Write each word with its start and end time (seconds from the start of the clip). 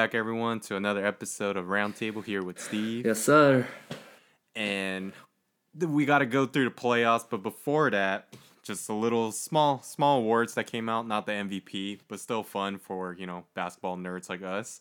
Back, 0.00 0.14
everyone, 0.14 0.60
to 0.60 0.76
another 0.76 1.04
episode 1.04 1.58
of 1.58 1.66
Roundtable 1.66 2.24
here 2.24 2.42
with 2.42 2.58
Steve. 2.58 3.04
Yes, 3.04 3.22
sir. 3.22 3.66
And 4.56 5.12
we 5.78 6.06
got 6.06 6.20
to 6.20 6.26
go 6.26 6.46
through 6.46 6.64
the 6.64 6.70
playoffs, 6.70 7.26
but 7.28 7.42
before 7.42 7.90
that, 7.90 8.34
just 8.62 8.88
a 8.88 8.94
little 8.94 9.30
small, 9.30 9.82
small 9.82 10.20
awards 10.20 10.54
that 10.54 10.68
came 10.68 10.88
out. 10.88 11.06
Not 11.06 11.26
the 11.26 11.32
MVP, 11.32 11.98
but 12.08 12.18
still 12.18 12.42
fun 12.42 12.78
for 12.78 13.12
you 13.12 13.26
know 13.26 13.44
basketball 13.54 13.98
nerds 13.98 14.30
like 14.30 14.42
us. 14.42 14.80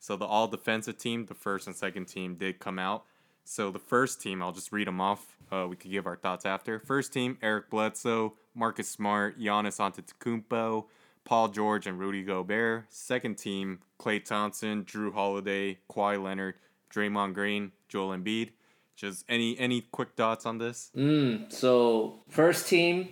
So 0.00 0.16
the 0.16 0.24
all 0.24 0.48
defensive 0.48 0.98
team, 0.98 1.26
the 1.26 1.34
first 1.34 1.68
and 1.68 1.76
second 1.76 2.06
team, 2.06 2.34
did 2.34 2.58
come 2.58 2.80
out. 2.80 3.04
So 3.44 3.70
the 3.70 3.78
first 3.78 4.20
team, 4.20 4.42
I'll 4.42 4.50
just 4.50 4.72
read 4.72 4.88
them 4.88 5.00
off. 5.00 5.36
Uh, 5.52 5.68
we 5.70 5.76
could 5.76 5.92
give 5.92 6.08
our 6.08 6.16
thoughts 6.16 6.44
after. 6.44 6.80
First 6.80 7.12
team: 7.12 7.38
Eric 7.40 7.70
Bledsoe, 7.70 8.34
Marcus 8.52 8.88
Smart, 8.88 9.38
Giannis 9.38 9.78
Antetokounmpo, 9.78 10.86
Paul 11.26 11.48
George, 11.48 11.86
and 11.86 11.98
Rudy 11.98 12.22
Gobert. 12.22 12.86
Second 12.88 13.36
team: 13.36 13.80
Klay 14.00 14.24
Thompson, 14.24 14.84
Jrue 14.84 15.12
Holiday, 15.12 15.78
Kawhi 15.90 16.22
Leonard, 16.22 16.54
Draymond 16.90 17.34
Green, 17.34 17.72
Joel 17.88 18.16
Embiid. 18.16 18.50
Just 18.96 19.26
any 19.28 19.58
any 19.58 19.82
quick 19.82 20.10
thoughts 20.16 20.46
on 20.46 20.56
this? 20.56 20.90
Mm, 20.96 21.52
so 21.52 22.20
first 22.30 22.66
team, 22.66 23.08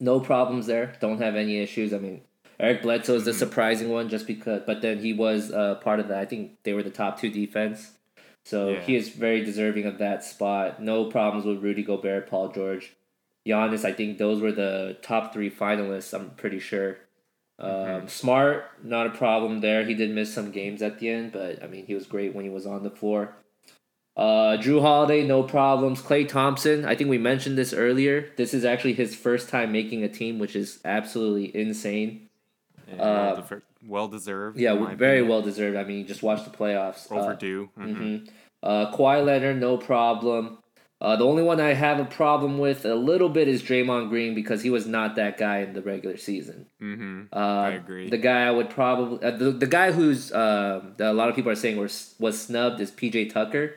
no 0.00 0.18
problems 0.18 0.66
there. 0.66 0.94
Don't 1.00 1.20
have 1.20 1.36
any 1.36 1.58
issues. 1.60 1.92
I 1.92 1.98
mean, 1.98 2.22
Eric 2.58 2.82
Bledsoe 2.82 3.14
is 3.14 3.24
the 3.24 3.32
surprising 3.32 3.90
one 3.90 4.08
just 4.08 4.26
because, 4.26 4.62
but 4.66 4.82
then 4.82 4.98
he 4.98 5.12
was 5.12 5.52
uh, 5.52 5.76
part 5.76 6.00
of 6.00 6.08
that. 6.08 6.18
I 6.18 6.24
think 6.24 6.56
they 6.64 6.72
were 6.72 6.82
the 6.82 6.90
top 6.90 7.20
two 7.20 7.30
defense. 7.30 7.92
So 8.44 8.70
Yeah. 8.70 8.80
he 8.80 8.96
is 8.96 9.10
very 9.10 9.44
deserving 9.44 9.86
of 9.86 9.98
that 9.98 10.24
spot. 10.24 10.82
No 10.82 11.04
problems 11.04 11.44
with 11.46 11.62
Rudy 11.62 11.82
Gobert, 11.84 12.28
Paul 12.30 12.48
George, 12.48 12.94
Giannis. 13.46 13.84
I 13.84 13.92
think 13.92 14.18
those 14.18 14.40
were 14.40 14.52
the 14.52 14.96
top 15.02 15.32
three 15.32 15.50
finalists. 15.50 16.12
I'm 16.14 16.30
pretty 16.30 16.58
sure. 16.60 16.96
Um, 17.58 18.06
Smart, 18.08 18.64
not 18.84 19.06
a 19.06 19.10
problem 19.10 19.60
there. 19.60 19.84
He 19.84 19.94
did 19.94 20.10
miss 20.10 20.32
some 20.32 20.50
games 20.50 20.82
at 20.82 20.98
the 20.98 21.08
end, 21.08 21.32
but 21.32 21.62
I 21.62 21.66
mean, 21.66 21.86
he 21.86 21.94
was 21.94 22.06
great 22.06 22.34
when 22.34 22.44
he 22.44 22.50
was 22.50 22.66
on 22.66 22.82
the 22.82 22.90
floor. 22.90 23.34
Uh, 24.16 24.56
Jrue 24.58 24.80
Holiday, 24.80 25.26
no 25.26 25.42
problems. 25.42 26.00
Klay 26.02 26.26
Thompson, 26.26 26.84
I 26.86 26.94
think 26.94 27.10
we 27.10 27.18
mentioned 27.18 27.58
this 27.58 27.72
earlier. 27.74 28.30
This 28.36 28.54
is 28.54 28.64
actually 28.64 28.94
his 28.94 29.14
first 29.14 29.48
time 29.48 29.72
making 29.72 30.02
a 30.04 30.08
team, 30.08 30.38
which 30.38 30.56
is 30.56 30.80
absolutely 30.84 31.54
insane. 31.54 32.28
And 32.90 33.00
Uh, 33.00 33.42
well 33.86 34.08
deserved. 34.08 34.58
Yeah, 34.58 34.74
very 34.94 35.18
opinion. 35.18 35.28
well 35.28 35.42
deserved. 35.42 35.76
I 35.76 35.84
mean, 35.84 36.06
just 36.06 36.22
watch 36.22 36.44
the 36.44 36.50
playoffs. 36.50 37.10
Uh, 37.10 37.16
overdue. 37.16 37.68
Mhm. 37.78 37.96
mhm. 37.96 38.28
Uh, 38.62 38.90
Kawhi 38.96 39.24
Leonard, 39.24 39.60
no 39.60 39.76
problem. 39.76 40.58
Uh, 40.98 41.14
the 41.14 41.26
only 41.26 41.42
one 41.42 41.60
I 41.60 41.74
have 41.74 42.00
a 42.00 42.06
problem 42.06 42.58
with 42.58 42.86
a 42.86 42.94
little 42.94 43.28
bit 43.28 43.48
is 43.48 43.62
Draymond 43.62 44.08
Green 44.08 44.34
because 44.34 44.62
he 44.62 44.70
was 44.70 44.86
not 44.86 45.14
that 45.16 45.36
guy 45.36 45.58
in 45.58 45.74
the 45.74 45.82
regular 45.82 46.16
season. 46.16 46.66
Mhm. 46.80 47.28
Uh, 47.32 47.36
I 47.36 47.70
agree. 47.72 48.08
The 48.08 48.16
guy 48.16 48.46
I 48.46 48.50
would 48.50 48.70
probably 48.70 49.22
uh, 49.22 49.32
the, 49.36 49.50
the 49.50 49.66
guy 49.66 49.92
who's 49.92 50.32
uh, 50.32 50.80
that 50.96 51.10
a 51.10 51.12
lot 51.12 51.28
of 51.28 51.36
people 51.36 51.50
are 51.52 51.54
saying 51.56 51.76
was 51.76 52.14
was 52.18 52.40
snubbed 52.40 52.80
is 52.80 52.90
PJ 52.90 53.30
Tucker. 53.30 53.74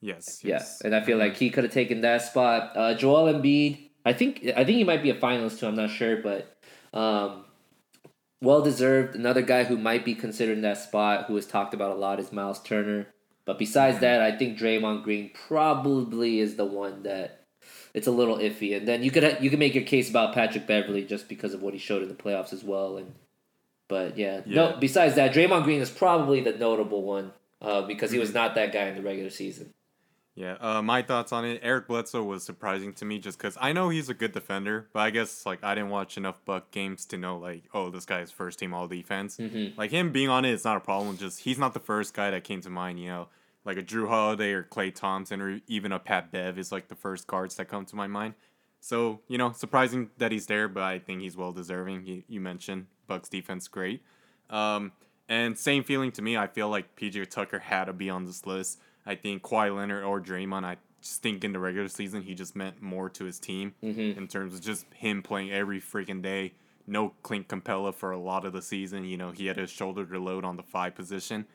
Yes. 0.00 0.40
Yeah, 0.42 0.56
yes. 0.56 0.80
and 0.82 0.94
I 0.94 1.02
feel 1.02 1.18
like 1.18 1.36
he 1.36 1.50
could 1.50 1.64
have 1.64 1.72
taken 1.72 2.00
that 2.02 2.22
spot. 2.22 2.72
Uh, 2.76 2.94
Joel 2.94 3.32
Embiid, 3.32 3.90
I 4.06 4.12
think 4.14 4.44
I 4.56 4.64
think 4.64 4.78
he 4.78 4.84
might 4.84 5.02
be 5.02 5.10
a 5.10 5.14
finalist 5.14 5.60
too. 5.60 5.66
I'm 5.66 5.76
not 5.76 5.90
sure, 5.90 6.16
but 6.16 6.56
um, 6.94 7.44
well 8.40 8.62
deserved. 8.62 9.14
Another 9.16 9.42
guy 9.42 9.64
who 9.64 9.76
might 9.76 10.04
be 10.04 10.14
considered 10.14 10.56
in 10.56 10.62
that 10.62 10.78
spot, 10.78 11.26
who 11.26 11.36
is 11.36 11.46
talked 11.46 11.74
about 11.74 11.90
a 11.92 11.94
lot, 11.94 12.20
is 12.20 12.32
Miles 12.32 12.62
Turner. 12.62 13.08
But 13.46 13.58
besides 13.58 13.98
that, 14.00 14.22
I 14.22 14.36
think 14.36 14.58
Draymond 14.58 15.02
Green 15.04 15.30
probably 15.48 16.40
is 16.40 16.56
the 16.56 16.64
one 16.64 17.02
that 17.02 17.42
it's 17.92 18.06
a 18.06 18.10
little 18.10 18.38
iffy. 18.38 18.74
And 18.76 18.88
then 18.88 19.02
you 19.02 19.10
could 19.10 19.36
you 19.40 19.50
could 19.50 19.58
make 19.58 19.74
your 19.74 19.84
case 19.84 20.08
about 20.08 20.34
Patrick 20.34 20.66
Beverley 20.66 21.04
just 21.04 21.28
because 21.28 21.52
of 21.52 21.60
what 21.62 21.74
he 21.74 21.78
showed 21.78 22.02
in 22.02 22.08
the 22.08 22.14
playoffs 22.14 22.52
as 22.54 22.64
well. 22.64 22.96
And 22.96 23.14
but 23.86 24.16
yeah, 24.16 24.40
Yeah. 24.46 24.70
no. 24.70 24.76
Besides 24.80 25.14
that, 25.16 25.34
Draymond 25.34 25.64
Green 25.64 25.82
is 25.82 25.90
probably 25.90 26.40
the 26.40 26.52
notable 26.52 27.02
one 27.02 27.32
uh, 27.60 27.82
because 27.82 28.10
he 28.10 28.18
was 28.18 28.32
not 28.32 28.54
that 28.54 28.72
guy 28.72 28.84
in 28.84 28.94
the 28.96 29.02
regular 29.02 29.30
season. 29.30 29.73
Yeah, 30.36 30.56
uh, 30.60 30.82
my 30.82 31.02
thoughts 31.02 31.30
on 31.30 31.44
it. 31.44 31.60
Eric 31.62 31.86
Bledsoe 31.86 32.24
was 32.24 32.42
surprising 32.42 32.92
to 32.94 33.04
me 33.04 33.20
just 33.20 33.38
because 33.38 33.56
I 33.60 33.72
know 33.72 33.88
he's 33.88 34.08
a 34.08 34.14
good 34.14 34.32
defender, 34.32 34.88
but 34.92 35.00
I 35.00 35.10
guess 35.10 35.46
like 35.46 35.62
I 35.62 35.76
didn't 35.76 35.90
watch 35.90 36.16
enough 36.16 36.44
Buck 36.44 36.72
games 36.72 37.04
to 37.06 37.16
know 37.16 37.38
like, 37.38 37.62
oh, 37.72 37.88
this 37.90 38.04
guy's 38.04 38.32
first 38.32 38.58
team 38.58 38.74
all 38.74 38.88
defense. 38.88 39.36
Mhm. 39.36 39.76
Like 39.78 39.92
him 39.92 40.10
being 40.10 40.28
on 40.28 40.44
it, 40.44 40.50
it's 40.52 40.64
not 40.64 40.76
a 40.76 40.80
problem. 40.80 41.16
Just 41.16 41.40
he's 41.40 41.58
not 41.58 41.72
the 41.72 41.78
first 41.80 42.14
guy 42.14 42.30
that 42.32 42.42
came 42.42 42.60
to 42.62 42.70
mind. 42.70 42.98
You 42.98 43.08
know, 43.08 43.28
like 43.64 43.76
a 43.76 43.82
Jrue 43.82 44.08
Holiday 44.08 44.50
or 44.52 44.64
Klay 44.64 44.92
Thompson 44.92 45.40
or 45.40 45.60
even 45.68 45.92
a 45.92 46.00
Pat 46.00 46.32
Bev 46.32 46.58
is 46.58 46.72
like 46.72 46.88
the 46.88 46.96
first 46.96 47.28
cards 47.28 47.54
that 47.54 47.68
come 47.68 47.84
to 47.86 47.94
my 47.94 48.08
mind. 48.08 48.34
So 48.80 49.20
you 49.28 49.38
know, 49.38 49.52
surprising 49.52 50.10
that 50.18 50.32
he's 50.32 50.46
there, 50.46 50.66
but 50.66 50.82
I 50.82 50.98
think 50.98 51.20
he's 51.20 51.36
well 51.36 51.52
deserving. 51.52 52.06
You, 52.06 52.24
you 52.26 52.40
mentioned 52.40 52.86
Bucks 53.06 53.28
defense 53.28 53.68
great, 53.68 54.02
um, 54.50 54.90
and 55.28 55.56
same 55.56 55.84
feeling 55.84 56.10
to 56.12 56.22
me. 56.22 56.36
I 56.36 56.48
feel 56.48 56.68
like 56.68 56.96
PJ 56.96 57.30
Tucker 57.30 57.60
had 57.60 57.84
to 57.84 57.92
be 57.92 58.10
on 58.10 58.24
this 58.24 58.44
list. 58.46 58.80
I 59.06 59.14
think 59.14 59.42
Kawhi 59.42 59.74
Leonard 59.74 60.04
or 60.04 60.20
Draymond. 60.20 60.64
I 60.64 60.76
just 61.02 61.22
think 61.22 61.44
in 61.44 61.52
the 61.52 61.58
regular 61.58 61.88
season 61.88 62.22
he 62.22 62.34
just 62.34 62.56
meant 62.56 62.80
more 62.80 63.10
to 63.10 63.24
his 63.24 63.38
team 63.38 63.74
Mhm. 63.82 64.16
in 64.16 64.28
terms 64.28 64.54
of 64.54 64.62
just 64.62 64.86
him 64.94 65.22
playing 65.22 65.52
every 65.52 65.80
freaking 65.80 66.22
day. 66.22 66.54
No 66.86 67.10
Clint 67.22 67.48
Capela 67.48 67.94
for 67.94 68.10
a 68.10 68.18
lot 68.18 68.44
of 68.44 68.52
the 68.52 68.62
season. 68.62 69.04
You 69.04 69.16
know, 69.16 69.30
he 69.30 69.46
had 69.46 69.56
his 69.56 69.70
shoulder 69.70 70.04
to 70.06 70.18
load 70.18 70.44
on 70.44 70.56
the 70.56 70.62
five 70.62 70.94
position, 70.94 71.46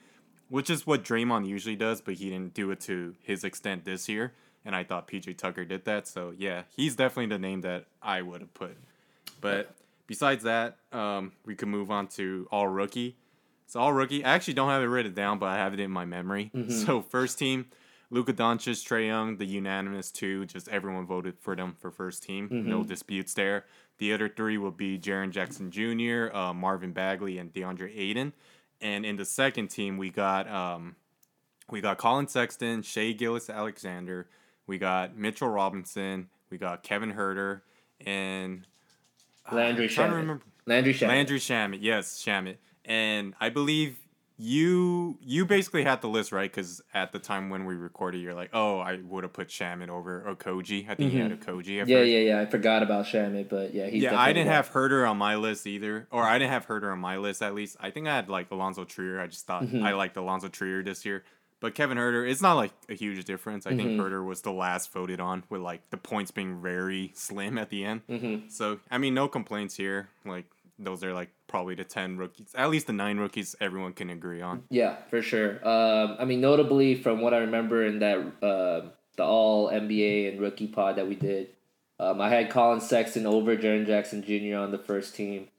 which 0.50 0.70
is 0.70 0.86
what 0.88 1.04
Draymond 1.04 1.48
usually 1.48 1.76
does, 1.76 2.02
but 2.02 2.16
he 2.16 2.30
didn't 2.30 2.54
do 2.54 2.70
it 2.72 2.80
to 2.82 3.16
his 3.22 3.44
extent 3.44 3.86
this 3.86 4.08
year. 4.10 4.34
And 4.66 4.76
I 4.76 4.84
thought 4.84 5.08
PJ 5.08 5.34
Tucker 5.38 5.66
did 5.66 5.86
that. 5.86 6.08
So 6.08 6.34
yeah, 6.38 6.64
he's 6.76 6.96
definitely 6.96 7.28
the 7.36 7.40
name 7.40 7.62
that 7.62 7.86
I 8.02 8.22
would 8.22 8.42
have 8.42 8.54
put. 8.54 8.78
But 9.42 9.76
besides 10.08 10.44
that, 10.44 10.78
um, 10.92 11.32
we 11.46 11.56
can 11.56 11.70
move 11.70 11.90
on 11.92 12.08
to 12.10 12.48
all 12.52 12.68
rookie. 12.68 13.16
So 13.70 13.80
all 13.80 13.94
rookie. 13.94 14.26
I 14.26 14.34
actually 14.34 14.56
don't 14.56 14.70
have 14.70 14.82
it 14.82 14.88
written 14.88 15.14
down, 15.14 15.38
but 15.38 15.46
I 15.46 15.58
have 15.58 15.76
it 15.76 15.80
in 15.80 15.92
my 15.92 16.04
memory. 16.04 16.52
So 16.70 17.02
first 17.04 17.38
team, 17.38 17.68
Luka 18.10 18.34
Doncic, 18.34 18.84
Trae 18.84 19.06
Young, 19.06 19.38
the 19.38 19.46
unanimous 19.46 20.10
two. 20.10 20.48
Just 20.48 20.68
everyone 20.70 21.06
voted 21.06 21.38
for 21.40 21.56
them 21.56 21.76
for 21.80 21.92
first 21.92 22.24
team. 22.24 22.48
No 22.68 22.84
disputes 22.84 23.36
there. 23.36 23.66
The 24.00 24.12
other 24.12 24.28
three 24.28 24.58
will 24.58 24.72
be 24.72 24.98
Jaren 24.98 25.30
Jackson 25.30 25.70
Jr., 25.70 26.36
uh, 26.36 26.52
Marvin 26.52 26.94
Bagley, 26.94 27.38
and 27.38 27.54
DeAndre 27.54 27.96
Ayton. 27.96 28.34
And 28.82 29.06
in 29.06 29.18
the 29.18 29.26
second 29.26 29.68
team, 29.68 29.98
we 29.98 30.10
got 30.10 30.50
um, 30.50 30.96
we 31.70 31.80
got 31.80 32.00
Collin 32.00 32.28
Sexton, 32.28 32.82
Shai 32.82 33.12
Gilgeous-Alexander. 33.12 34.28
We 34.66 34.80
got 34.80 35.16
Mitchell 35.16 35.50
Robinson. 35.50 36.30
We 36.50 36.58
got 36.58 36.82
Kevin 36.82 37.14
Huerter 37.14 37.62
and 38.04 38.66
Landry 39.52 39.88
to 39.88 39.94
Shamet. 39.94 40.12
remember. 40.16 40.44
Landry 40.66 40.94
Shamet. 40.94 41.08
Landry 41.08 41.40
Shamet, 41.40 41.80
yes, 41.82 42.24
Shamet, 42.24 42.58
and 42.90 43.34
I 43.40 43.48
believe 43.50 43.98
you 44.42 45.18
you 45.22 45.46
basically 45.46 45.84
had 45.84 46.02
the 46.02 46.08
list 46.08 46.32
right 46.32 46.50
because 46.50 46.82
at 46.94 47.12
the 47.12 47.20
time 47.20 47.50
when 47.50 47.66
we 47.66 47.76
recorded, 47.76 48.20
you're 48.22 48.34
like, 48.34 48.50
oh, 48.54 48.80
I 48.80 48.98
would 49.04 49.24
have 49.26 49.34
put 49.34 49.50
Shamet 49.50 49.90
over 49.90 50.24
Okogie. 50.28 50.90
I 50.90 50.96
think 50.96 51.12
you 51.14 51.22
had 51.22 51.38
Okogie 51.38 51.80
Mm-hmm. 51.82 51.90
Yeah, 51.90 51.98
first. 52.00 52.10
yeah, 52.10 52.20
yeah. 52.20 52.40
I 52.40 52.46
forgot 52.46 52.82
about 52.82 53.06
Shamet, 53.06 53.50
but 53.50 53.74
yeah, 53.74 53.88
he's 53.88 54.04
yeah, 54.04 54.18
I 54.20 54.32
didn't 54.32 54.48
one. 54.48 54.56
have 54.56 54.72
Huerter 54.72 55.08
on 55.10 55.18
my 55.18 55.36
list 55.36 55.68
either, 55.68 56.08
or 56.10 56.24
I 56.24 56.40
didn't 56.40 56.52
have 56.52 56.68
Huerter 56.68 56.90
on 56.92 57.00
my 57.00 57.18
list 57.18 57.42
at 57.42 57.54
least. 57.54 57.76
I 57.82 57.92
think 57.92 58.08
I 58.08 58.16
had 58.16 58.30
like 58.30 58.50
Alonzo 58.50 58.86
Trier. 58.86 59.20
I 59.20 59.28
just 59.28 59.46
thought 59.46 59.64
Mm-hmm. 59.64 59.84
I 59.84 59.92
liked 59.92 60.16
Alonzo 60.16 60.48
Trier 60.48 60.84
this 60.84 61.04
year, 61.06 61.26
but 61.60 61.76
Kevin 61.76 61.98
Huerter, 61.98 62.26
it's 62.30 62.42
not 62.42 62.54
like 62.54 62.72
a 62.88 62.94
huge 62.96 63.26
difference. 63.26 63.68
I 63.68 63.72
Mm-hmm. 63.72 63.80
think 63.80 64.00
Huerter 64.02 64.26
was 64.26 64.42
the 64.42 64.54
last 64.54 64.94
voted 64.94 65.20
on, 65.20 65.44
with 65.50 65.60
like 65.60 65.90
the 65.90 65.98
points 65.98 66.32
being 66.32 66.62
very 66.62 67.12
slim 67.14 67.58
at 67.58 67.70
the 67.70 67.84
end. 67.84 68.08
Mm-hmm. 68.08 68.48
So 68.48 68.80
I 68.90 69.00
mean, 69.00 69.14
no 69.14 69.28
complaints 69.28 69.76
here. 69.76 70.08
Like 70.24 70.46
those 70.80 71.04
are 71.04 71.14
like 71.14 71.30
probably 71.50 71.76
the 71.76 71.84
ten 71.84 72.16
rookies, 72.18 72.54
at 72.56 72.70
least 72.70 72.88
the 72.88 72.94
nine 72.94 73.18
rookies 73.18 73.56
everyone 73.60 73.92
can 73.92 74.10
agree 74.10 74.42
on. 74.42 74.64
Yeah, 74.70 74.96
for 75.10 75.22
sure. 75.22 75.56
Um, 75.68 76.16
I 76.18 76.24
mean, 76.24 76.40
notably 76.40 76.96
from 76.96 77.20
what 77.20 77.34
I 77.34 77.40
remember 77.40 77.86
in 77.86 78.00
that 78.00 78.18
uh, 78.42 78.90
the 79.18 79.24
All 79.24 79.70
NBA 79.70 80.32
and 80.32 80.40
Rookie 80.40 80.68
Pod 80.68 80.96
that 80.96 81.08
we 81.10 81.16
did, 81.16 81.50
um, 82.00 82.22
I 82.22 82.30
had 82.30 82.50
Collin 82.50 82.80
Sexton 82.80 83.26
over 83.26 83.58
Jaren 83.58 83.86
Jackson 83.86 84.24
Jr. 84.24 84.58
on 84.58 84.72
the 84.72 84.78
first 84.78 85.14
team, 85.16 85.50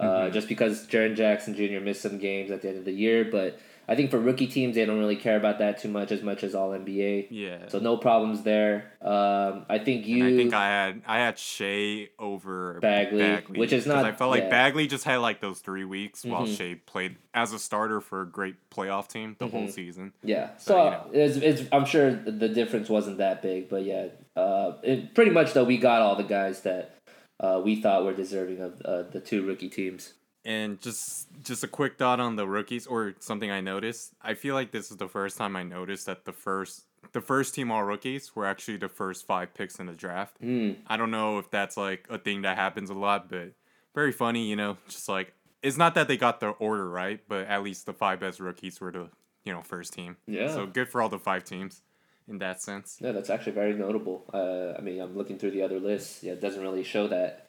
uh, 0.00 0.04
Mm-hmm. 0.04 0.32
just 0.34 0.48
because 0.48 0.86
Jaren 0.88 1.14
Jackson 1.14 1.54
Jr. 1.54 1.78
missed 1.80 2.02
some 2.02 2.18
games 2.18 2.50
at 2.50 2.62
the 2.62 2.68
end 2.70 2.78
of 2.78 2.84
the 2.84 2.92
year. 2.92 3.24
But 3.24 3.60
I 3.86 3.94
think 3.96 4.10
for 4.10 4.18
rookie 4.18 4.46
teams, 4.46 4.74
they 4.76 4.84
don't 4.86 4.98
really 4.98 5.16
care 5.16 5.36
about 5.36 5.58
that 5.58 5.78
too 5.78 5.88
much 5.88 6.10
as 6.10 6.22
much 6.22 6.42
as 6.42 6.54
All 6.54 6.70
NBA. 6.70 7.26
Yeah. 7.30 7.68
So 7.68 7.78
no 7.78 7.96
problems 7.96 8.42
there. 8.42 8.92
Um, 9.02 9.66
I 9.68 9.78
think 9.78 10.06
you. 10.06 10.24
And 10.24 10.34
I 10.34 10.36
think 10.36 10.54
I 10.54 10.66
had 10.66 11.02
I 11.06 11.18
had 11.18 11.38
Shai 11.38 12.08
over 12.18 12.78
Bagley, 12.80 13.36
which 13.58 13.72
is 13.72 13.86
not- 13.86 14.04
I 14.06 14.12
felt 14.12 14.30
like 14.30 14.44
yeah. 14.44 14.48
Bagley 14.50 14.86
just 14.86 15.04
had 15.04 15.16
like 15.18 15.40
those 15.40 15.60
three 15.60 15.84
weeks 15.84 16.24
while 16.24 16.46
Mhm. 16.46 16.56
Shai 16.56 16.80
played 16.86 17.16
as 17.34 17.52
a 17.52 17.58
starter 17.58 18.00
for 18.00 18.22
a 18.22 18.26
great 18.26 18.56
playoff 18.70 19.08
team 19.08 19.36
the 19.38 19.46
Mm-hmm. 19.46 19.56
whole 19.56 19.68
season. 19.68 20.12
Yeah, 20.22 20.56
So, 20.56 20.74
so 20.74 20.84
you 20.84 20.90
know. 20.90 21.06
it's, 21.26 21.36
it's, 21.60 21.68
I'm 21.72 21.84
sure 21.84 22.14
the 22.14 22.48
difference 22.48 22.88
wasn't 22.88 23.18
that 23.18 23.42
big, 23.42 23.68
but 23.68 23.84
yeah, 23.84 24.06
uh, 24.36 24.72
it, 24.82 25.14
pretty 25.14 25.30
much 25.32 25.52
though 25.52 25.64
we 25.64 25.76
got 25.78 26.00
all 26.00 26.16
the 26.16 26.22
guys 26.24 26.62
that 26.62 26.96
uh, 27.40 27.60
we 27.64 27.74
thought 27.76 28.04
were 28.04 28.14
deserving 28.14 28.60
of 28.60 28.80
uh, 28.84 29.02
the 29.02 29.20
two 29.20 29.42
rookie 29.44 29.68
teams. 29.68 30.14
And 30.44 30.80
just 30.80 31.28
just 31.42 31.64
a 31.64 31.68
quick 31.68 31.96
thought 31.96 32.20
on 32.20 32.36
the 32.36 32.46
rookies 32.46 32.86
or 32.86 33.14
something 33.20 33.50
I 33.50 33.60
noticed. 33.60 34.12
I 34.20 34.34
feel 34.34 34.54
like 34.54 34.72
this 34.72 34.90
is 34.90 34.98
the 34.98 35.08
first 35.08 35.38
time 35.38 35.56
I 35.56 35.62
noticed 35.62 36.06
that 36.06 36.26
the 36.26 36.32
first 36.32 36.84
the 37.12 37.20
first 37.20 37.54
team 37.54 37.70
all 37.70 37.84
rookies 37.84 38.34
were 38.36 38.46
actually 38.46 38.76
the 38.76 38.88
first 38.88 39.26
five 39.26 39.54
picks 39.54 39.78
in 39.78 39.86
the 39.86 39.94
draft. 39.94 40.40
Mm. 40.42 40.76
I 40.86 40.96
don't 40.96 41.10
know 41.10 41.38
if 41.38 41.50
that's 41.50 41.76
like 41.76 42.06
a 42.10 42.18
thing 42.18 42.42
that 42.42 42.56
happens 42.56 42.90
a 42.90 42.94
lot, 42.94 43.30
but 43.30 43.52
very 43.94 44.12
funny, 44.12 44.46
you 44.46 44.56
know, 44.56 44.76
just 44.88 45.08
like 45.08 45.32
it's 45.62 45.78
not 45.78 45.94
that 45.94 46.08
they 46.08 46.16
got 46.16 46.40
the 46.40 46.48
order 46.50 46.88
right, 46.88 47.20
but 47.26 47.46
at 47.46 47.62
least 47.62 47.86
the 47.86 47.94
five 47.94 48.20
best 48.20 48.38
rookies 48.38 48.80
were 48.80 48.92
the 48.92 49.08
you 49.44 49.52
know 49.52 49.62
first 49.62 49.94
team. 49.94 50.16
Yeah. 50.26 50.52
So 50.52 50.66
good 50.66 50.88
for 50.88 51.00
all 51.00 51.08
the 51.08 51.18
five 51.18 51.44
teams, 51.44 51.82
in 52.28 52.38
that 52.38 52.60
sense. 52.60 52.98
Yeah, 53.00 53.12
that's 53.12 53.30
actually 53.30 53.52
very 53.52 53.74
notable. 53.74 54.24
Uh, 54.32 54.78
I 54.78 54.82
mean, 54.82 55.00
I'm 55.00 55.16
looking 55.16 55.38
through 55.38 55.52
the 55.52 55.62
other 55.62 55.80
lists. 55.80 56.22
Yeah, 56.22 56.32
it 56.32 56.40
doesn't 56.40 56.60
really 56.60 56.84
show 56.84 57.08
that. 57.08 57.43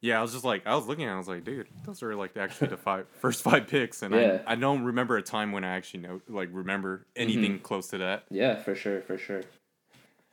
Yeah, 0.00 0.18
I 0.18 0.22
was 0.22 0.32
just 0.32 0.44
like, 0.44 0.64
I 0.66 0.76
was 0.76 0.86
looking, 0.86 1.04
at 1.06 1.10
it, 1.10 1.14
I 1.14 1.18
was 1.18 1.26
like, 1.28 1.44
dude, 1.44 1.66
those 1.84 2.02
are 2.02 2.14
like 2.14 2.36
actually 2.36 2.68
the 2.68 2.76
five 2.88 3.06
first 3.20 3.42
five 3.42 3.66
picks, 3.66 4.02
and 4.02 4.14
Yeah. 4.14 4.42
I 4.46 4.52
I 4.52 4.54
don't 4.54 4.84
remember 4.84 5.16
a 5.16 5.22
time 5.22 5.52
when 5.52 5.64
I 5.64 5.76
actually 5.76 6.00
know 6.00 6.20
like 6.28 6.50
remember 6.52 7.06
anything 7.16 7.58
close 7.58 7.88
to 7.88 7.98
that. 7.98 8.24
Yeah, 8.30 8.56
for 8.56 8.74
sure, 8.74 9.00
for 9.00 9.18
sure. 9.18 9.42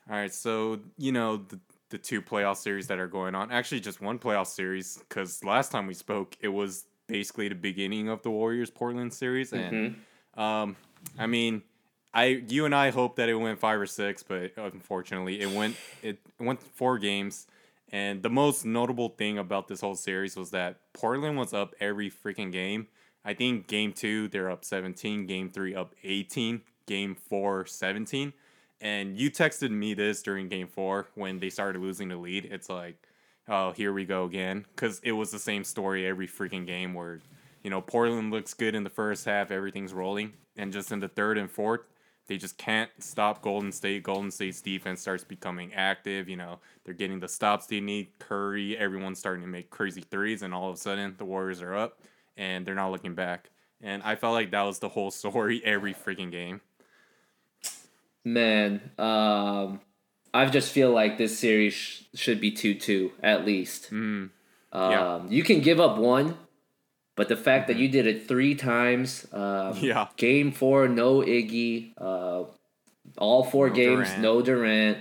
All 0.10 0.16
right, 0.16 0.34
so 0.34 0.80
you 0.98 1.12
know 1.12 1.38
the 1.38 1.60
the 1.90 1.98
two 1.98 2.22
playoff 2.22 2.58
series 2.58 2.88
that 2.88 3.00
are 3.00 3.08
going 3.08 3.36
on. 3.36 3.52
Actually, 3.52 3.80
just 3.80 4.02
one 4.02 4.20
playoff 4.20 4.48
series 4.48 4.98
because 4.98 5.44
last 5.44 5.72
time 5.72 5.88
we 5.88 5.94
spoke, 5.94 6.36
it 6.42 6.50
was 6.50 6.86
basically 7.08 7.48
the 7.48 7.56
beginning 7.56 8.10
of 8.10 8.22
the 8.22 8.30
Warriors 8.30 8.70
Portland 8.70 9.14
series, 9.14 9.54
and 9.54 9.96
um, 10.36 10.76
I 11.18 11.26
mean, 11.28 11.64
I 12.14 12.44
you 12.48 12.66
and 12.66 12.76
I 12.76 12.92
hope 12.92 13.16
that 13.18 13.30
it 13.30 13.36
went 13.36 13.60
five 13.60 13.80
or 13.80 13.86
six, 13.86 14.24
but 14.24 14.52
unfortunately, 14.58 15.42
it 15.42 15.52
went 15.52 15.76
it 16.04 16.20
went 16.40 16.62
four 16.62 17.00
games. 17.00 17.48
And 17.92 18.24
the 18.24 18.30
most 18.30 18.66
notable 18.66 19.10
thing 19.10 19.38
about 19.38 19.68
this 19.68 19.82
whole 19.82 19.96
series 19.96 20.36
was 20.36 20.52
that 20.52 20.80
Portland 20.94 21.38
was 21.38 21.54
up 21.54 21.76
every 21.80 22.10
freaking 22.10 22.52
game. 22.52 22.88
I 23.24 23.34
think 23.34 23.68
game 23.68 23.94
two, 23.94 24.28
they're 24.28 24.50
up 24.50 24.66
17. 24.66 25.26
Game 25.28 25.50
three, 25.50 25.76
up 25.76 25.96
18. 26.04 26.62
Game 26.88 27.16
four, 27.16 27.66
17. 27.66 28.34
And 28.82 29.18
you 29.18 29.32
texted 29.32 29.72
me 29.72 29.94
this 29.94 30.22
during 30.22 30.50
game 30.50 30.68
four 30.68 31.08
when 31.16 31.40
they 31.40 31.50
started 31.50 31.82
losing 31.82 32.10
the 32.10 32.18
lead. 32.18 32.46
It's 32.46 32.70
like, 32.70 32.98
oh, 33.48 33.72
here 33.72 33.94
we 33.94 34.06
go 34.06 34.26
again. 34.26 34.66
Because 34.76 35.00
it 35.04 35.14
was 35.14 35.32
the 35.32 35.40
same 35.40 35.64
story 35.64 36.06
every 36.06 36.28
freaking 36.28 36.68
game 36.68 36.94
where, 36.94 37.22
you 37.64 37.70
know, 37.70 37.82
Portland 37.82 38.32
looks 38.32 38.54
good 38.54 38.76
in 38.76 38.84
the 38.84 38.90
first 38.90 39.26
half, 39.26 39.52
everything's 39.52 39.94
rolling. 39.94 40.34
And 40.58 40.72
just 40.72 40.92
in 40.92 41.00
the 41.00 41.08
third 41.08 41.38
and 41.38 41.50
fourth, 41.50 41.82
they 42.28 42.38
just 42.38 42.58
can't 42.58 42.90
stop 43.00 43.42
Golden 43.42 43.72
State. 43.72 44.04
Golden 44.04 44.32
State's 44.32 44.62
defense 44.62 45.02
starts 45.02 45.24
becoming 45.24 45.74
active. 45.74 46.28
You 46.28 46.38
know, 46.38 46.60
they're 46.84 46.94
getting 46.94 47.20
the 47.20 47.28
stops 47.28 47.68
they 47.68 47.80
need. 47.80 48.08
Curry, 48.20 48.78
everyone's 48.78 49.20
starting 49.20 49.42
to 49.44 49.48
make 49.48 49.70
crazy 49.70 50.02
threes, 50.02 50.42
and 50.42 50.54
all 50.54 50.70
of 50.70 50.76
a 50.76 50.78
sudden 50.80 51.16
the 51.18 51.26
Warriors 51.26 51.62
are 51.62 51.76
up 51.76 52.00
and 52.38 52.66
they're 52.66 52.76
not 52.76 52.92
looking 52.92 53.16
back. 53.16 53.50
And 53.82 54.02
I 54.04 54.16
felt 54.16 54.34
like 54.34 54.52
that 54.52 54.64
was 54.64 54.80
the 54.80 54.90
whole 54.90 55.12
story 55.22 55.62
every 55.64 55.94
freaking 55.94 56.32
game. 56.32 56.62
Man, 58.24 58.82
um, 58.98 59.82
I 60.34 60.48
just 60.48 60.72
feel 60.72 60.92
like 60.92 61.18
this 61.18 61.38
series 61.38 61.74
sh- 61.74 62.02
should 62.16 62.42
be 62.42 62.52
two 62.52 62.74
two 62.74 63.12
at 63.22 63.46
least. 63.46 63.92
Mm, 63.92 64.30
Um, 64.74 64.92
yeah. 64.92 65.22
You 65.30 65.44
can 65.44 65.62
give 65.62 65.80
up 65.80 65.98
one, 65.98 66.38
but 67.16 67.28
the 67.30 67.36
fact 67.36 67.68
that 67.68 67.78
you 67.78 67.88
did 67.88 68.08
it 68.08 68.28
three 68.28 68.56
times, 68.56 69.26
um, 69.34 69.76
Yeah. 69.82 70.08
game 70.18 70.52
four, 70.52 70.88
no 70.88 71.20
Iggy, 71.22 71.94
uh, 72.00 72.44
all 73.18 73.44
four 73.44 73.70
No 73.70 73.76
games, 73.76 74.08
Durant. 74.10 74.22
no 74.22 74.42
Durant. 74.42 74.98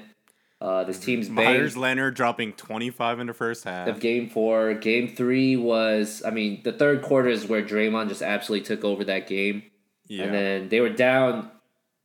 Uh, 0.60 0.84
this 0.84 0.98
team's 0.98 1.28
Meyers. 1.28 1.76
Leonard 1.76 2.14
dropping 2.14 2.52
25 2.54 3.20
in 3.20 3.26
the 3.26 3.34
first 3.34 3.64
half. 3.64 3.86
Of 3.88 4.00
game 4.00 4.30
four, 4.30 4.72
game 4.74 5.08
three 5.08 5.56
was, 5.56 6.22
I 6.24 6.30
mean, 6.30 6.62
the 6.64 6.72
third 6.72 7.02
quarter 7.02 7.28
is 7.28 7.46
where 7.46 7.62
Draymond 7.62 8.08
just 8.08 8.22
absolutely 8.22 8.64
took 8.66 8.82
over 8.84 9.04
that 9.04 9.26
game. 9.26 9.64
Yeah. 10.06 10.24
And 10.24 10.34
then 10.34 10.68
they 10.70 10.80
were 10.80 10.88
down 10.90 11.50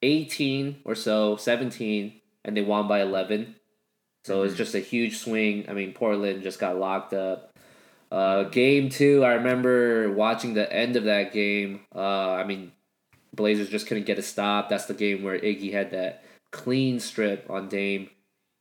18 0.01 0.81
or 0.85 0.95
so, 0.95 1.35
17, 1.37 2.19
and 2.43 2.57
they 2.57 2.61
won 2.61 2.87
by 2.87 3.01
11. 3.01 3.55
So 4.25 4.43
it's 4.43 4.55
just 4.55 4.75
a 4.75 4.79
huge 4.79 5.17
swing. 5.17 5.65
I 5.69 5.73
mean, 5.73 5.93
Portland 5.93 6.43
just 6.43 6.59
got 6.59 6.77
locked 6.77 7.13
up. 7.13 7.48
Uh, 8.11 8.43
game 8.43 8.89
two, 8.89 9.23
I 9.23 9.33
remember 9.33 10.11
watching 10.11 10.53
the 10.53 10.71
end 10.71 10.95
of 10.95 11.03
that 11.03 11.31
game. 11.31 11.81
Uh, 11.95 12.31
I 12.31 12.43
mean, 12.43 12.71
Blazers 13.33 13.69
just 13.69 13.87
couldn't 13.87 14.05
get 14.05 14.17
a 14.17 14.23
stop. 14.23 14.69
That's 14.69 14.85
the 14.85 14.93
game 14.93 15.23
where 15.23 15.37
Iggy 15.37 15.71
had 15.71 15.91
that 15.91 16.23
clean 16.51 16.99
strip 16.99 17.49
on 17.49 17.69
Dame. 17.69 18.09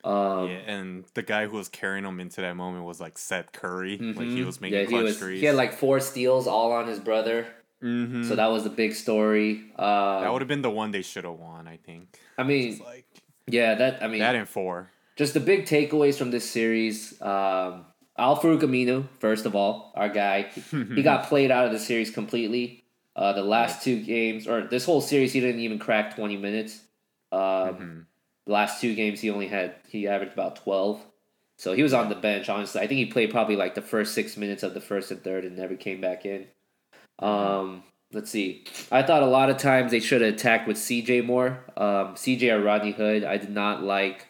Um, 0.04 0.48
yeah, 0.48 0.58
and 0.66 1.04
the 1.14 1.22
guy 1.22 1.46
who 1.46 1.56
was 1.56 1.68
carrying 1.68 2.04
him 2.04 2.20
into 2.20 2.40
that 2.40 2.54
moment 2.54 2.84
was 2.84 3.00
like 3.00 3.18
Seth 3.18 3.52
Curry. 3.52 3.98
Like 3.98 4.28
he 4.28 4.40
mhm. 4.40 4.46
was 4.46 4.60
making 4.60 4.78
yeah, 4.78 4.84
he 4.84 4.90
clutch 4.90 5.04
was. 5.04 5.18
threes. 5.18 5.40
He 5.40 5.46
had 5.46 5.56
like 5.56 5.72
four 5.72 5.98
steals 6.00 6.46
all 6.46 6.72
on 6.72 6.86
his 6.86 7.00
brother. 7.00 7.46
Mhm. 7.82 8.26
So 8.26 8.36
that 8.36 8.46
was 8.46 8.64
the 8.64 8.70
big 8.70 8.94
story. 8.94 9.72
Um, 9.76 10.22
that 10.22 10.32
would 10.32 10.42
have 10.42 10.48
been 10.48 10.62
the 10.62 10.70
one 10.70 10.90
they 10.90 11.02
should 11.02 11.24
have 11.24 11.34
won, 11.34 11.66
I 11.66 11.78
think. 11.78 12.18
I 12.36 12.42
mean, 12.42 12.80
like 12.84 13.06
yeah, 13.46 13.74
that 13.74 14.02
I 14.02 14.08
mean, 14.08 14.20
that 14.20 14.34
and 14.34 14.48
four. 14.48 14.90
just 15.16 15.34
the 15.34 15.40
big 15.40 15.64
takeaways 15.64 16.16
from 16.16 16.30
this 16.30 16.48
series. 16.48 17.20
Um, 17.20 17.86
Al-Farouq 18.18 18.60
Aminu, 18.60 19.06
first 19.20 19.46
of 19.46 19.54
all, 19.54 19.92
our 19.94 20.08
guy, 20.08 20.42
he 20.70 21.02
got 21.02 21.26
played 21.28 21.50
out 21.50 21.66
of 21.66 21.72
the 21.72 21.78
series 21.78 22.10
completely. 22.10 22.84
Uh, 23.16 23.32
the 23.32 23.42
last 23.42 23.82
two 23.82 24.00
games, 24.02 24.46
or 24.46 24.62
this 24.66 24.84
whole 24.84 25.00
series, 25.00 25.32
he 25.32 25.40
didn't 25.40 25.60
even 25.60 25.78
crack 25.78 26.14
twenty 26.14 26.36
minutes. 26.36 26.80
Um, 27.32 27.40
Mhm. 27.40 28.04
The 28.46 28.52
last 28.52 28.80
two 28.80 28.94
games, 28.94 29.20
he 29.20 29.28
only 29.30 29.48
had 29.48 29.74
he 29.88 30.08
averaged 30.08 30.32
about 30.32 30.56
twelve. 30.56 31.00
So 31.58 31.72
he 31.74 31.82
was 31.82 31.92
on 31.92 32.08
the 32.08 32.14
bench. 32.14 32.48
Honestly, 32.48 32.80
I 32.80 32.86
think 32.86 32.98
he 32.98 33.06
played 33.06 33.30
probably 33.30 33.56
like 33.56 33.74
the 33.74 33.82
first 33.82 34.14
six 34.14 34.36
minutes 34.36 34.62
of 34.62 34.72
the 34.74 34.80
first 34.80 35.10
and 35.10 35.22
third, 35.22 35.44
and 35.44 35.56
never 35.56 35.74
came 35.74 36.00
back 36.00 36.24
in. 36.24 36.46
Um, 37.18 37.82
let's 38.12 38.30
see. 38.30 38.64
I 38.92 39.02
thought 39.02 39.22
a 39.22 39.26
lot 39.26 39.50
of 39.50 39.58
times 39.58 39.90
they 39.90 40.00
should 40.00 40.22
have 40.22 40.34
attacked 40.34 40.68
with 40.68 40.76
CJ 40.76 41.24
more. 41.24 41.64
Um, 41.76 42.14
CJ 42.14 42.52
or 42.52 42.62
Rodney 42.62 42.92
Hood. 42.92 43.24
I 43.24 43.36
did 43.36 43.50
not 43.50 43.82
like 43.82 44.26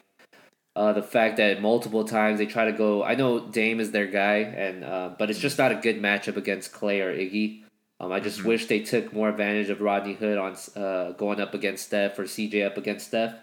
uh, 0.78 0.92
the 0.92 1.02
fact 1.02 1.38
that 1.38 1.60
multiple 1.60 2.04
times 2.04 2.38
they 2.38 2.46
try 2.46 2.66
to 2.66 2.72
go. 2.72 3.02
I 3.02 3.16
know 3.16 3.40
Dame 3.40 3.80
is 3.80 3.90
their 3.90 4.06
guy, 4.06 4.36
and 4.36 4.84
uh, 4.84 5.10
but 5.19 5.28
it's 5.28 5.40
just 5.40 5.58
not 5.58 5.72
a 5.72 5.75
good 5.75 6.00
matchup 6.00 6.36
against 6.36 6.72
Klay 6.72 7.04
or 7.04 7.12
Iggy. 7.12 7.64
Um, 7.98 8.12
I 8.12 8.20
just 8.20 8.44
wish 8.44 8.66
they 8.66 8.78
took 8.78 9.12
more 9.12 9.28
advantage 9.28 9.70
of 9.70 9.80
Rodney 9.80 10.14
Hood 10.14 10.38
on 10.38 10.56
uh, 10.76 11.10
going 11.12 11.40
up 11.40 11.52
against 11.52 11.86
Steph 11.86 12.16
or 12.16 12.25
CJ 12.25 12.64
up 12.64 12.76
against 12.76 13.08
Steph. 13.08 13.34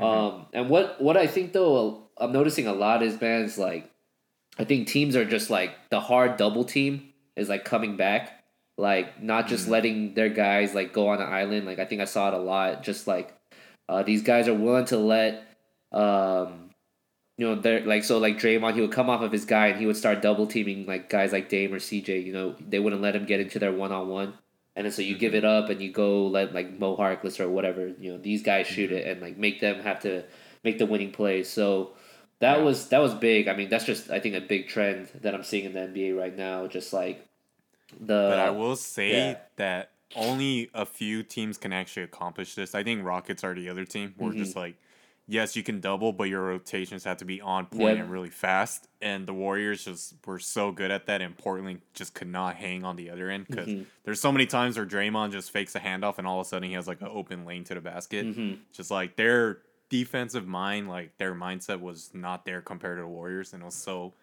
Um, 0.00 0.46
and 0.54 0.70
what 0.70 0.98
what 0.98 1.18
I 1.18 1.26
think 1.26 1.52
though 1.52 2.08
I'm 2.16 2.32
noticing 2.32 2.66
a 2.66 2.72
lot 2.72 3.02
is 3.02 3.20
man 3.20 3.42
is 3.42 3.58
like 3.58 3.90
I 4.58 4.64
think 4.64 4.88
teams 4.88 5.14
are 5.14 5.26
just 5.26 5.50
like 5.50 5.72
the 5.90 6.00
hard 6.00 6.38
double 6.38 6.64
team 6.64 7.12
is 7.36 7.50
like 7.50 7.66
coming 7.66 7.98
back, 7.98 8.42
like 8.78 9.22
not 9.22 9.46
just 9.46 9.68
letting 9.68 10.14
their 10.14 10.30
guys 10.30 10.74
like 10.74 10.94
go 10.94 11.08
on 11.08 11.20
an 11.20 11.30
island. 11.30 11.66
Like 11.66 11.80
I 11.80 11.84
think 11.84 12.00
I 12.00 12.06
saw 12.06 12.28
it 12.28 12.34
a 12.34 12.38
lot. 12.38 12.82
Just 12.82 13.06
like 13.06 13.36
uh, 13.90 14.02
these 14.02 14.22
guys 14.22 14.48
are 14.48 14.54
willing 14.54 14.86
to 14.86 14.96
let 14.96 15.51
um, 15.92 16.70
you 17.38 17.46
know 17.46 17.54
they're 17.60 17.84
like 17.86 18.04
so 18.04 18.18
like 18.18 18.38
Draymond 18.38 18.74
he 18.74 18.80
would 18.80 18.92
come 18.92 19.08
off 19.10 19.22
of 19.22 19.32
his 19.32 19.44
guy 19.44 19.68
and 19.68 19.78
he 19.80 19.86
would 19.86 19.96
start 19.96 20.22
double 20.22 20.46
teaming 20.46 20.86
like 20.86 21.08
guys 21.08 21.32
like 21.32 21.48
Dame 21.48 21.72
or 21.72 21.78
CJ. 21.78 22.24
You 22.24 22.32
know 22.32 22.56
they 22.60 22.78
wouldn't 22.78 23.02
let 23.02 23.16
him 23.16 23.24
get 23.26 23.40
into 23.40 23.58
their 23.58 23.72
one 23.72 23.92
on 23.92 24.08
one. 24.08 24.34
And 24.74 24.86
then 24.86 24.92
so 24.92 25.02
you 25.02 25.18
give 25.18 25.34
it 25.34 25.44
up 25.44 25.68
and 25.68 25.82
you 25.82 25.90
go 25.92 26.26
let 26.26 26.54
like 26.54 26.78
Mo 26.78 26.96
Harkless 26.96 27.38
or 27.40 27.48
whatever, 27.50 27.88
you 27.88 28.10
know, 28.12 28.18
these 28.18 28.42
guys 28.42 28.66
shoot 28.66 28.90
it 28.90 29.06
and 29.06 29.20
like 29.20 29.36
make 29.36 29.60
them 29.60 29.80
have 29.82 30.00
to 30.00 30.24
make 30.64 30.78
the 30.78 30.86
winning 30.86 31.12
play. 31.12 31.42
So 31.42 31.92
that 32.38 32.58
Yeah. 32.58 32.64
was 32.64 32.88
that 32.88 32.98
was 33.00 33.14
big. 33.14 33.48
I 33.48 33.54
mean, 33.54 33.68
that's 33.68 33.84
just 33.84 34.10
I 34.10 34.18
think 34.18 34.34
a 34.34 34.40
big 34.40 34.68
trend 34.68 35.08
that 35.20 35.34
I'm 35.34 35.42
seeing 35.42 35.64
in 35.66 35.72
the 35.74 35.80
NBA 35.80 36.18
right 36.18 36.34
now. 36.36 36.66
Just 36.68 36.92
like 36.92 37.26
the 38.00 38.28
But 38.30 38.38
I 38.38 38.50
will 38.50 38.76
say 38.76 39.12
yeah. 39.12 39.36
that 39.56 39.90
only 40.16 40.70
a 40.74 40.86
few 40.86 41.22
teams 41.22 41.58
can 41.58 41.72
actually 41.72 42.02
accomplish 42.04 42.54
this. 42.54 42.74
I 42.74 42.82
think 42.82 43.04
Rockets 43.04 43.44
are 43.44 43.54
the 43.54 43.68
other 43.68 43.84
team. 43.84 44.14
We're 44.18 44.30
Mm-hmm. 44.30 44.38
just 44.38 44.56
like, 44.56 44.76
yes, 45.32 45.56
you 45.56 45.62
can 45.62 45.80
double, 45.80 46.12
but 46.12 46.24
your 46.24 46.42
rotations 46.42 47.04
have 47.04 47.16
to 47.18 47.24
be 47.24 47.40
on 47.40 47.66
point 47.66 47.96
Yep. 47.96 47.98
and 48.04 48.10
really 48.10 48.30
fast. 48.30 48.86
And 49.00 49.26
the 49.26 49.32
Warriors 49.34 49.84
just 49.84 50.14
were 50.26 50.38
so 50.38 50.70
good 50.72 50.90
at 50.90 51.06
that, 51.06 51.22
and 51.22 51.36
Portland 51.36 51.80
just 51.94 52.14
could 52.14 52.28
not 52.28 52.56
hang 52.56 52.84
on 52.84 52.96
the 52.96 53.10
other 53.10 53.30
end 53.30 53.46
because 53.48 53.68
Mm-hmm. 53.68 53.82
there's 54.04 54.20
so 54.20 54.30
many 54.30 54.46
times 54.46 54.76
where 54.76 54.86
Draymond 54.86 55.32
just 55.32 55.50
fakes 55.50 55.74
a 55.74 55.80
handoff, 55.80 56.18
and 56.18 56.26
all 56.26 56.40
of 56.40 56.46
a 56.46 56.48
sudden 56.48 56.68
he 56.68 56.74
has 56.74 56.86
like 56.86 57.00
an 57.00 57.08
open 57.10 57.44
lane 57.44 57.64
to 57.64 57.74
the 57.74 57.80
basket. 57.80 58.26
Mhm. 58.26 58.58
Just 58.72 58.90
like 58.90 59.16
their 59.16 59.58
defensive 59.88 60.46
mind, 60.46 60.88
like 60.88 61.16
their 61.18 61.34
mindset 61.34 61.80
was 61.80 62.10
not 62.14 62.44
there 62.44 62.60
compared 62.60 62.98
to 62.98 63.02
the 63.02 63.08
Warriors, 63.08 63.52
and 63.52 63.62
it 63.62 63.64
was 63.66 63.74
so. 63.74 64.14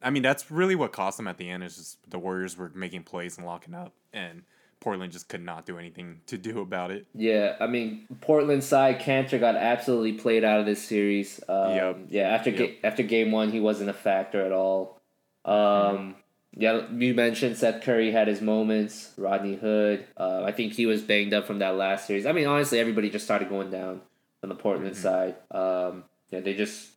I 0.00 0.10
mean, 0.10 0.22
that's 0.22 0.48
really 0.50 0.76
what 0.76 0.92
cost 0.92 1.16
them 1.16 1.26
at 1.26 1.38
the 1.38 1.50
end. 1.50 1.64
Is 1.64 1.76
just 1.76 2.10
the 2.10 2.18
Warriors 2.20 2.56
were 2.56 2.70
making 2.74 3.02
plays 3.02 3.36
and 3.36 3.44
locking 3.46 3.74
up, 3.74 3.92
and 4.12 4.42
Portland 4.80 5.12
just 5.12 5.28
could 5.28 5.42
not 5.42 5.66
do 5.66 5.78
anything 5.78 6.20
to 6.26 6.38
do 6.38 6.60
about 6.60 6.90
it. 6.90 7.06
Yeah, 7.14 7.56
I 7.60 7.66
mean 7.66 8.06
Portland 8.20 8.62
side 8.64 9.00
Kanter 9.00 9.40
got 9.40 9.56
absolutely 9.56 10.12
played 10.12 10.44
out 10.44 10.60
of 10.60 10.66
this 10.66 10.82
series. 10.82 11.40
Um, 11.48 11.74
Yep. 11.74 11.98
Yeah, 12.10 12.28
after 12.28 12.50
Yep. 12.50 12.58
ga- 12.58 12.78
after 12.84 13.02
game 13.02 13.32
one, 13.32 13.50
he 13.50 13.60
wasn't 13.60 13.90
a 13.90 13.94
factor 13.94 14.40
at 14.44 14.52
all. 14.52 15.00
Um, 15.44 16.16
yeah, 16.56 16.82
you 16.92 17.14
mentioned 17.14 17.56
Seth 17.56 17.82
Curry 17.82 18.10
had 18.10 18.28
his 18.28 18.40
moments. 18.40 19.12
Rodney 19.16 19.56
Hood, 19.56 20.06
uh, 20.16 20.42
I 20.44 20.52
think 20.52 20.72
he 20.74 20.86
was 20.86 21.02
banged 21.02 21.32
up 21.34 21.46
from 21.46 21.58
that 21.60 21.76
last 21.76 22.06
series. 22.06 22.26
I 22.26 22.32
mean, 22.32 22.46
honestly, 22.46 22.78
everybody 22.80 23.10
just 23.10 23.24
started 23.24 23.48
going 23.48 23.70
down 23.70 24.00
on 24.42 24.48
the 24.48 24.54
Portland 24.54 24.96
side. 24.96 25.36
Um, 25.50 26.04
yeah, 26.30 26.40
they 26.40 26.54
just. 26.54 26.90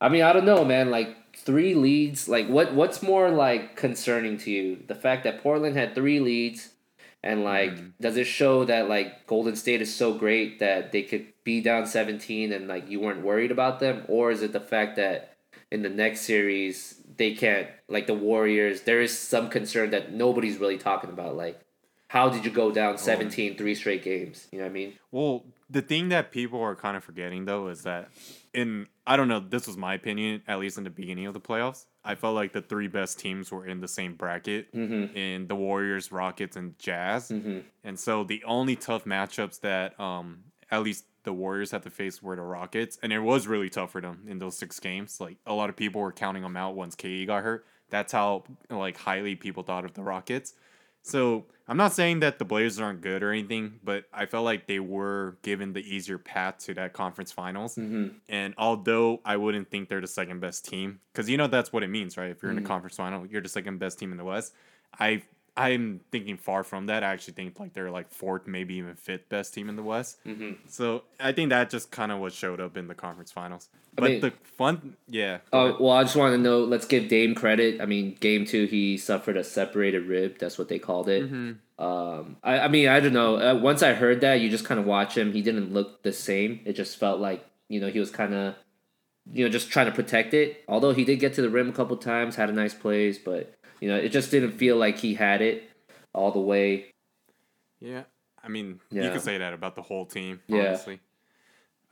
I 0.00 0.08
mean, 0.08 0.22
I 0.22 0.32
don't 0.32 0.44
know, 0.44 0.64
man. 0.64 0.90
Like 0.90 1.16
three 1.36 1.74
leads. 1.74 2.28
Like 2.28 2.48
what? 2.48 2.74
What's 2.74 3.02
more 3.02 3.30
like 3.30 3.76
concerning 3.76 4.36
to 4.38 4.50
you? 4.50 4.82
The 4.86 4.94
fact 4.94 5.24
that 5.24 5.42
Portland 5.42 5.76
had 5.76 5.94
three 5.94 6.20
leads, 6.20 6.70
and 7.24 7.42
like, 7.42 7.72
mm-hmm. 7.72 7.88
does 8.00 8.16
it 8.16 8.28
show 8.28 8.64
that 8.66 8.88
like 8.88 9.26
Golden 9.26 9.56
State 9.56 9.82
is 9.82 9.92
so 9.92 10.14
great 10.14 10.60
that 10.60 10.92
they 10.92 11.02
could 11.02 11.26
be 11.42 11.60
down 11.60 11.86
seventeen 11.86 12.52
and 12.52 12.68
like 12.68 12.88
you 12.88 13.00
weren't 13.00 13.22
worried 13.22 13.50
about 13.50 13.80
them, 13.80 14.04
or 14.06 14.30
is 14.30 14.42
it 14.42 14.52
the 14.52 14.60
fact 14.60 14.94
that 14.96 15.36
in 15.70 15.82
the 15.82 15.88
next 15.88 16.20
series 16.20 17.00
they 17.16 17.34
can't 17.34 17.68
like 17.88 18.06
the 18.06 18.14
Warriors. 18.14 18.82
There 18.82 19.00
is 19.00 19.16
some 19.16 19.50
concern 19.50 19.90
that 19.90 20.12
nobody's 20.12 20.58
really 20.58 20.78
talking 20.78 21.10
about. 21.10 21.36
Like, 21.36 21.60
how 22.08 22.28
did 22.28 22.44
you 22.44 22.50
go 22.50 22.70
down 22.70 22.98
17 22.98 23.56
three 23.56 23.74
straight 23.74 24.02
games? 24.02 24.46
You 24.50 24.58
know 24.58 24.64
what 24.64 24.70
I 24.70 24.72
mean? 24.72 24.94
Well, 25.10 25.44
the 25.70 25.82
thing 25.82 26.08
that 26.10 26.30
people 26.30 26.60
are 26.60 26.74
kind 26.74 26.96
of 26.96 27.04
forgetting 27.04 27.44
though 27.44 27.68
is 27.68 27.82
that 27.82 28.08
in 28.52 28.86
I 29.06 29.16
don't 29.16 29.28
know, 29.28 29.40
this 29.40 29.66
was 29.66 29.76
my 29.76 29.94
opinion, 29.94 30.42
at 30.46 30.58
least 30.58 30.78
in 30.78 30.84
the 30.84 30.90
beginning 30.90 31.26
of 31.26 31.34
the 31.34 31.40
playoffs. 31.40 31.86
I 32.04 32.14
felt 32.14 32.34
like 32.34 32.52
the 32.52 32.60
three 32.62 32.88
best 32.88 33.18
teams 33.18 33.50
were 33.50 33.66
in 33.66 33.80
the 33.80 33.88
same 33.88 34.14
bracket 34.14 34.72
Mm-hmm. 34.74 35.16
in 35.16 35.46
the 35.48 35.54
Warriors, 35.54 36.12
Rockets, 36.12 36.56
and 36.56 36.78
Jazz. 36.78 37.30
Mm-hmm. 37.30 37.60
And 37.82 37.98
so 37.98 38.24
the 38.24 38.42
only 38.44 38.76
tough 38.76 39.04
matchups 39.04 39.60
that 39.60 39.98
um 39.98 40.44
at 40.70 40.82
least 40.82 41.04
the 41.24 41.32
Warriors 41.32 41.70
had 41.70 41.82
to 41.84 41.90
face 41.90 42.22
were 42.22 42.36
the 42.36 42.42
Rockets, 42.42 42.98
and 43.02 43.12
it 43.12 43.18
was 43.20 43.46
really 43.46 43.70
tough 43.70 43.92
for 43.92 44.00
them 44.02 44.24
in 44.28 44.38
those 44.38 44.56
six 44.58 44.78
games. 44.80 45.20
Like 45.20 45.36
a 45.46 45.54
lot 45.54 45.70
of 45.70 45.76
people 45.76 46.00
were 46.02 46.12
counting 46.12 46.42
them 46.42 46.56
out 46.56 46.74
once 46.74 46.94
KD 46.94 47.26
got 47.26 47.42
hurt. 47.42 47.64
That's 47.90 48.12
how 48.12 48.44
like 48.68 48.96
highly 48.98 49.34
people 49.36 49.62
thought 49.62 49.84
of 49.84 49.94
the 49.94 50.02
Rockets. 50.02 50.52
So 51.04 51.44
I'm 51.68 51.76
not 51.76 51.92
saying 51.92 52.20
that 52.20 52.38
the 52.38 52.44
Blazers 52.46 52.80
aren't 52.80 53.02
good 53.02 53.22
or 53.22 53.30
anything, 53.30 53.78
but 53.84 54.04
I 54.12 54.24
felt 54.26 54.44
like 54.46 54.66
they 54.66 54.80
were 54.80 55.36
given 55.42 55.74
the 55.74 55.80
easier 55.80 56.16
path 56.18 56.58
to 56.60 56.74
that 56.74 56.94
conference 56.94 57.30
finals. 57.30 57.76
Mm-hmm. 57.76 58.08
And 58.28 58.54
although 58.56 59.20
I 59.24 59.36
wouldn't 59.36 59.70
think 59.70 59.88
they're 59.90 60.00
the 60.00 60.06
second 60.06 60.40
best 60.40 60.64
team, 60.66 61.00
because 61.12 61.28
you 61.28 61.36
know 61.36 61.46
that's 61.46 61.72
what 61.72 61.82
it 61.82 61.88
means, 61.88 62.16
right? 62.16 62.30
If 62.30 62.42
you're 62.42 62.50
in 62.52 62.58
Mhm. 62.58 62.62
the 62.62 62.68
conference 62.68 62.96
final, 62.96 63.26
you're 63.26 63.42
the 63.42 63.48
second 63.50 63.78
best 63.78 63.98
team 63.98 64.12
in 64.12 64.18
the 64.18 64.24
West. 64.24 64.54
I 64.98 65.22
I'm 65.56 66.00
thinking 66.10 66.36
far 66.36 66.64
from 66.64 66.86
that. 66.86 67.04
I 67.04 67.12
actually 67.12 67.34
think 67.34 67.60
like 67.60 67.74
they're 67.74 67.90
like 67.90 68.10
fourth, 68.10 68.46
maybe 68.48 68.74
even 68.74 68.96
fifth 68.96 69.28
best 69.28 69.54
team 69.54 69.68
in 69.68 69.76
the 69.76 69.82
West. 69.84 70.18
Mm-hmm. 70.26 70.66
So 70.68 71.04
I 71.20 71.30
think 71.30 71.50
that 71.50 71.70
just 71.70 71.92
kind 71.92 72.10
of 72.10 72.18
what 72.18 72.32
showed 72.32 72.60
up 72.60 72.76
in 72.76 72.88
the 72.88 72.94
conference 72.94 73.30
finals. 73.30 73.68
I 73.96 74.00
But 74.00 74.10
mean- 74.10 74.20
the 74.20 74.32
fun, 74.42 74.96
yeah. 75.08 75.38
Oh 75.52 75.76
well, 75.78 75.92
I 75.92 76.02
just 76.02 76.16
want 76.16 76.32
to 76.34 76.38
know. 76.38 76.64
Let's 76.64 76.86
give 76.86 77.06
Dame 77.08 77.34
credit. 77.36 77.80
I 77.80 77.86
mean, 77.86 78.16
game 78.18 78.44
two, 78.44 78.66
he 78.66 78.96
suffered 78.98 79.36
a 79.36 79.44
separated 79.44 80.06
rib. 80.06 80.38
That's 80.38 80.58
what 80.58 80.68
they 80.68 80.80
called 80.80 81.08
it. 81.08 81.30
Mhm. 81.30 81.58
Um, 81.78 82.36
I, 82.42 82.60
I 82.60 82.68
mean, 82.68 82.88
I 82.88 82.98
don't 83.00 83.12
know. 83.12 83.36
Uh, 83.36 83.54
once 83.54 83.82
I 83.82 83.94
heard 83.94 84.20
that, 84.22 84.40
you 84.40 84.48
just 84.48 84.64
kind 84.64 84.78
of 84.80 84.86
watch 84.86 85.16
him. 85.16 85.32
He 85.32 85.42
didn't 85.42 85.72
look 85.72 86.02
the 86.02 86.12
same. 86.12 86.60
It 86.64 86.72
just 86.74 86.96
felt 86.98 87.20
like 87.20 87.44
you 87.68 87.80
know 87.80 87.88
he 87.88 88.00
was 88.00 88.10
kind 88.10 88.34
of, 88.34 88.54
you 89.32 89.44
know, 89.44 89.50
just 89.50 89.70
trying 89.70 89.86
to 89.86 89.92
protect 89.92 90.34
it. 90.34 90.64
Although 90.68 90.92
he 90.92 91.04
did 91.04 91.20
get 91.20 91.34
to 91.34 91.42
the 91.42 91.48
rim 91.50 91.68
a 91.68 91.72
couple 91.72 91.96
times, 91.96 92.34
had 92.36 92.50
a 92.50 92.52
nice 92.52 92.74
plays, 92.74 93.18
but 93.18 93.54
you 93.84 93.90
know, 93.90 93.96
it 93.98 94.08
just 94.08 94.30
didn't 94.30 94.52
feel 94.52 94.76
like 94.78 94.96
he 94.96 95.12
had 95.12 95.42
it 95.42 95.62
all 96.14 96.32
the 96.32 96.40
way. 96.40 96.86
Yeah, 97.80 98.04
I 98.42 98.48
mean, 98.48 98.80
you 98.90 99.02
Yeah. 99.02 99.12
could 99.12 99.20
say 99.20 99.36
that 99.36 99.52
about 99.52 99.74
the 99.74 99.82
whole 99.82 100.06
team, 100.06 100.40
Yeah. 100.46 100.68
honestly. 100.68 101.00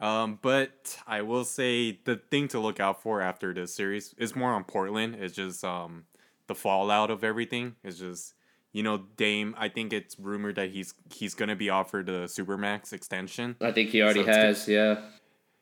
Um, 0.00 0.38
but 0.40 0.98
I 1.06 1.20
will 1.20 1.44
say 1.44 2.00
the 2.04 2.16
thing 2.16 2.48
to 2.48 2.58
look 2.58 2.80
out 2.80 3.02
for 3.02 3.20
after 3.20 3.52
this 3.52 3.74
series 3.74 4.14
is 4.16 4.34
more 4.34 4.52
on 4.52 4.64
Portland. 4.64 5.16
It's 5.16 5.36
just 5.36 5.62
um 5.66 6.06
the 6.46 6.54
fallout 6.54 7.10
of 7.10 7.22
everything. 7.22 7.76
It's 7.84 7.98
just 7.98 8.32
you 8.72 8.82
know 8.82 9.04
Dame. 9.18 9.54
I 9.58 9.68
think 9.68 9.92
it's 9.92 10.18
rumored 10.18 10.54
that 10.54 10.70
he's 10.70 10.94
he's 11.12 11.34
gonna 11.34 11.56
be 11.56 11.68
offered 11.68 12.08
a 12.08 12.24
supermax 12.24 12.94
extension. 12.94 13.56
I 13.60 13.70
think 13.70 13.90
he 13.90 14.00
already 14.00 14.20
So 14.24 14.32
has. 14.32 14.66
Yeah. 14.66 15.10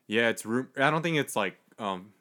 Yeah, 0.06 0.28
it's 0.28 0.46
rum- 0.46 0.70
I 0.76 0.90
don't 0.92 1.02
think 1.02 1.16
it's 1.16 1.34
like 1.34 1.58
um 1.80 2.12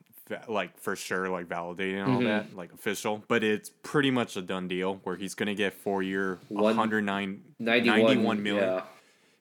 like 0.48 0.78
for 0.80 0.96
sure 0.96 1.28
like 1.30 1.48
validating 1.48 2.06
all 2.08 2.20
Mhm. 2.22 2.26
that 2.26 2.56
like 2.56 2.72
official, 2.74 3.24
but 3.28 3.44
it's 3.44 3.70
pretty 3.84 4.12
much 4.12 4.36
a 4.38 4.42
done 4.42 4.68
deal 4.68 4.96
where 5.04 5.16
he's 5.16 5.34
gonna 5.36 5.56
get 5.56 5.74
four 5.74 6.02
year 6.04 6.40
One- 6.50 6.64
109 6.78 7.42
91, 7.60 8.00
91 8.02 8.44
million. 8.44 8.64
Yeah. 8.64 8.82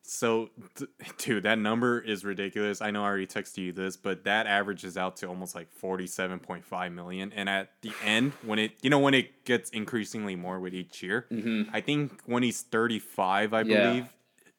So, 0.03 0.49
th- 0.77 0.89
dude, 1.19 1.43
that 1.43 1.59
number 1.59 2.01
is 2.01 2.25
ridiculous. 2.25 2.81
I 2.81 2.91
know 2.91 3.03
I 3.03 3.09
already 3.09 3.27
texted 3.27 3.59
you 3.59 3.73
this, 3.73 3.95
but 3.99 4.25
that 4.25 4.47
averages 4.47 4.97
out 4.97 5.17
to 5.19 5.27
almost 5.27 5.55
like 5.55 5.71
forty-seven 5.71 6.39
point 6.39 6.65
five 6.65 6.93
million. 6.93 7.31
And 7.35 7.47
at 7.47 7.73
the 7.83 7.93
end, 8.03 8.33
when 8.43 8.59
it, 8.59 8.73
you 8.81 8.89
know, 8.89 9.01
when 9.01 9.13
it 9.13 9.45
gets 9.45 9.69
increasingly 9.69 10.35
more 10.35 10.61
with 10.61 10.73
each 10.73 11.03
year, 11.03 11.27
hmm 11.29 11.65
I 11.75 11.83
think 11.83 12.23
when 12.25 12.43
he's 12.43 12.63
thirty-five, 12.63 13.53
I 13.53 13.61
Yeah. 13.63 13.83
believe, 13.91 14.07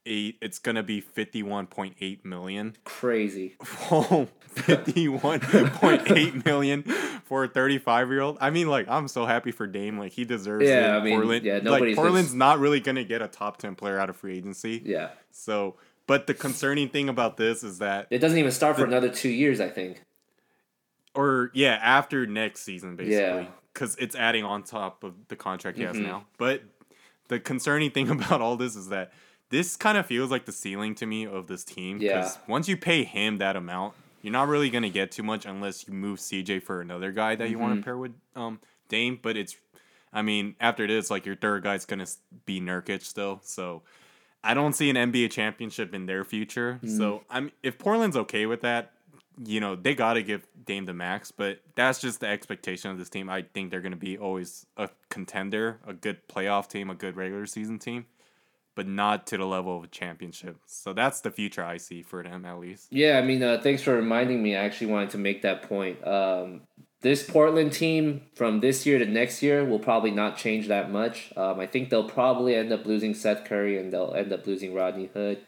eight, 0.06 0.38
it's 0.42 0.60
gonna 0.60 0.84
be 0.84 1.02
fifty-one 1.02 1.68
point 1.68 1.96
eight 2.02 2.24
million. 2.26 2.76
Crazy. 2.84 3.56
Oh, 3.92 4.28
51.8 4.56 6.46
million 6.46 6.84
for 6.84 7.44
a 7.44 7.48
35 7.48 8.10
year 8.10 8.22
old. 8.22 8.38
I 8.42 8.50
mean, 8.50 8.68
like, 8.68 8.88
I'm 8.90 9.08
so 9.08 9.26
happy 9.26 9.52
for 9.52 9.68
Dame. 9.68 9.98
Like, 10.00 10.12
he 10.12 10.26
deserves 10.26 10.66
Yeah, 10.66 10.96
it. 10.96 11.00
I 11.00 11.04
mean, 11.04 11.16
Portland, 11.16 11.46
yeah, 11.46 11.54
like, 11.56 11.64
nobody's 11.64 11.96
gonna 11.96 12.08
Portland's 12.08 12.34
not 12.34 12.60
really 12.60 12.80
going 12.80 12.96
to 12.96 13.04
get 13.04 13.22
a 13.22 13.28
top 13.28 13.58
10 13.58 13.76
player 13.76 14.00
out 14.00 14.10
of 14.10 14.16
free 14.16 14.38
agency. 14.38 14.82
Yeah. 14.84 15.10
So, 15.32 15.76
but 16.08 16.28
the 16.28 16.34
concerning 16.34 16.90
thing 16.90 17.10
about 17.10 17.38
this 17.38 17.64
is 17.64 17.78
that, 17.80 18.08
It 18.10 18.20
doesn't 18.20 18.38
even 18.40 18.52
start 18.52 18.78
for 18.78 18.86
another 18.86 19.10
two 19.10 19.30
years. 19.30 19.60
I 19.60 19.70
think. 19.70 20.04
or 21.16 21.52
yeah, 21.54 21.80
after 21.82 22.26
next 22.26 22.62
season, 22.62 22.96
basically, 22.96 23.18
Yeah. 23.18 23.46
because 23.74 23.96
it's 23.98 24.16
adding 24.16 24.44
on 24.44 24.64
top 24.64 25.04
of 25.04 25.14
the 25.28 25.36
contract 25.36 25.78
he 25.78 25.84
has 25.84 25.96
Mhm. 25.96 26.04
now. 26.04 26.26
But 26.38 26.64
the 27.28 27.40
concerning 27.40 27.92
thing 27.92 28.10
about 28.12 28.42
all 28.42 28.56
this 28.58 28.76
is 28.76 28.90
that 28.90 29.12
this 29.50 29.76
kind 29.76 29.98
of 29.98 30.06
feels 30.06 30.32
like 30.32 30.46
the 30.46 30.52
ceiling 30.52 30.96
to 30.96 31.06
me 31.06 31.26
of 31.26 31.48
this 31.48 31.64
team. 31.64 32.00
Yeah. 32.02 32.32
once 32.48 32.68
you 32.68 32.78
pay 32.78 33.04
him 33.04 33.38
that 33.40 33.56
amount, 33.56 33.96
you're 34.22 34.34
not 34.34 34.48
really 34.48 34.70
going 34.70 34.84
to 34.84 34.90
get 34.90 35.12
too 35.12 35.24
much 35.24 35.46
unless 35.46 35.88
you 35.88 35.94
move 35.94 36.20
CJ 36.20 36.64
for 36.64 36.82
another 36.82 37.12
guy 37.12 37.36
that 37.36 37.50
you 37.50 37.58
want 37.58 37.78
to 37.78 37.84
pair 37.84 37.98
with 37.98 38.14
um, 38.36 38.60
Dame. 38.90 39.20
But 39.22 39.38
it's, 39.38 39.56
I 40.12 40.22
mean, 40.22 40.56
after 40.60 40.86
this, 40.88 41.10
like 41.10 41.26
your 41.26 41.36
third 41.36 41.64
guy's 41.64 41.86
going 41.86 42.06
to 42.06 42.12
be 42.46 42.60
Nurkic 42.60 43.04
still. 43.04 43.40
So 43.44 43.82
I 44.44 44.54
don't 44.54 44.74
see 44.74 44.90
an 44.90 44.96
NBA 44.96 45.32
championship 45.32 45.94
in 45.94 46.06
their 46.06 46.24
future. 46.24 46.80
Mm. 46.84 46.98
So 46.98 47.24
I'm 47.30 47.52
if 47.64 47.78
Portland's 47.78 48.18
okay 48.18 48.46
with 48.46 48.62
that, 48.62 48.92
you 49.44 49.60
know, 49.60 49.76
they 49.76 49.96
got 49.96 50.14
to 50.14 50.24
give 50.24 50.46
Dame 50.66 50.86
the 50.86 50.94
max, 50.94 51.32
but 51.32 51.62
that's 51.76 52.00
just 52.00 52.20
the 52.20 52.28
expectation 52.28 52.92
of 52.92 52.98
this 52.98 53.10
team. 53.10 53.30
I 53.30 53.44
think 53.44 53.72
they're 53.72 53.82
going 53.82 53.94
to 53.94 53.98
be 53.98 54.18
always 54.18 54.66
a 54.76 54.90
contender, 55.10 55.80
a 55.88 55.94
good 55.94 56.28
playoff 56.28 56.68
team, 56.68 56.90
a 56.90 56.96
good 56.96 57.16
regular 57.16 57.46
season 57.46 57.80
team, 57.80 58.06
but 58.80 58.88
not 58.88 59.28
to 59.28 59.36
the 59.36 59.44
level 59.44 59.76
of 59.78 59.84
a 59.84 59.88
championship. 59.88 60.56
So 60.66 60.94
that's 60.94 61.20
the 61.20 61.32
future 61.32 61.62
I 61.62 61.76
see 61.76 62.02
for 62.02 62.24
them 62.24 62.46
at 62.46 62.58
least. 62.62 62.88
Yeah, 62.92 63.18
I 63.18 63.22
mean, 63.22 63.44
uh, 63.44 63.60
thanks 63.62 63.82
for 63.84 63.94
reminding 63.94 64.42
me. 64.42 64.56
I 64.56 64.64
actually 64.64 64.88
wanted 64.88 65.10
to 65.10 65.18
make 65.18 65.42
that 65.42 65.64
point. 65.64 65.98
Um, 66.08 66.62
this 67.02 67.30
Portland 67.30 67.74
team 67.74 68.22
from 68.36 68.62
this 68.62 68.86
year 68.86 68.98
to 68.98 69.06
next 69.06 69.44
year 69.44 69.66
will 69.66 69.80
probably 69.80 70.12
not 70.12 70.38
change 70.38 70.70
that 70.70 70.92
much. 70.92 71.34
Um, 71.36 71.60
I 71.60 71.68
think 71.68 71.90
they'll 71.90 72.08
probably 72.08 72.56
end 72.56 72.72
up 72.72 72.86
losing 72.86 73.14
Seth 73.14 73.44
Curry 73.44 73.78
and 73.78 73.92
they'll 73.92 74.14
end 74.14 74.32
up 74.32 74.48
losing 74.48 74.74
Rodney 74.74 75.08
Hood. 75.14 75.46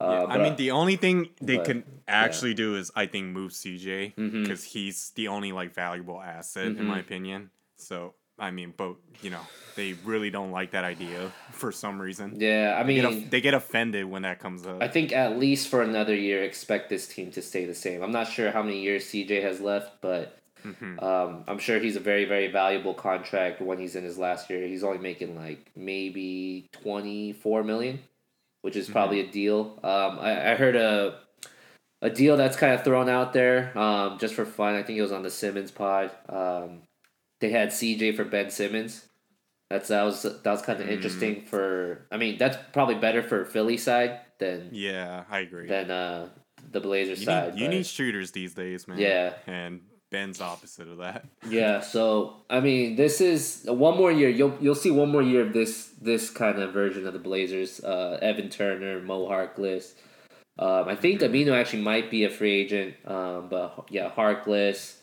Uh, 0.00 0.26
Yeah, 0.26 0.34
I 0.34 0.38
mean, 0.42 0.56
the 0.56 0.72
only 0.72 0.96
thing 0.96 1.28
they 1.40 1.58
but, 1.58 1.66
can 1.66 1.84
actually 2.08 2.54
do 2.54 2.74
is, 2.74 2.90
I 2.96 3.06
think, 3.06 3.26
move 3.28 3.52
CJ 3.52 4.14
because 4.42 4.64
he's 4.64 5.10
the 5.14 5.28
only 5.28 5.52
like 5.52 5.72
valuable 5.72 6.20
asset 6.20 6.66
in 6.66 6.76
Mhm. 6.78 6.86
my 6.86 6.98
opinion. 6.98 7.50
So 7.76 8.14
I 8.38 8.50
mean, 8.50 8.74
but 8.76 8.94
you 9.22 9.30
know, 9.30 9.40
they 9.76 9.92
really 10.04 10.30
don't 10.30 10.50
like 10.50 10.72
that 10.72 10.84
idea 10.84 11.32
for 11.52 11.70
some 11.72 12.00
reason. 12.00 12.36
yeah, 12.40 12.74
I 12.78 12.82
They 12.84 12.94
get, 12.94 13.10
mean, 13.10 13.28
they 13.30 13.40
get 13.40 13.54
offended 13.54 14.06
when 14.06 14.22
that 14.22 14.38
comes 14.40 14.66
up. 14.66 14.82
I 14.82 14.88
think 14.88 15.12
at 15.12 15.38
least 15.38 15.68
for 15.68 15.82
another 15.82 16.14
year, 16.14 16.42
expect 16.42 16.88
this 16.90 17.06
team 17.06 17.30
to 17.32 17.42
stay 17.42 17.64
the 17.64 17.74
same. 17.74 18.02
I'm 18.02 18.12
not 18.12 18.28
sure 18.28 18.50
how 18.50 18.62
many 18.62 18.80
years 18.82 19.04
CJ 19.06 19.42
has 19.42 19.60
left, 19.60 20.00
but 20.00 20.38
Mhm. 20.64 21.02
um, 21.02 21.44
I'm 21.46 21.58
sure 21.58 21.78
he's 21.78 21.96
a 21.96 22.00
very, 22.00 22.24
very 22.24 22.48
valuable 22.48 22.94
contract 22.94 23.60
when 23.60 23.78
he's 23.78 23.96
in 23.96 24.02
his 24.04 24.16
last 24.18 24.48
year. 24.48 24.66
He's 24.66 24.82
only 24.82 24.98
making 24.98 25.36
like 25.36 25.70
maybe 25.76 26.66
24 26.82 27.62
million, 27.64 28.00
which 28.62 28.74
is 28.76 28.88
probably 28.88 29.20
a 29.20 29.26
deal. 29.26 29.78
Um, 29.84 30.18
I, 30.20 30.52
I 30.52 30.54
heard 30.56 30.76
a 30.76 31.20
a 32.02 32.10
deal 32.10 32.36
that's 32.36 32.56
kind 32.56 32.74
of 32.74 32.82
thrown 32.84 33.08
out 33.08 33.32
there 33.32 33.76
um, 33.78 34.18
just 34.18 34.34
for 34.34 34.44
fun. 34.44 34.74
I 34.74 34.82
think 34.82 34.98
it 34.98 35.02
was 35.02 35.12
on 35.12 35.22
the 35.22 35.30
Simmons 35.30 35.70
pod. 35.70 36.10
Um, 36.28 36.82
they 37.40 37.50
had 37.50 37.68
CJ 37.70 38.16
for 38.16 38.24
Ben 38.24 38.50
Simmons. 38.50 39.06
That's 39.70 39.88
that 39.88 40.02
was 40.02 40.22
that 40.22 40.44
was 40.44 40.62
kind 40.62 40.80
of 40.80 40.86
Mm. 40.86 40.92
interesting 40.92 41.42
for. 41.42 42.06
I 42.12 42.16
mean, 42.16 42.38
that's 42.38 42.56
probably 42.72 42.96
better 42.96 43.22
for 43.22 43.44
Philly 43.44 43.76
side 43.76 44.20
than 44.38 44.68
Yeah, 44.72 45.24
I 45.30 45.40
agree. 45.40 45.66
than 45.66 45.90
uh, 45.90 46.28
the 46.70 46.80
Blazers 46.80 47.20
you 47.20 47.24
side. 47.26 47.54
need, 47.54 47.60
you 47.62 47.68
need 47.68 47.86
shooters 47.86 48.30
these 48.32 48.54
days, 48.54 48.86
man. 48.86 48.98
Yeah. 48.98 49.32
And 49.46 49.80
Ben's 50.10 50.40
opposite 50.40 50.86
of 50.88 50.98
that. 50.98 51.24
Yeah, 51.48 51.80
so 51.80 52.44
I 52.50 52.60
mean, 52.60 52.96
this 52.96 53.20
is 53.20 53.64
one 53.66 53.96
more 53.96 54.12
year. 54.12 54.28
You'll 54.28 54.56
you'll 54.60 54.74
see 54.74 54.90
one 54.90 55.08
more 55.10 55.22
year 55.22 55.40
of 55.42 55.52
this 55.52 55.86
this 56.00 56.30
kind 56.30 56.60
of 56.60 56.72
version 56.72 57.06
of 57.06 57.12
the 57.12 57.18
Blazers. 57.18 57.82
Uh, 57.82 58.18
Evan 58.22 58.48
Turner, 58.50 59.00
Mo 59.00 59.26
Harkless. 59.28 59.94
Um, 60.58 60.88
I 60.88 60.94
think 60.94 61.20
Mm-hmm. 61.20 61.34
Aminu 61.34 61.58
actually 61.58 61.82
might 61.82 62.10
be 62.10 62.24
a 62.24 62.30
free 62.30 62.54
agent. 62.60 62.94
Um, 63.06 63.48
but 63.48 63.86
yeah, 63.90 64.08
Harkless, 64.10 64.96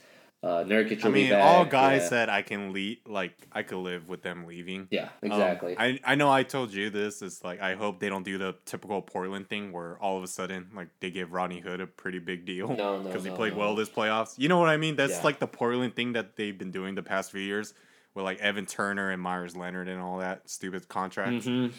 uh, 0.44 0.64
Nurkic 0.64 1.06
I 1.06 1.10
mean, 1.10 1.32
all 1.34 1.66
guys 1.66 2.04
yeah. 2.04 2.10
that 2.10 2.30
I 2.30 2.42
can 2.42 2.74
lead, 2.74 3.00
like 3.06 3.34
I 3.52 3.62
could 3.62 3.78
live 3.78 4.10
with 4.10 4.24
them 4.24 4.46
leaving. 4.48 4.88
Yeah, 4.90 5.10
Um, 5.24 5.32
exactly. 5.32 5.76
I 5.78 6.00
I 6.04 6.16
know 6.16 6.32
I 6.32 6.42
told 6.44 6.74
you 6.74 6.90
this 6.90 7.22
is 7.22 7.44
like 7.44 7.62
I 7.62 7.76
hope 7.76 8.00
they 8.00 8.10
don't 8.10 8.24
do 8.24 8.38
the 8.40 8.56
typical 8.66 9.02
Portland 9.04 9.50
thing 9.50 9.72
where 9.72 9.98
all 10.00 10.18
of 10.18 10.24
a 10.24 10.28
sudden 10.28 10.68
like 10.76 10.88
they 11.00 11.12
give 11.12 11.32
Rodney 11.32 11.60
Hood 11.60 11.80
a 11.80 11.86
pretty 11.88 12.20
big 12.20 12.46
deal 12.46 12.70
No, 12.70 12.98
no, 12.98 13.04
because 13.04 13.24
he 13.24 13.30
no, 13.30 13.36
played 13.36 13.54
no. 13.54 13.60
well 13.60 13.76
this 13.76 13.90
playoffs. 13.90 14.34
You 14.40 14.50
know 14.50 14.58
what 14.60 14.70
I 14.70 14.78
mean? 14.78 14.96
That's 14.96 15.18
Yeah. 15.18 15.24
like 15.24 15.40
the 15.40 15.48
Portland 15.48 15.96
thing 15.96 16.14
that 16.14 16.36
they've 16.38 16.58
been 16.58 16.72
doing 16.72 16.96
the 16.96 17.04
past 17.04 17.32
few 17.32 17.42
years 17.42 17.74
with 18.16 18.26
like 18.26 18.40
Evan 18.40 18.66
Turner 18.66 19.12
and 19.12 19.22
Meyers 19.22 19.56
Leonard 19.56 19.88
and 19.88 20.02
all 20.02 20.18
that 20.18 20.50
stupid 20.50 20.88
contracts. 20.88 21.46
Mhm. 21.46 21.72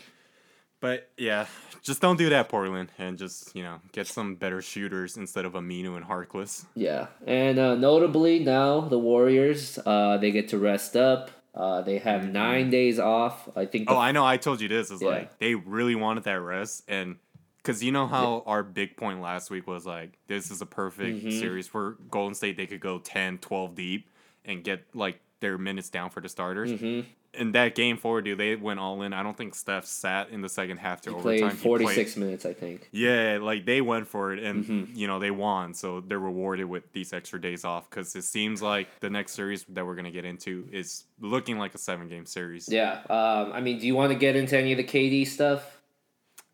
But 0.82 1.08
yeah, 1.16 1.46
just 1.80 2.00
don't 2.02 2.16
do 2.18 2.28
that, 2.30 2.48
Portland, 2.48 2.90
and 2.98 3.16
just 3.16 3.54
you 3.56 3.62
know 3.62 3.78
get 3.92 4.06
some 4.08 4.34
better 4.34 4.60
shooters 4.60 5.16
instead 5.16 5.44
of 5.44 5.52
Aminu 5.54 5.96
and 5.96 6.04
Harkless. 6.04 6.66
Yeah, 6.74 7.06
and 7.24 7.58
uh, 7.58 7.76
notably 7.76 8.40
now 8.40 8.80
the 8.80 8.98
Warriors, 8.98 9.78
uh, 9.86 10.18
they 10.18 10.32
get 10.32 10.48
to 10.48 10.58
rest 10.58 10.96
up. 10.96 11.30
Uh, 11.54 11.82
they 11.82 11.98
have 11.98 12.22
Mm-hmm. 12.22 12.32
nine 12.32 12.70
days 12.70 12.98
off. 12.98 13.48
I 13.56 13.64
think. 13.66 13.86
the 13.88 13.94
Oh, 13.94 13.98
I 13.98 14.10
know. 14.10 14.24
I 14.26 14.36
told 14.38 14.60
you 14.60 14.66
this. 14.68 14.90
Is 14.90 15.00
Yeah. 15.00 15.08
like 15.08 15.38
they 15.38 15.54
really 15.54 15.94
wanted 15.94 16.24
that 16.24 16.40
rest, 16.40 16.82
and 16.88 17.16
because 17.58 17.84
you 17.84 17.92
know 17.92 18.08
how 18.08 18.42
our 18.46 18.64
big 18.64 18.96
point 18.96 19.20
last 19.20 19.48
week 19.48 19.68
was 19.68 19.86
like, 19.86 20.18
this 20.26 20.50
is 20.50 20.62
a 20.62 20.66
perfect 20.66 21.18
Mm-hmm. 21.18 21.30
series 21.38 21.68
for 21.68 21.96
Golden 22.10 22.34
State. 22.34 22.56
They 22.56 22.66
could 22.66 22.80
go 22.80 22.98
10, 22.98 23.38
12 23.38 23.74
deep 23.76 24.10
and 24.44 24.64
get 24.64 24.84
like 24.94 25.20
their 25.42 25.58
minutes 25.58 25.90
down 25.90 26.08
for 26.08 26.22
the 26.22 26.28
starters. 26.30 26.72
Mhm. 26.72 27.04
In 27.34 27.52
that 27.52 27.74
game 27.74 27.96
four, 27.96 28.20
dude, 28.20 28.36
they 28.38 28.56
went 28.56 28.78
all 28.78 29.00
in. 29.02 29.12
I 29.14 29.22
don't 29.22 29.36
think 29.36 29.54
Steph 29.54 29.86
sat 29.86 30.28
in 30.30 30.42
the 30.42 30.48
second 30.50 30.76
half 30.78 31.00
to 31.02 31.10
He 31.10 31.16
overtime. 31.16 31.38
played 31.38 31.50
He 31.52 31.56
forty 31.58 31.86
six 31.88 32.16
minutes, 32.16 32.44
I 32.44 32.52
think. 32.52 32.88
Yeah, 32.92 33.38
like 33.40 33.64
they 33.64 33.80
went 33.80 34.06
for 34.06 34.32
it, 34.34 34.38
and 34.42 34.64
Mm-hmm. 34.64 34.94
you 34.94 35.06
know 35.06 35.18
they 35.18 35.30
won, 35.30 35.72
so 35.74 36.00
they're 36.00 36.18
rewarded 36.18 36.66
with 36.66 36.92
these 36.92 37.12
extra 37.14 37.40
days 37.40 37.64
off. 37.64 37.88
Because 37.88 38.14
it 38.16 38.22
seems 38.24 38.60
like 38.62 39.00
the 39.00 39.08
next 39.10 39.32
series 39.32 39.64
that 39.70 39.84
we're 39.86 39.94
gonna 39.94 40.10
get 40.10 40.24
into 40.26 40.68
is 40.72 41.04
looking 41.20 41.58
like 41.58 41.74
a 41.74 41.78
seven 41.78 42.06
game 42.08 42.26
series. 42.26 42.68
Yeah. 42.68 43.00
Um. 43.08 43.52
I 43.52 43.60
mean, 43.62 43.78
do 43.78 43.86
you 43.86 43.94
want 43.94 44.12
to 44.12 44.18
get 44.18 44.36
into 44.36 44.58
any 44.58 44.72
of 44.72 44.76
the 44.78 44.84
KD 44.84 45.24
stuff? 45.26 45.80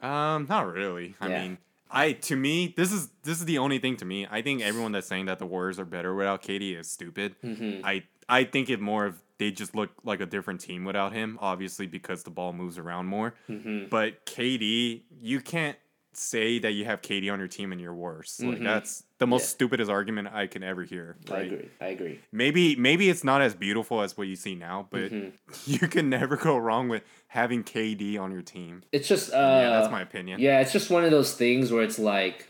Um, 0.00 0.46
not 0.48 0.72
really. 0.72 1.16
I 1.20 1.28
Yeah. 1.28 1.42
mean, 1.42 1.58
I 1.90 2.12
to 2.12 2.36
me 2.36 2.74
this 2.76 2.92
is 2.92 3.08
this 3.22 3.38
is 3.38 3.44
the 3.46 3.58
only 3.58 3.78
thing 3.78 3.96
to 3.96 4.04
me. 4.04 4.26
I 4.30 4.42
think 4.42 4.62
everyone 4.62 4.92
that's 4.92 5.06
saying 5.06 5.26
that 5.26 5.38
the 5.38 5.46
Warriors 5.46 5.78
are 5.78 5.84
better 5.84 6.14
without 6.14 6.42
KD 6.42 6.78
is 6.78 6.90
stupid. 6.90 7.36
Mm-hmm. 7.42 7.84
I 7.84 8.04
I 8.28 8.44
think 8.44 8.68
it 8.70 8.80
more 8.80 9.06
of 9.06 9.22
they 9.38 9.50
just 9.50 9.74
look 9.74 9.90
like 10.04 10.20
a 10.20 10.26
different 10.26 10.60
team 10.60 10.84
without 10.84 11.12
him. 11.12 11.38
Obviously 11.40 11.86
because 11.86 12.24
the 12.24 12.30
ball 12.30 12.52
moves 12.52 12.76
around 12.78 13.06
more. 13.06 13.34
Mm-hmm. 13.48 13.86
But 13.88 14.26
KD, 14.26 15.02
you 15.20 15.40
can't 15.40 15.76
say 16.12 16.58
that 16.58 16.72
you 16.72 16.84
have 16.84 17.00
KD 17.00 17.32
on 17.32 17.38
your 17.38 17.48
team 17.48 17.70
and 17.72 17.80
you're 17.80 17.94
worse. 17.94 18.40
Like 18.40 18.58
Mhm. 18.58 18.64
that's 18.64 19.04
the 19.18 19.26
most 19.26 19.42
Yeah. 19.42 19.46
stupidest 19.48 19.90
argument 19.90 20.28
I 20.32 20.46
can 20.46 20.62
ever 20.62 20.84
hear. 20.84 21.16
I 21.30 21.40
agree. 21.40 21.68
I 21.80 21.86
agree. 21.88 22.20
Maybe 22.32 22.76
maybe 22.76 23.08
it's 23.10 23.24
not 23.24 23.42
as 23.42 23.54
beautiful 23.54 24.00
as 24.02 24.16
what 24.16 24.28
you 24.28 24.36
see 24.36 24.54
now, 24.54 24.86
but 24.90 25.10
Mhm. 25.10 25.32
you 25.66 25.86
can 25.88 26.08
never 26.08 26.36
go 26.36 26.56
wrong 26.56 26.88
with 26.88 27.02
having 27.28 27.62
KD 27.64 28.16
on 28.18 28.30
your 28.32 28.42
team. 28.42 28.82
It's 28.92 29.08
just. 29.08 29.32
Uh, 29.32 29.36
yeah, 29.36 29.70
that's 29.70 29.90
my 29.90 30.02
opinion. 30.02 30.40
Yeah, 30.40 30.60
it's 30.60 30.72
just 30.72 30.88
one 30.90 31.04
of 31.04 31.10
those 31.10 31.34
things 31.34 31.70
where 31.72 31.82
it's 31.82 31.98
like, 31.98 32.46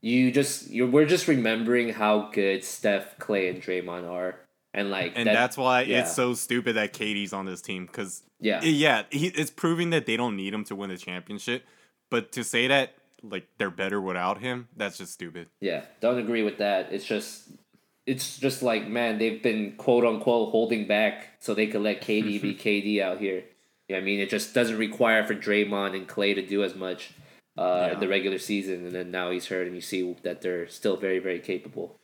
you 0.00 0.30
just 0.30 0.70
you're 0.70 0.86
we're 0.86 1.06
just 1.06 1.26
remembering 1.26 1.88
how 1.90 2.30
good 2.32 2.62
Steph, 2.64 3.18
Klay, 3.18 3.50
and 3.50 3.60
Draymond 3.60 4.08
are, 4.08 4.36
and 4.72 4.90
like 4.90 5.12
and 5.16 5.26
that- 5.26 5.34
that's 5.34 5.56
why 5.56 5.82
yeah. 5.82 6.00
it's 6.02 6.14
so 6.14 6.34
stupid 6.34 6.76
that 6.76 6.92
KD's 6.92 7.32
on 7.32 7.46
this 7.46 7.60
team 7.60 7.86
because 7.86 8.22
yeah. 8.40 8.62
yeah, 8.62 9.02
he, 9.10 9.26
it's 9.28 9.50
proving 9.50 9.90
that 9.90 10.06
they 10.06 10.16
don't 10.16 10.36
need 10.36 10.54
him 10.54 10.62
to 10.64 10.76
win 10.76 10.90
the 10.90 10.96
championship. 10.98 11.64
But 12.10 12.30
to 12.32 12.44
say 12.44 12.68
that 12.68 12.94
like 13.30 13.46
they're 13.58 13.70
better 13.70 14.00
without 14.00 14.40
him, 14.40 14.68
that's 14.76 14.98
just 14.98 15.12
stupid. 15.12 15.48
Yeah, 15.60 15.82
don't 16.00 16.18
agree 16.18 16.42
with 16.42 16.58
that. 16.58 16.92
It's 16.92 17.04
just 17.04 17.50
it's 18.06 18.38
just 18.38 18.62
like 18.62 18.88
man, 18.88 19.18
they've 19.18 19.42
been 19.42 19.72
quote 19.76 20.04
unquote 20.04 20.50
holding 20.50 20.86
back 20.86 21.28
so 21.40 21.54
they 21.54 21.66
could 21.66 21.82
let 21.82 22.00
KD 22.02 22.40
be 22.40 22.54
KD 22.64 23.00
out 23.02 23.18
here. 23.18 23.44
Yeah, 23.88 23.98
I 23.98 24.00
mean 24.00 24.20
it 24.20 24.30
just 24.30 24.54
doesn't 24.54 24.78
require 24.78 25.24
for 25.24 25.34
Draymond 25.34 25.94
and 25.94 26.08
Klay 26.08 26.34
to 26.34 26.44
do 26.46 26.62
as 26.64 26.74
much 26.74 27.12
uh, 27.58 27.86
Yeah. 27.88 27.94
in 27.94 28.00
the 28.00 28.08
regular 28.08 28.38
season, 28.38 28.84
and 28.86 28.92
then 28.92 29.10
now 29.10 29.30
he's 29.30 29.46
hurt, 29.46 29.66
and 29.66 29.74
you 29.74 29.80
see 29.80 30.14
that 30.22 30.42
they're 30.42 30.68
still 30.68 30.96
very 30.96 31.18
very 31.18 31.38
capable. 31.40 31.98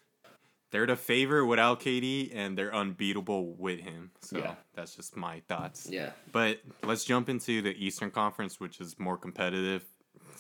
They're 0.71 0.87
the 0.87 0.97
favorite 0.97 1.45
without 1.47 1.81
KD, 1.81 2.31
and 2.35 2.57
they're 2.57 2.75
unbeatable 2.75 3.53
with 3.59 3.81
him. 3.81 4.11
So 4.23 4.39
Yeah. 4.39 4.55
that's 4.75 4.97
just 4.97 5.15
my 5.17 5.41
thoughts. 5.47 5.87
Yeah. 5.91 6.13
But 6.33 6.61
let's 6.83 7.05
jump 7.05 7.29
into 7.29 7.61
the 7.61 7.75
Eastern 7.77 8.11
Conference, 8.11 8.59
which 8.59 8.81
is 8.81 8.99
more 8.99 9.19
competitive. 9.19 9.85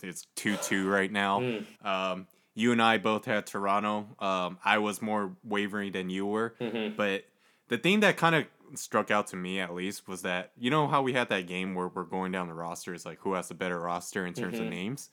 It's 0.02 0.26
two 0.36 0.56
two 0.56 0.88
right 0.88 1.10
now. 1.10 1.40
Hmm. 1.40 1.86
Um, 1.86 2.26
you 2.54 2.72
and 2.72 2.82
I 2.82 2.98
both 2.98 3.24
had 3.24 3.46
Toronto. 3.46 4.08
Um, 4.18 4.58
I 4.64 4.78
was 4.78 5.00
more 5.00 5.36
wavering 5.44 5.92
than 5.92 6.10
you 6.10 6.26
were. 6.26 6.54
Mhm. 6.60 6.96
But 6.96 7.24
the 7.68 7.78
thing 7.78 8.00
that 8.00 8.16
kind 8.16 8.34
of 8.34 8.44
struck 8.74 9.10
out 9.10 9.28
to 9.28 9.36
me, 9.36 9.60
at 9.60 9.72
least, 9.74 10.06
was 10.08 10.22
that 10.22 10.52
you 10.58 10.70
know 10.70 10.88
how 10.88 11.02
we 11.02 11.12
had 11.12 11.28
that 11.30 11.46
game 11.46 11.74
where 11.74 11.88
we're 11.88 12.04
going 12.04 12.32
down 12.32 12.48
the 12.48 12.54
roster? 12.54 12.90
rosters, 12.92 13.06
like 13.06 13.18
who 13.20 13.34
has 13.34 13.48
the 13.48 13.54
better 13.54 13.78
roster 13.78 14.26
in 14.26 14.34
terms 14.34 14.56
Mhm. 14.58 14.62
of 14.62 14.66
names. 14.68 15.10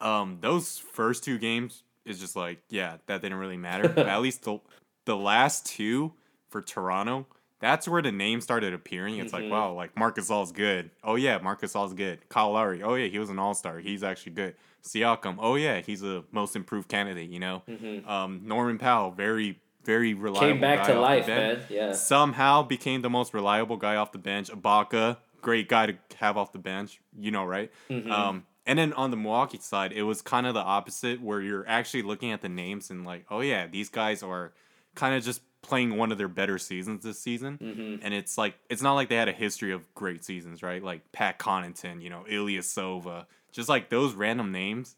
Um, 0.00 0.38
those 0.40 0.78
first 0.78 1.24
two 1.24 1.38
games 1.38 1.82
is 2.04 2.20
just 2.20 2.36
like, 2.36 2.62
yeah, 2.68 2.98
that 3.06 3.20
didn't 3.22 3.38
really 3.38 3.56
matter. 3.56 3.88
but 3.88 4.06
at 4.06 4.20
least 4.22 4.42
the 4.44 4.58
the 5.04 5.16
last 5.16 5.64
two 5.66 6.12
for 6.48 6.60
Toronto, 6.62 7.26
that's 7.60 7.88
where 7.88 8.02
the 8.02 8.12
name 8.12 8.40
started 8.40 8.72
appearing. 8.72 9.18
It's 9.18 9.32
Mhm. 9.32 9.42
like, 9.42 9.50
wow, 9.50 9.72
like 9.72 9.96
Marc 9.96 10.16
Gasol's 10.16 10.52
good. 10.52 10.90
Oh 11.02 11.16
yeah, 11.16 11.38
Marc 11.38 11.60
Gasol's 11.62 11.94
good. 11.94 12.28
Kyle 12.28 12.52
Lowry, 12.52 12.82
oh 12.82 12.94
yeah, 12.94 13.06
he 13.08 13.18
was 13.18 13.30
an 13.30 13.38
all 13.38 13.54
star. 13.54 13.78
He's 13.78 14.02
actually 14.02 14.32
good. 14.32 14.54
Siakam, 14.84 15.36
oh 15.38 15.56
yeah, 15.56 15.80
he's 15.80 16.02
a 16.02 16.24
most 16.30 16.54
improved 16.56 16.88
candidate. 16.88 17.28
You 17.30 17.40
know, 17.40 17.62
Mhm. 17.68 18.06
um, 18.08 18.40
Norman 18.44 18.78
Powell, 18.78 19.10
very 19.10 19.60
very 19.84 20.12
reliable. 20.12 20.48
Came 20.48 20.60
back 20.60 20.84
to 20.86 20.92
life, 21.00 21.26
man. 21.28 21.64
Yeah. 21.70 21.92
Somehow 21.94 22.62
became 22.62 23.00
the 23.00 23.08
most 23.08 23.32
reliable 23.32 23.78
guy 23.78 23.96
off 23.96 24.12
the 24.12 24.18
bench. 24.18 24.50
Ibaka, 24.50 25.16
great 25.40 25.66
guy 25.66 25.86
to 25.86 25.96
have 26.18 26.36
off 26.36 26.52
the 26.52 26.58
bench. 26.58 27.00
You 27.18 27.30
know, 27.30 27.44
right? 27.44 27.72
Mhm. 27.88 28.10
Um, 28.10 28.44
and 28.66 28.78
then 28.78 28.92
on 28.92 29.10
the 29.10 29.16
Milwaukee 29.16 29.56
side, 29.60 29.92
it 29.92 30.02
was 30.02 30.20
kind 30.20 30.46
of 30.46 30.52
the 30.52 30.60
opposite, 30.60 31.22
where 31.22 31.40
you're 31.40 31.66
actually 31.66 32.02
looking 32.02 32.32
at 32.32 32.42
the 32.42 32.50
names 32.50 32.90
and 32.90 33.06
like, 33.06 33.24
oh 33.30 33.40
yeah, 33.40 33.66
these 33.66 33.88
guys 33.88 34.22
are 34.22 34.52
kind 34.94 35.14
of 35.14 35.24
just 35.24 35.40
playing 35.62 35.96
one 35.96 36.12
of 36.12 36.18
their 36.18 36.28
better 36.28 36.58
seasons 36.58 37.02
this 37.04 37.18
season. 37.20 37.58
Mhm. 37.58 38.00
And 38.02 38.14
it's 38.14 38.38
like 38.38 38.58
it's 38.70 38.82
not 38.82 38.94
like 38.94 39.08
they 39.08 39.16
had 39.16 39.28
a 39.28 39.32
history 39.32 39.72
of 39.72 39.92
great 39.94 40.24
seasons, 40.24 40.62
right? 40.62 40.82
Like 40.82 41.10
Pat 41.12 41.38
Connaughton, 41.38 42.02
you 42.02 42.10
know, 42.10 42.24
Ilya 42.28 42.60
Ilyasova, 42.60 43.26
just 43.52 43.68
like 43.68 43.88
those 43.88 44.14
random 44.14 44.52
names. 44.52 44.96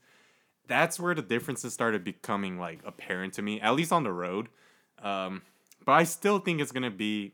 That's 0.66 1.00
where 1.00 1.14
the 1.14 1.22
differences 1.22 1.72
started 1.74 2.04
becoming 2.04 2.58
like 2.58 2.80
apparent 2.84 3.34
to 3.34 3.42
me, 3.42 3.60
at 3.60 3.74
least 3.74 3.92
on 3.92 4.04
the 4.04 4.12
road. 4.12 4.48
Um, 5.02 5.42
but 5.84 5.92
I 5.92 6.04
still 6.04 6.38
think 6.38 6.60
it's 6.60 6.72
gonna 6.72 6.90
be. 6.90 7.32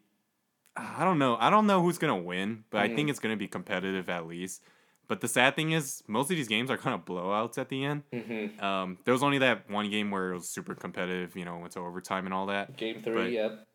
I 0.77 1.05
don't 1.05 1.19
know. 1.19 1.37
I 1.39 1.49
don't 1.51 1.67
know 1.67 1.83
who's 1.83 1.99
gonna 1.99 2.17
win, 2.17 2.65
but 2.71 2.83
I 2.83 2.95
think 2.95 3.09
it's 3.11 3.19
gonna 3.19 3.37
be 3.37 3.49
competitive 3.49 4.09
at 4.09 4.27
least. 4.27 4.63
But 5.09 5.21
the 5.21 5.29
sad 5.29 5.55
thing 5.55 5.73
is, 5.73 6.03
most 6.09 6.31
of 6.31 6.37
these 6.37 6.49
games 6.49 6.71
are 6.71 6.77
kind 6.77 6.95
of 6.95 7.05
blowouts 7.05 7.59
at 7.59 7.69
the 7.69 7.85
end. 7.85 8.03
Mhm. 8.13 8.61
Um, 8.63 8.99
there 9.05 9.13
was 9.13 9.23
only 9.23 9.39
that 9.39 9.71
one 9.71 9.89
game 9.91 10.11
where 10.11 10.31
it 10.33 10.35
was 10.35 10.49
super 10.49 10.75
competitive, 10.75 11.37
you 11.37 11.45
know, 11.45 11.59
went 11.59 11.73
to 11.73 11.81
overtime 11.81 12.25
and 12.27 12.35
all 12.35 12.47
that. 12.47 12.77
Game 12.77 13.03
three. 13.03 13.15
But- 13.15 13.31
yep. 13.33 13.67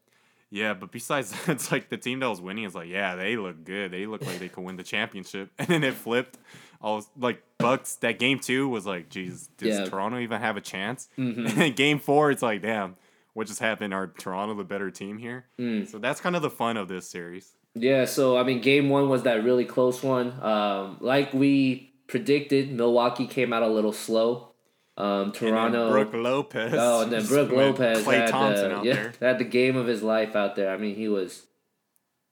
Yeah, 0.54 0.74
but 0.74 0.92
besides 0.92 1.32
that, 1.46 1.54
it's 1.54 1.72
like 1.72 1.88
the 1.88 1.96
team 1.98 2.20
that 2.20 2.28
was 2.28 2.42
winning 2.42 2.66
is 2.66 2.76
like, 2.76 2.90
yeah, 2.90 3.16
they 3.16 3.38
look 3.38 3.64
good. 3.64 3.92
They 3.92 4.06
look 4.06 4.26
like 4.26 4.40
they 4.40 4.50
could 4.50 4.66
win 4.66 4.76
the 4.76 4.84
championship. 4.84 5.50
And 5.60 5.68
then 5.70 5.84
it 5.86 5.94
flipped. 5.94 6.38
Was 6.82 7.08
like, 7.18 7.42
Bucks, 7.60 7.96
that 7.98 8.18
game 8.20 8.40
two 8.40 8.68
was 8.68 8.86
like, 8.86 9.08
geez, 9.08 9.48
does 9.58 9.78
Yeah. 9.78 9.86
Toronto 9.86 10.18
even 10.20 10.42
have 10.42 10.58
a 10.58 10.62
chance? 10.62 11.08
Mhm. 11.18 11.38
And 11.48 11.48
then 11.48 11.72
game 11.74 12.00
four, 12.00 12.32
it's 12.32 12.42
like, 12.42 12.62
damn, 12.62 12.98
what 13.34 13.48
just 13.48 13.60
happened? 13.62 13.94
Are 13.94 14.08
Toronto 14.08 14.56
the 14.56 14.64
better 14.66 14.92
team 14.92 15.18
here? 15.20 15.46
Mm. 15.58 15.88
So 15.88 16.00
that's 16.00 16.20
kind 16.20 16.36
of 16.36 16.42
the 16.42 16.50
fun 16.50 16.76
of 16.76 16.90
this 16.90 17.08
series. 17.10 17.54
Yeah, 17.76 18.06
so 18.06 18.38
I 18.38 18.44
mean, 18.44 18.62
game 18.62 18.90
one 18.90 19.08
was 19.10 19.24
that 19.24 19.44
really 19.44 19.66
close 19.66 20.04
one. 20.04 20.34
Um, 20.44 20.98
like 21.00 21.34
we 21.34 21.94
predicted, 22.08 22.72
Milwaukee 22.72 23.28
came 23.28 23.54
out 23.54 23.64
a 23.64 23.68
little 23.68 23.94
slow. 23.94 24.50
Um, 24.98 25.24
And 25.26 25.34
Toronto. 25.34 25.84
then 25.86 25.92
Brook 25.92 26.14
Lopez. 26.14 26.74
oh, 26.76 27.02
and 27.04 27.12
then 27.12 27.26
Brook 27.28 27.52
Lopez 27.52 28.06
Klay 28.06 28.14
had 28.22 28.30
Thompson 28.30 28.70
the, 28.70 28.76
out 28.76 28.86
yeah, 28.86 28.94
there. 28.94 29.14
had 29.22 29.40
the 29.40 29.46
game 29.46 29.78
of 29.78 29.88
his 29.88 30.04
life 30.04 30.36
out 30.36 30.56
there. 30.58 30.72
I 30.74 30.78
mean, 30.78 30.96
he 30.96 31.08
was, 31.08 31.46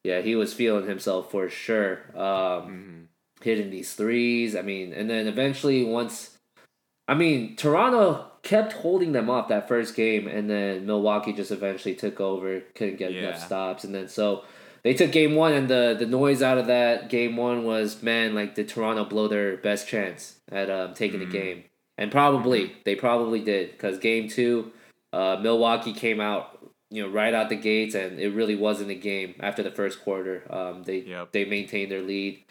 yeah, 0.04 0.20
he 0.22 0.36
was 0.36 0.54
feeling 0.54 0.88
himself 0.88 1.32
for 1.32 1.50
sure. 1.50 2.00
Um, 2.16 2.20
Mhm. 2.22 3.06
hitting 3.42 3.70
these 3.70 3.94
threes. 3.94 4.56
I 4.58 4.62
mean, 4.62 4.92
and 4.92 5.10
then 5.10 5.26
eventually 5.28 5.86
once, 5.86 6.38
I 7.08 7.14
mean, 7.14 7.56
Toronto 7.56 8.26
kept 8.44 8.74
holding 8.74 9.14
them 9.14 9.30
off 9.30 9.48
that 9.48 9.68
first 9.70 9.96
game, 9.96 10.28
and 10.28 10.50
then 10.50 10.86
Milwaukee 10.86 11.32
just 11.34 11.52
eventually 11.52 11.96
took 11.96 12.20
over, 12.20 12.60
couldn't 12.76 12.98
get 12.98 13.14
Yeah. 13.14 13.20
enough 13.30 13.40
stops, 13.46 13.86
and 13.86 13.96
then 13.96 14.10
so 14.10 14.44
they 14.84 14.94
took 14.94 15.12
game 15.12 15.36
one, 15.36 15.54
and 15.54 15.68
the 15.68 15.96
the 15.98 16.06
noise 16.06 16.42
out 16.42 16.58
of 16.58 16.68
that 16.68 17.10
game 17.10 17.36
one 17.38 17.64
was 17.64 18.02
man, 18.04 18.36
like 18.36 18.56
did 18.56 18.68
Toronto 18.70 19.06
blow 19.06 19.28
their 19.28 19.58
best 19.58 19.88
chance 19.88 20.40
at 20.52 20.70
um, 20.70 20.94
taking 20.94 21.20
Mhm. 21.20 21.32
the 21.32 21.38
game, 21.40 21.64
and 21.98 22.12
probably 22.12 22.74
they 22.86 22.96
probably 22.96 23.40
did 23.42 23.72
because 23.72 23.98
game 24.00 24.28
two, 24.28 24.72
uh, 25.14 25.38
Milwaukee 25.42 25.94
came 25.94 26.20
out. 26.22 26.56
You 26.92 27.04
know, 27.04 27.10
right 27.10 27.36
out 27.36 27.50
the 27.50 27.56
gates, 27.56 27.94
and 27.94 28.20
it 28.20 28.30
really 28.30 28.56
wasn't 28.56 28.90
a 28.90 28.96
game 28.96 29.36
after 29.42 29.62
the 29.62 29.70
first 29.70 30.02
quarter. 30.04 30.44
Um, 30.50 30.82
they 30.82 31.02
Yep. 31.02 31.32
they 31.34 31.46
maintained 31.46 31.92
their 31.92 32.02
lead. 32.02 32.44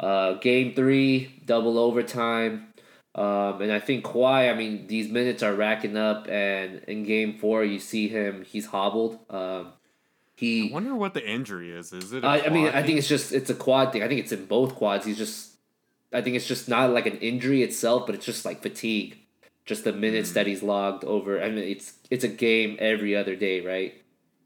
Uh, 0.00 0.32
game 0.32 0.74
three, 0.74 1.30
double 1.46 1.78
overtime. 1.78 2.72
Um, 3.14 3.62
and 3.62 3.70
I 3.70 3.78
think 3.78 4.04
Kawhi, 4.04 4.50
I 4.52 4.54
mean, 4.56 4.88
these 4.88 5.08
minutes 5.08 5.44
are 5.44 5.54
racking 5.54 5.96
up, 5.96 6.26
and 6.28 6.82
in 6.88 7.04
game 7.04 7.38
four, 7.38 7.62
you 7.62 7.78
see 7.78 8.08
him, 8.08 8.42
he's 8.44 8.66
hobbled. 8.66 9.20
Um, 9.30 9.74
I 10.40 10.68
wonder 10.72 10.94
what 10.94 11.14
the 11.14 11.26
injury 11.26 11.70
is. 11.72 11.92
Is 11.92 12.12
it? 12.12 12.24
I 12.24 12.48
mean, 12.48 12.64
quad 12.70 12.74
I 12.74 12.82
think 12.82 12.98
it's 12.98 13.08
just, 13.08 13.32
it's 13.32 13.50
a 13.50 13.54
quad 13.54 13.92
thing. 13.92 14.02
I 14.02 14.08
think 14.08 14.20
it's 14.20 14.32
in 14.32 14.46
both 14.46 14.74
quads. 14.74 15.06
He's 15.06 15.18
just, 15.18 15.52
I 16.12 16.20
think 16.22 16.36
it's 16.36 16.46
just 16.46 16.68
not 16.68 16.90
like 16.90 17.06
an 17.06 17.18
injury 17.18 17.62
itself, 17.62 18.06
but 18.06 18.14
it's 18.14 18.26
just 18.26 18.44
like 18.44 18.62
fatigue. 18.62 19.18
Just 19.66 19.84
the 19.84 19.92
minutes 19.92 20.30
Mm. 20.30 20.34
that 20.34 20.46
he's 20.46 20.62
logged 20.62 21.04
over. 21.04 21.42
I 21.42 21.48
mean, 21.48 21.64
it's, 21.64 21.94
it's 22.10 22.24
a 22.24 22.28
game 22.28 22.76
every 22.78 23.16
other 23.16 23.34
day, 23.34 23.60
right? 23.62 23.94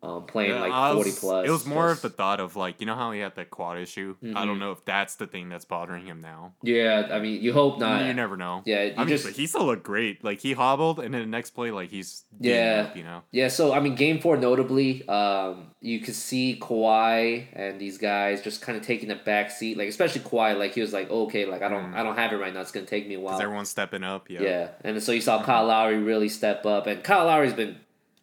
Um, 0.03 0.25
playing 0.27 0.51
Yeah, 0.51 0.61
like 0.61 0.73
I 0.73 0.93
forty 0.95 1.11
plus. 1.11 1.47
It 1.47 1.51
was 1.51 1.67
more 1.67 1.89
just- 1.91 2.05
of 2.05 2.11
the 2.13 2.17
thought 2.17 2.39
of 2.41 2.55
like 2.57 2.81
you 2.81 2.87
know 2.87 2.95
how 2.95 3.11
he 3.13 3.21
had 3.21 3.35
that 3.37 3.51
quad 3.51 3.79
issue. 3.79 4.17
I 4.23 4.27
Mhm. 4.27 4.47
don't 4.47 4.59
know 4.59 4.73
if 4.73 4.85
that's 4.85 5.17
the 5.17 5.27
thing 5.27 5.49
that's 5.49 5.65
bothering 5.65 6.07
him 6.07 6.21
now. 6.21 6.53
yeah. 6.63 7.09
I 7.11 7.19
mean, 7.21 7.43
you 7.43 7.53
hope 7.53 7.79
not. 7.79 8.05
you 8.07 8.15
never 8.15 8.37
know. 8.37 8.63
Yeah, 8.65 8.91
I 8.97 9.01
mean, 9.01 9.09
just 9.09 9.25
but 9.25 9.35
he 9.35 9.47
still 9.47 9.67
looked 9.67 9.83
great. 9.83 10.23
Like 10.23 10.41
he 10.41 10.53
hobbled, 10.53 11.01
and 11.01 11.13
then 11.13 11.23
the 11.23 11.27
next 11.27 11.51
play, 11.51 11.71
like 11.71 11.91
he's 11.91 12.25
Yeah. 12.41 12.87
up, 12.91 12.97
you 12.97 13.03
know. 13.05 13.23
Yeah, 13.33 13.49
so 13.49 13.73
I 13.73 13.81
mean, 13.81 13.95
game 13.97 14.21
four, 14.21 14.37
notably, 14.37 15.07
um, 15.09 15.71
you 15.81 16.01
could 16.01 16.15
see 16.15 16.59
Kawhi 16.61 17.47
and 17.53 17.81
these 17.81 17.99
guys 17.99 18.43
just 18.43 18.61
kind 18.63 18.77
of 18.79 18.85
taking 18.85 19.11
a 19.11 19.15
back 19.17 19.51
seat. 19.51 19.77
Like 19.77 19.89
especially 19.89 20.21
Kawhi, 20.23 20.57
like 20.59 20.75
he 20.75 20.81
was 20.81 20.93
like, 20.93 21.11
okay, 21.11 21.45
like 21.45 21.63
I 21.63 21.69
don't, 21.69 21.93
Mm. 21.93 21.95
I 21.97 22.03
don't 22.03 22.17
have 22.17 22.33
it 22.33 22.37
right 22.37 22.53
now. 22.53 22.61
It's 22.61 22.73
gonna 22.73 22.87
take 22.87 23.07
me 23.09 23.15
a 23.15 23.21
while. 23.21 23.41
everyone's 23.41 23.69
stepping 23.69 24.03
up. 24.05 24.29
Yeah. 24.31 24.43
Yeah, 24.43 24.69
and 24.85 25.03
so 25.03 25.13
you 25.13 25.21
saw 25.21 25.43
Kyle 25.43 25.67
Lowry 25.67 25.99
really 25.99 26.29
step 26.29 26.67
up, 26.67 26.87
and 26.87 27.03
Kyle 27.03 27.27
Lowry's 27.27 27.53
been 27.53 27.77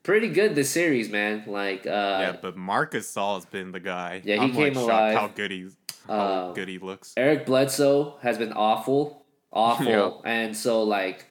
pretty 0.06 0.30
good 0.30 0.56
this 0.56 0.70
series, 0.70 1.10
man. 1.10 1.44
Like, 1.48 1.86
uh, 1.86 1.90
yeah, 1.90 2.36
but 2.42 2.56
Marc 2.56 2.94
Gasol 2.94 3.36
has 3.36 3.46
been 3.46 3.72
the 3.74 3.80
guy. 3.82 4.22
Yeah, 4.24 4.36
he 4.36 4.42
I'm 4.42 4.52
came 4.54 4.74
like 4.76 4.84
alive. 4.84 5.16
how 5.18 5.28
good 5.28 5.52
he, 5.52 5.68
how 6.08 6.14
Uh, 6.14 6.54
good 6.54 6.70
he 6.70 6.78
looks. 6.80 7.14
Eric 7.18 7.46
Bledsoe 7.46 8.18
has 8.22 8.38
been 8.38 8.54
awful, 8.54 9.26
awful, 9.52 9.86
Yeah. 10.24 10.32
and 10.32 10.56
so 10.56 10.84
like, 10.84 11.26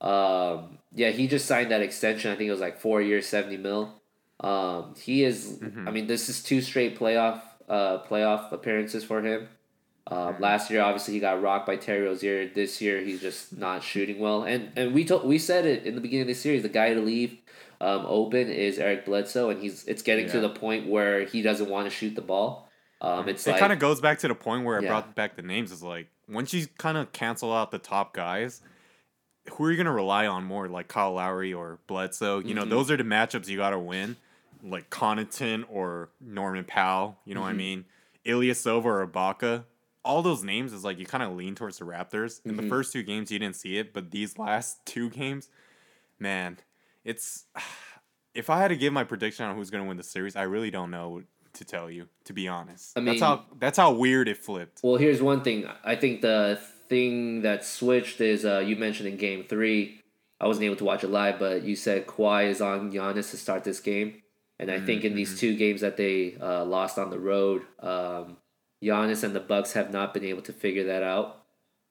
um, 0.00 0.78
yeah, 0.94 1.10
he 1.10 1.26
just 1.28 1.46
signed 1.46 1.70
that 1.70 1.80
extension. 1.82 2.30
I 2.30 2.34
think 2.36 2.48
it 2.48 2.52
was 2.52 2.60
like 2.60 2.78
four 2.80 3.00
years, 3.00 3.26
seventy 3.26 3.56
mil. 3.56 3.94
Um, 4.40 4.94
he 5.00 5.24
is. 5.24 5.58
Mhm. 5.60 5.88
I 5.88 5.90
mean, 5.90 6.06
this 6.06 6.28
is 6.28 6.42
two 6.42 6.60
straight 6.60 6.98
playoff 6.98 7.40
uh 7.68 7.98
playoff 8.08 8.50
appearances 8.52 9.04
for 9.04 9.20
him. 9.22 9.48
Um, 10.06 10.34
Mhm. 10.34 10.40
Last 10.40 10.70
year, 10.70 10.80
obviously, 10.80 11.14
he 11.14 11.20
got 11.20 11.42
rocked 11.42 11.66
by 11.66 11.76
Terry 11.76 12.02
Rozier. 12.06 12.48
This 12.48 12.80
year, 12.80 13.00
he's 13.00 13.20
just 13.20 13.56
not 13.58 13.82
shooting 13.82 14.18
well. 14.20 14.44
And 14.44 14.70
and 14.76 14.94
we 14.94 15.04
told 15.04 15.24
we 15.26 15.38
said 15.38 15.66
it 15.66 15.84
in 15.84 15.94
the 15.94 16.00
beginning 16.00 16.22
of 16.22 16.28
the 16.28 16.34
series. 16.34 16.62
The 16.62 16.68
guy 16.70 16.94
to 16.94 17.00
leave 17.00 17.36
um, 17.80 18.04
open 18.06 18.48
is 18.50 18.78
Eric 18.78 19.04
Bledsoe, 19.06 19.50
and 19.50 19.60
he's 19.62 19.84
it's 19.86 20.02
getting 20.02 20.28
to 20.30 20.40
the 20.40 20.48
point 20.50 20.88
where 20.88 21.24
he 21.24 21.42
doesn't 21.42 21.68
want 21.68 21.86
to 21.86 21.90
shoot 21.90 22.14
the 22.14 22.22
ball. 22.22 22.68
Um, 23.00 23.28
it's 23.28 23.46
it 23.46 23.52
like 23.52 23.60
kind 23.60 23.72
of 23.72 23.78
goes 23.78 24.00
back 24.00 24.18
to 24.20 24.28
the 24.28 24.34
point 24.34 24.64
where 24.64 24.78
I 24.78 24.82
Yeah. 24.82 24.88
brought 24.88 25.14
back 25.14 25.36
the 25.36 25.42
names. 25.42 25.70
Is 25.70 25.82
like 25.82 26.08
once 26.28 26.52
you 26.52 26.66
kind 26.78 26.96
of 26.98 27.12
cancel 27.12 27.52
out 27.52 27.70
the 27.70 27.78
top 27.78 28.12
guys, 28.12 28.60
who 29.50 29.64
are 29.64 29.70
you 29.70 29.76
gonna 29.76 29.92
rely 29.92 30.26
on 30.26 30.44
more? 30.44 30.68
Like 30.68 30.88
Kyle 30.88 31.12
Lowry 31.12 31.54
or 31.54 31.78
Bledsoe? 31.86 32.40
You 32.40 32.54
know, 32.54 32.64
Mhm. 32.64 32.70
those 32.70 32.90
are 32.90 32.96
the 32.96 33.04
matchups 33.04 33.46
you 33.48 33.56
gotta 33.56 33.78
win. 33.78 34.16
Like 34.62 34.90
Connaughton 34.90 35.64
or 35.68 36.10
Norman 36.20 36.64
Powell. 36.64 37.18
You 37.24 37.34
know 37.36 37.42
what 37.42 37.50
I 37.50 37.52
Mhm. 37.52 37.56
mean? 37.56 37.84
Ilyasova 38.26 38.84
or 38.84 39.06
Ibaka. 39.06 39.64
All 40.04 40.22
those 40.22 40.42
names 40.42 40.72
is 40.72 40.84
like 40.84 40.98
you 40.98 41.06
kind 41.06 41.22
of 41.22 41.36
lean 41.36 41.54
towards 41.54 41.78
the 41.78 41.84
Raptors. 41.84 42.40
In 42.44 42.52
Mhm. 42.54 42.62
the 42.62 42.68
first 42.68 42.92
two 42.92 43.04
games, 43.04 43.30
you 43.30 43.38
didn't 43.38 43.56
see 43.56 43.78
it, 43.78 43.92
but 43.92 44.10
these 44.10 44.36
last 44.38 44.84
two 44.84 45.08
games, 45.10 45.48
man, 46.18 46.58
it's. 47.08 47.44
If 48.34 48.50
I 48.50 48.58
had 48.60 48.68
to 48.68 48.76
give 48.76 48.92
my 48.92 49.02
prediction 49.02 49.46
on 49.46 49.56
who's 49.56 49.70
gonna 49.70 49.86
win 49.86 49.96
the 49.96 50.02
series, 50.04 50.36
I 50.36 50.42
really 50.42 50.70
don't 50.70 50.92
know 50.92 51.22
to 51.54 51.64
tell 51.64 51.90
you. 51.90 52.08
To 52.26 52.32
be 52.32 52.46
honest, 52.46 52.92
I 52.96 53.00
mean, 53.00 53.06
that's 53.06 53.20
how 53.22 53.44
that's 53.58 53.78
how 53.78 53.90
weird 53.94 54.28
it 54.28 54.36
flipped. 54.36 54.80
Well, 54.84 54.94
here's 54.96 55.20
one 55.20 55.42
thing. 55.42 55.66
I 55.82 55.96
think 55.96 56.20
the 56.20 56.60
thing 56.88 57.42
that 57.42 57.64
switched 57.64 58.20
is 58.20 58.44
uh, 58.44 58.58
you 58.60 58.76
mentioned 58.76 59.08
in 59.08 59.16
game 59.16 59.44
three. 59.48 60.02
I 60.40 60.46
wasn't 60.46 60.66
able 60.66 60.76
to 60.76 60.84
watch 60.84 61.02
it 61.02 61.08
live, 61.08 61.40
but 61.40 61.64
you 61.64 61.74
said 61.74 62.06
Kawhi 62.06 62.48
is 62.48 62.60
on 62.60 62.92
Giannis 62.92 63.30
to 63.32 63.36
start 63.38 63.64
this 63.64 63.80
game. 63.80 64.22
And 64.60 64.70
I 64.70 64.78
think 64.78 65.02
in 65.04 65.16
these 65.16 65.34
Mhm. 65.34 65.38
two 65.40 65.56
games 65.56 65.80
that 65.80 65.96
they 65.96 66.36
uh, 66.40 66.64
lost 66.64 66.96
on 66.96 67.10
the 67.10 67.18
road, 67.18 67.62
um, 67.80 68.36
Giannis 68.84 69.24
and 69.24 69.34
the 69.34 69.40
Bucks 69.40 69.72
have 69.72 69.90
not 69.92 70.14
been 70.14 70.24
able 70.24 70.42
to 70.42 70.52
figure 70.52 70.84
that 70.84 71.02
out 71.02 71.44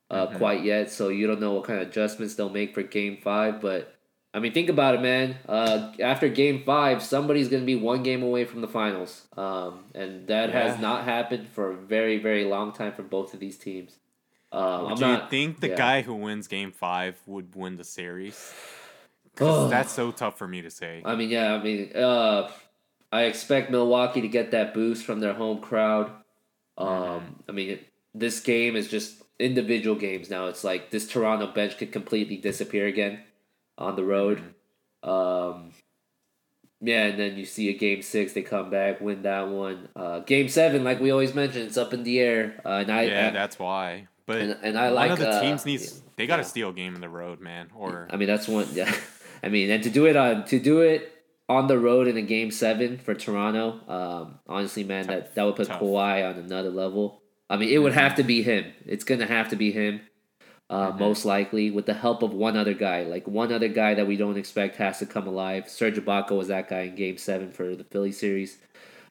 uh, 0.09 0.27
Mhm. 0.27 0.37
quite 0.37 0.63
yet. 0.63 0.91
So 0.91 1.09
you 1.09 1.27
don't 1.27 1.41
know 1.41 1.53
what 1.55 1.65
kind 1.65 1.81
of 1.81 1.89
adjustments 1.89 2.35
they'll 2.35 2.47
make 2.61 2.73
for 2.73 2.83
game 2.83 3.17
five. 3.17 3.59
But 3.59 3.93
I 4.33 4.39
mean, 4.39 4.51
think 4.53 4.69
about 4.69 4.93
it, 4.95 5.01
man. 5.01 5.37
Uh, 5.47 5.93
after 5.99 6.27
game 6.29 6.63
five, 6.63 7.01
somebody's 7.01 7.47
going 7.47 7.63
to 7.63 7.65
be 7.65 7.75
one 7.75 8.03
game 8.03 8.21
away 8.21 8.45
from 8.45 8.61
the 8.61 8.67
finals. 8.67 9.25
Um, 9.35 9.85
and 9.95 10.27
that 10.27 10.51
has 10.51 10.79
not 10.79 11.05
happened 11.05 11.47
for 11.47 11.71
a 11.71 11.75
very, 11.75 12.17
very 12.19 12.43
long 12.45 12.71
time 12.73 12.91
for 12.93 13.01
both 13.03 13.33
of 13.33 13.39
these 13.39 13.57
teams. 13.57 13.95
Um, 14.51 14.95
Do 14.95 15.05
you 15.05 15.11
not, 15.13 15.29
think 15.29 15.59
the 15.59 15.69
yeah. 15.69 15.75
guy 15.75 16.01
who 16.03 16.13
wins 16.15 16.47
Game 16.47 16.71
Five 16.71 17.15
would 17.25 17.55
win 17.55 17.77
the 17.77 17.83
series? 17.83 18.53
'Cause 19.35 19.65
Oh. 19.65 19.69
that's 19.69 19.91
so 19.91 20.11
tough 20.11 20.37
for 20.37 20.47
me 20.47 20.61
to 20.61 20.69
say. 20.71 21.01
I 21.05 21.15
mean, 21.15 21.29
yeah, 21.29 21.53
I 21.53 21.61
mean, 21.63 21.91
uh, 21.95 22.49
I 23.11 23.23
expect 23.23 23.69
Milwaukee 23.71 24.21
to 24.21 24.27
get 24.27 24.51
that 24.51 24.73
boost 24.73 25.05
from 25.05 25.19
their 25.19 25.33
home 25.33 25.59
crowd. 25.61 26.11
Um, 26.77 26.87
Mm-hmm. 26.87 27.33
I 27.49 27.51
mean, 27.53 27.69
it, 27.71 27.87
this 28.13 28.39
game 28.39 28.75
is 28.75 28.87
just 28.87 29.21
individual 29.39 29.95
games 29.95 30.29
now. 30.29 30.47
It's 30.47 30.63
like 30.63 30.89
this 30.91 31.07
Toronto 31.07 31.47
bench 31.47 31.77
could 31.77 31.91
completely 31.91 32.37
disappear 32.37 32.87
again 32.87 33.19
on 33.77 33.95
the 33.95 34.03
road. 34.03 34.41
Mm-hmm. 35.03 35.09
Um, 35.09 35.71
yeah, 36.81 37.05
and 37.05 37.19
then 37.19 37.37
you 37.37 37.45
see 37.45 37.69
a 37.69 37.77
game 37.77 38.01
six, 38.01 38.33
they 38.33 38.43
come 38.43 38.69
back, 38.69 39.01
win 39.01 39.23
that 39.23 39.47
one. 39.47 39.89
Uh, 39.95 40.19
game 40.19 40.47
seven, 40.47 40.83
like 40.83 40.99
we 40.99 41.11
always 41.11 41.33
mention, 41.33 41.63
it's 41.63 41.77
up 41.77 41.93
in 41.93 42.03
the 42.03 42.19
air. 42.19 42.61
Uh, 42.63 42.69
and 42.69 42.91
I, 42.91 43.03
yeah, 43.03 43.27
I- 43.27 43.31
that's 43.31 43.57
why. 43.57 44.07
But 44.27 44.41
and, 44.41 44.57
and 44.61 44.77
I 44.77 44.87
one 44.87 44.95
like 44.95 45.11
of 45.11 45.19
the 45.19 45.29
uh, 45.29 45.41
teams 45.41 45.65
needs 45.65 46.01
they 46.17 46.27
got 46.27 46.35
to 46.35 46.41
yeah. 46.41 46.47
steal 46.47 46.69
a 46.69 46.73
game 46.73 46.95
in 46.95 47.01
the 47.01 47.09
road, 47.09 47.39
man. 47.39 47.69
Or 47.73 48.07
I 48.11 48.17
mean, 48.17 48.27
that's 48.27 48.47
one. 48.47 48.67
Yeah, 48.73 48.93
I 49.43 49.47
mean, 49.47 49.69
and 49.71 49.81
to 49.83 49.89
do 49.89 50.05
it 50.05 50.17
on 50.17 50.43
to 50.45 50.59
do 50.59 50.81
it 50.81 51.13
on 51.47 51.67
the 51.67 51.79
road 51.79 52.07
in 52.07 52.17
a 52.17 52.21
game 52.21 52.51
seven 52.51 52.97
for 52.97 53.15
Toronto, 53.15 53.79
um, 53.87 54.39
honestly, 54.45 54.83
man, 54.83 55.07
that 55.07 55.33
that 55.35 55.43
would 55.45 55.55
put 55.55 55.67
Tough. 55.67 55.81
Kawhi 55.81 56.29
on 56.29 56.37
another 56.37 56.69
level. 56.69 57.21
I 57.49 57.55
mean, 57.55 57.69
it 57.69 57.77
would 57.77 57.93
have 57.93 58.15
to 58.15 58.23
be 58.23 58.43
him. 58.43 58.73
It's 58.85 59.05
gonna 59.05 59.25
have 59.25 59.49
to 59.51 59.55
be 59.55 59.71
him, 59.71 60.01
uh, 60.69 60.91
Mhm. 60.91 60.99
most 60.99 61.23
likely, 61.25 61.71
with 61.71 61.85
the 61.85 61.93
help 61.93 62.21
of 62.23 62.33
one 62.33 62.57
other 62.57 62.73
guy. 62.73 63.03
Like 63.03 63.27
one 63.27 63.51
other 63.53 63.69
guy 63.69 63.93
that 63.93 64.05
we 64.07 64.17
don't 64.17 64.37
expect 64.37 64.75
has 64.77 64.99
to 64.99 65.05
come 65.05 65.27
alive. 65.27 65.69
Serge 65.69 65.95
Ibaka 65.95 66.31
was 66.31 66.47
that 66.49 66.69
guy 66.69 66.81
in 66.81 66.95
Game 66.95 67.17
Seven 67.17 67.51
for 67.51 67.75
the 67.75 67.83
Philly 67.85 68.11
series. 68.11 68.57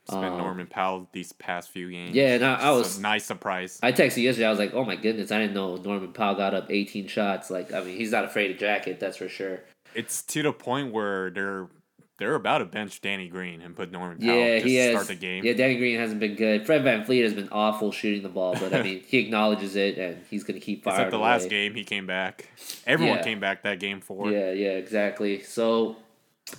it's 0.04 0.14
been 0.14 0.24
um, 0.24 0.38
Norman 0.38 0.66
Powell 0.66 1.08
these 1.12 1.32
past 1.32 1.70
few 1.70 1.90
games. 1.90 2.14
Yeah, 2.14 2.34
and 2.34 2.44
I, 2.44 2.54
I 2.54 2.70
was 2.70 2.98
a 2.98 3.00
nice 3.00 3.24
surprise. 3.24 3.80
I 3.82 3.90
texted 3.92 4.22
yesterday. 4.22 4.46
I 4.46 4.50
was 4.50 4.58
like, 4.58 4.74
"Oh 4.74 4.84
my 4.84 4.96
goodness! 4.96 5.32
I 5.32 5.38
didn't 5.40 5.54
know 5.54 5.76
Norman 5.76 6.12
Powell 6.12 6.34
got 6.36 6.54
up 6.54 6.66
18 6.70 7.08
shots. 7.08 7.50
Like, 7.50 7.72
I 7.72 7.80
mean, 7.82 7.96
he's 7.96 8.12
not 8.12 8.24
afraid 8.24 8.48
to 8.48 8.54
jacket. 8.54 9.00
That's 9.00 9.16
for 9.16 9.28
sure." 9.28 9.60
it's 9.94 10.20
to 10.22 10.42
the 10.42 10.52
point 10.52 10.92
where 10.92 11.30
they're 11.30 11.68
they're 12.18 12.34
about 12.34 12.58
to 12.58 12.64
bench 12.64 13.00
Danny 13.02 13.28
Green 13.28 13.60
and 13.60 13.76
put 13.76 13.92
Norman 13.92 14.18
Powell 14.18 14.34
Yeah, 14.38 14.54
just 14.56 14.66
he 14.66 14.74
to 14.76 14.80
has. 14.82 14.90
start 14.92 15.06
the 15.08 15.14
game. 15.14 15.44
Yeah, 15.44 15.52
Danny 15.52 15.76
Green 15.76 15.98
hasn't 15.98 16.18
been 16.20 16.34
good. 16.34 16.64
Fred 16.64 16.82
VanVleet 16.82 17.22
has 17.22 17.34
been 17.34 17.48
awful 17.52 17.92
shooting 17.92 18.22
the 18.22 18.28
ball, 18.30 18.54
but 18.58 18.72
I 18.74 18.82
mean, 18.84 19.02
he 19.06 19.18
acknowledges 19.18 19.76
it 19.76 19.98
and 19.98 20.22
he's 20.30 20.42
going 20.44 20.58
to 20.58 20.64
keep 20.64 20.84
firing. 20.84 21.00
Except 21.00 21.10
the 21.10 21.18
last 21.18 21.50
game 21.50 21.74
he 21.74 21.84
came 21.84 22.06
back. 22.06 22.48
Everyone 22.86 23.18
Yeah. 23.18 23.22
came 23.24 23.40
back 23.40 23.62
that 23.64 23.80
game 23.80 24.00
four. 24.00 24.30
Yeah, 24.30 24.50
yeah, 24.52 24.70
exactly. 24.70 25.42
So, 25.42 25.96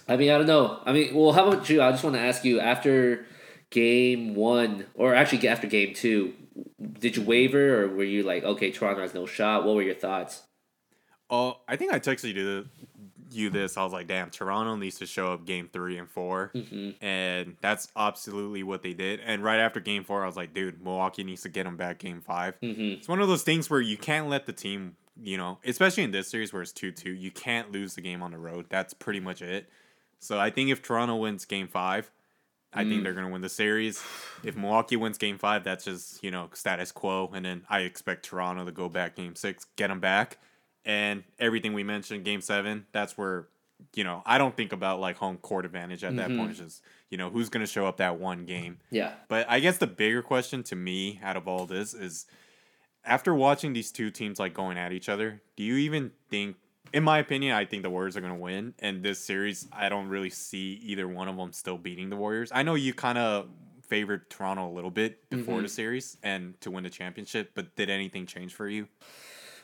I 0.08 0.16
mean, 0.18 0.30
I 0.32 0.38
don't 0.38 0.48
know. 0.48 0.80
I 0.86 0.94
mean, 0.94 1.16
well, 1.16 1.32
how 1.32 1.48
about 1.48 1.68
you? 1.70 1.82
I 1.82 1.92
just 1.92 2.04
want 2.04 2.16
to 2.16 2.22
ask 2.22 2.46
you 2.46 2.60
after 2.60 3.26
game 3.72 4.36
one, 4.36 4.86
or 4.94 5.16
actually 5.16 5.48
after 5.48 5.66
game 5.68 5.94
two, 5.94 6.34
did 7.00 7.18
you 7.18 7.24
waver 7.24 7.84
or 7.84 7.88
were 7.88 8.04
you 8.04 8.24
like, 8.24 8.44
okay, 8.44 8.72
Toronto 8.72 9.02
has 9.02 9.14
no 9.14 9.26
shot? 9.26 9.66
What 9.66 9.76
were 9.76 9.82
your 9.82 9.96
thoughts? 9.96 10.44
Oh, 11.30 11.58
I 11.68 11.76
think 11.76 11.92
I 11.94 12.00
texted 12.00 12.30
you 12.30 12.34
to 12.36 12.68
you 13.32 13.50
this. 13.50 13.78
I 13.78 13.84
was 13.84 13.94
like, 13.94 14.08
damn, 14.08 14.30
Toronto 14.30 14.76
needs 14.76 14.98
to 15.00 15.06
show 15.06 15.34
up 15.34 15.46
game 15.46 15.70
three 15.72 15.98
and 15.98 16.10
4 16.10 16.52
Mm-hmm. 16.56 17.04
And 17.06 17.56
that's 17.62 17.90
absolutely 17.96 18.64
what 18.64 18.82
they 18.84 18.94
did. 18.94 19.20
And 19.26 19.44
right 19.44 19.60
after 19.60 19.80
game 19.80 20.04
four, 20.04 20.24
I 20.24 20.26
was 20.26 20.38
like, 20.38 20.54
dude, 20.54 20.82
Milwaukee 20.84 21.24
needs 21.24 21.42
to 21.44 21.50
get 21.50 21.64
them 21.66 21.78
back 21.78 22.00
game 22.00 22.22
five. 22.22 22.60
Mm-hmm. 22.62 23.00
It's 23.00 23.08
one 23.08 23.22
of 23.22 23.28
those 23.28 23.44
things 23.44 23.70
where 23.70 23.82
you 23.82 23.98
can't 23.98 24.30
let 24.30 24.46
the 24.46 24.54
team, 24.54 24.96
you 25.22 25.38
know, 25.38 25.60
especially 25.66 26.04
in 26.04 26.12
this 26.12 26.28
series 26.28 26.54
where 26.54 26.62
it's 26.62 26.72
2 26.72 26.92
2, 26.92 27.12
you 27.12 27.32
can't 27.32 27.72
lose 27.72 27.96
the 27.96 28.02
game 28.02 28.22
on 28.24 28.32
the 28.32 28.38
road. 28.38 28.66
That's 28.70 28.94
pretty 28.94 29.20
much 29.20 29.42
it. 29.42 29.70
So 30.20 30.40
I 30.40 30.50
think 30.50 30.70
if 30.72 30.82
Toronto 30.82 31.16
wins 31.16 31.46
game 31.46 31.68
five, 31.68 32.10
I 32.74 32.84
Mm. 32.84 32.90
think 32.90 33.04
they're 33.04 33.14
going 33.14 33.26
to 33.28 33.32
win 33.32 33.42
the 33.42 33.50
series. 33.50 34.04
If 34.44 34.56
Milwaukee 34.58 34.98
wins 34.98 35.18
game 35.18 35.38
five, 35.38 35.64
that's 35.64 35.86
just, 35.86 36.24
you 36.24 36.32
know, 36.32 36.50
status 36.54 36.92
quo. 36.92 37.32
And 37.34 37.46
then 37.46 37.64
I 37.70 37.80
expect 37.82 38.26
Toronto 38.26 38.66
to 38.66 38.72
go 38.72 38.90
back 38.90 39.16
game 39.16 39.36
six, 39.36 39.66
get 39.78 39.88
them 39.88 40.00
back. 40.00 40.38
And 40.88 41.24
everything 41.38 41.74
we 41.74 41.84
mentioned, 41.84 42.24
game 42.24 42.40
seven, 42.40 42.86
that's 42.94 43.18
where, 43.18 43.48
you 43.94 44.06
know, 44.06 44.24
I 44.26 44.38
don't 44.38 44.56
think 44.56 44.72
about 44.72 45.02
like 45.02 45.18
home 45.18 45.38
court 45.38 45.66
advantage 45.66 46.02
at 46.06 46.16
that 46.16 46.30
Mhm. 46.30 46.38
point. 46.38 46.52
It's 46.52 46.60
just, 46.60 46.84
you 47.10 47.18
know, 47.18 47.30
who's 47.30 47.50
going 47.50 47.66
to 47.66 47.72
show 47.72 47.86
up 47.86 47.98
that 47.98 48.18
one 48.20 48.46
game. 48.46 48.80
Yeah. 48.90 49.14
But 49.28 49.48
I 49.50 49.60
guess 49.60 49.78
the 49.80 49.86
bigger 49.88 50.22
question 50.22 50.64
to 50.64 50.76
me 50.78 51.20
out 51.22 51.36
of 51.36 51.46
all 51.46 51.66
this 51.66 51.94
is 51.94 52.26
after 53.04 53.36
watching 53.36 53.74
these 53.74 53.92
two 53.92 54.10
teams 54.12 54.40
like 54.40 54.54
going 54.54 54.78
at 54.78 54.94
each 54.94 55.10
other, 55.10 55.42
do 55.58 55.64
you 55.64 55.76
even 55.76 56.12
think 56.30 56.56
in 56.94 57.04
my 57.04 57.20
opinion, 57.20 57.54
I 57.54 57.66
think 57.66 57.84
the 57.84 57.90
Warriors 57.90 58.16
are 58.16 58.22
going 58.22 58.32
to 58.32 58.40
win. 58.40 58.74
And 58.80 59.04
this 59.04 59.20
series, 59.20 59.68
I 59.74 59.90
don't 59.90 60.08
really 60.08 60.30
see 60.30 60.80
either 60.86 61.06
one 61.06 61.28
of 61.28 61.36
them 61.36 61.52
still 61.52 61.78
beating 61.78 62.10
the 62.10 62.16
Warriors. 62.16 62.50
I 62.54 62.64
know 62.64 62.76
you 62.76 62.94
kind 62.94 63.18
of 63.18 63.50
favored 63.90 64.30
Toronto 64.30 64.70
a 64.70 64.72
little 64.74 64.90
bit 64.90 65.30
before 65.30 65.60
Mhm. 65.60 65.64
the 65.64 65.68
series 65.68 66.16
and 66.24 66.60
to 66.62 66.72
win 66.72 66.86
the 66.86 66.90
championship, 66.90 67.52
but 67.56 67.76
did 67.76 67.90
anything 67.90 68.26
change 68.26 68.54
for 68.54 68.70
you? 68.70 68.88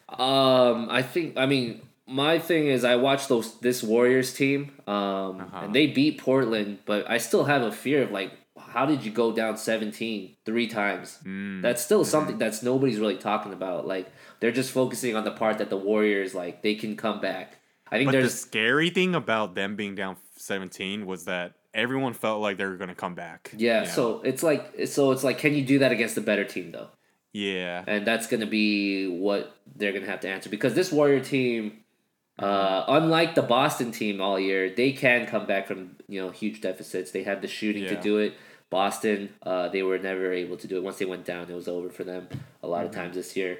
Um, 0.09 0.87
I 0.89 1.01
think. 1.01 1.37
I 1.37 1.45
mean, 1.45 1.81
my 2.07 2.39
thing 2.39 2.67
is, 2.67 2.83
I 2.83 2.95
watched 2.95 3.29
those 3.29 3.59
this 3.59 3.83
Warriors 3.83 4.33
team, 4.33 4.71
um, 4.87 5.41
Uh-huh. 5.41 5.61
and 5.63 5.75
they 5.75 5.87
beat 5.87 6.19
Portland, 6.19 6.79
but 6.85 7.09
I 7.09 7.17
still 7.17 7.45
have 7.45 7.61
a 7.61 7.71
fear 7.71 8.03
of 8.03 8.11
like, 8.11 8.31
how 8.57 8.85
did 8.85 9.03
you 9.03 9.11
go 9.11 9.31
down 9.31 9.57
17 9.57 10.35
three 10.45 10.67
times? 10.67 11.19
Mm. 11.25 11.61
That's 11.61 11.81
still 11.83 12.03
something 12.05 12.37
that's 12.37 12.63
nobody's 12.63 12.99
really 12.99 13.17
talking 13.17 13.53
about. 13.53 13.87
Like, 13.87 14.11
they're 14.39 14.51
just 14.51 14.71
focusing 14.71 15.15
on 15.15 15.23
the 15.23 15.31
part 15.31 15.57
that 15.59 15.69
the 15.69 15.77
Warriors 15.77 16.33
like 16.35 16.61
they 16.61 16.75
can 16.75 16.95
come 16.95 17.21
back. 17.21 17.57
I 17.91 17.97
think 17.97 18.11
But 18.11 18.21
the 18.21 18.29
scary 18.29 18.89
thing 18.89 19.13
about 19.15 19.53
them 19.55 19.75
being 19.75 19.93
down 19.95 20.17
17 20.37 21.05
was 21.05 21.25
that 21.25 21.53
everyone 21.73 22.13
felt 22.13 22.41
like 22.41 22.57
they 22.57 22.65
were 22.65 22.77
gonna 22.77 22.95
come 22.95 23.13
back. 23.15 23.51
Yeah, 23.55 23.81
know? 23.81 23.85
so 23.85 24.21
it's 24.21 24.43
like 24.43 24.87
so 24.87 25.11
it's 25.11 25.23
like 25.23 25.37
can 25.37 25.53
you 25.53 25.63
do 25.63 25.79
that 25.79 25.91
against 25.91 26.17
a 26.17 26.21
better 26.21 26.43
team 26.43 26.71
though? 26.71 26.89
Yeah, 27.33 27.83
And 27.87 28.05
that's 28.07 28.27
gonna 28.27 28.45
be 28.45 29.07
what 29.07 29.55
they're 29.75 29.91
gonna 29.91 30.05
have 30.05 30.21
to 30.21 30.29
answer 30.29 30.49
because 30.49 30.73
this 30.75 30.91
Warrior 30.91 31.19
team, 31.19 31.79
uh, 32.39 32.85
unlike 32.87 33.35
the 33.35 33.41
Boston 33.41 33.91
team 33.91 34.21
all 34.21 34.39
year, 34.39 34.69
they 34.69 34.91
can 34.91 35.25
come 35.25 35.45
back 35.45 35.67
from 35.67 35.97
you 36.07 36.21
know 36.21 36.29
huge 36.29 36.61
deficits. 36.61 37.11
They 37.11 37.23
have 37.23 37.41
the 37.41 37.47
shooting 37.47 37.83
to 37.85 37.95
do 38.01 38.17
it. 38.19 38.33
Boston, 38.69 39.29
uh, 39.43 39.69
they 39.69 39.83
were 39.83 39.99
never 39.99 40.31
able 40.33 40.57
to 40.57 40.67
do 40.67 40.77
it. 40.77 40.83
Once 40.83 40.97
they 40.97 41.05
went 41.05 41.25
down, 41.25 41.49
it 41.49 41.53
was 41.55 41.67
over 41.67 41.89
for 41.89 42.03
them 42.03 42.27
a 42.63 42.67
lot 42.67 42.79
Mm-hmm. 42.79 42.89
of 42.89 42.95
times 42.95 43.15
this 43.15 43.35
year. 43.35 43.59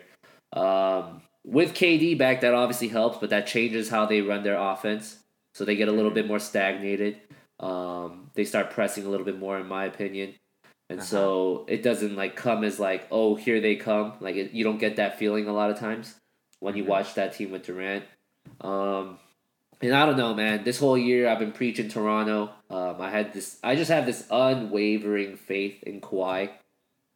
Um, 0.53 1.21
with 1.43 1.73
KD 1.73 2.17
back, 2.17 2.41
that 2.41 2.53
obviously 2.53 2.87
helps, 2.87 3.17
but 3.19 3.29
that 3.29 3.45
changes 3.45 3.89
how 3.89 4.05
they 4.05 4.21
run 4.21 4.43
their 4.43 4.57
offense. 4.57 5.17
So 5.53 5.65
they 5.65 5.75
get 5.75 5.87
a 5.87 5.91
little 5.91 6.09
Mm-hmm. 6.09 6.15
bit 6.15 6.27
more 6.27 6.39
stagnated. 6.39 7.21
Um, 7.59 8.31
they 8.33 8.43
start 8.43 8.71
pressing 8.71 9.05
a 9.05 9.09
little 9.09 9.25
bit 9.25 9.37
more, 9.37 9.59
in 9.59 9.67
my 9.67 9.85
opinion. 9.85 10.35
And 10.93 10.99
Uh-huh. 11.01 11.07
so 11.07 11.65
it 11.67 11.81
doesn't 11.81 12.15
like 12.15 12.35
come 12.35 12.63
as 12.63 12.79
like, 12.79 13.07
oh, 13.09 13.33
here 13.33 13.59
they 13.59 13.75
come. 13.75 14.13
Like 14.19 14.35
it, 14.35 14.51
you 14.51 14.63
don't 14.63 14.77
get 14.77 14.97
that 14.97 15.17
feeling 15.17 15.47
a 15.47 15.51
lot 15.53 15.71
of 15.71 15.79
times 15.79 16.19
when 16.59 16.77
you 16.77 16.83
Mhm. 16.83 16.87
watch 16.87 17.15
that 17.15 17.33
team 17.33 17.49
with 17.51 17.63
Durant. 17.65 18.03
Um, 18.61 19.17
and 19.81 19.91
I 19.93 20.05
don't 20.05 20.17
know, 20.17 20.35
man. 20.35 20.63
This 20.63 20.77
whole 20.79 20.97
year 20.97 21.27
I've 21.27 21.39
been 21.39 21.51
preaching 21.51 21.89
Toronto. 21.89 22.51
Um, 22.69 23.01
I 23.01 23.09
had 23.09 23.33
this. 23.33 23.57
I 23.63 23.75
just 23.75 23.89
have 23.89 24.05
this 24.05 24.27
unwavering 24.29 25.35
faith 25.35 25.81
in 25.83 25.99
Kawhi 25.99 26.51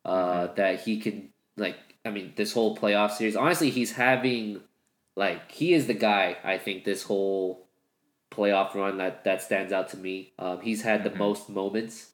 uh, 0.04 0.48
that 0.56 0.82
he 0.82 1.00
can 1.00 1.30
like. 1.56 1.76
I 2.04 2.10
mean, 2.10 2.34
this 2.36 2.54
whole 2.54 2.76
playoff 2.76 3.12
series. 3.12 3.36
Honestly, 3.36 3.70
he's 3.70 3.92
having 3.94 4.62
like 5.16 5.52
he 5.52 5.74
is 5.74 5.86
the 5.86 5.94
guy. 5.94 6.38
I 6.44 6.58
think 6.58 6.84
this 6.84 7.04
whole 7.04 7.68
playoff 8.32 8.74
run 8.74 8.98
that 8.98 9.24
that 9.26 9.42
stands 9.44 9.72
out 9.72 9.90
to 9.90 9.98
me. 9.98 10.34
Um, 10.40 10.62
he's 10.62 10.82
had 10.82 11.04
the 11.04 11.10
Mhm. 11.12 11.18
most 11.18 11.50
moments, 11.50 12.12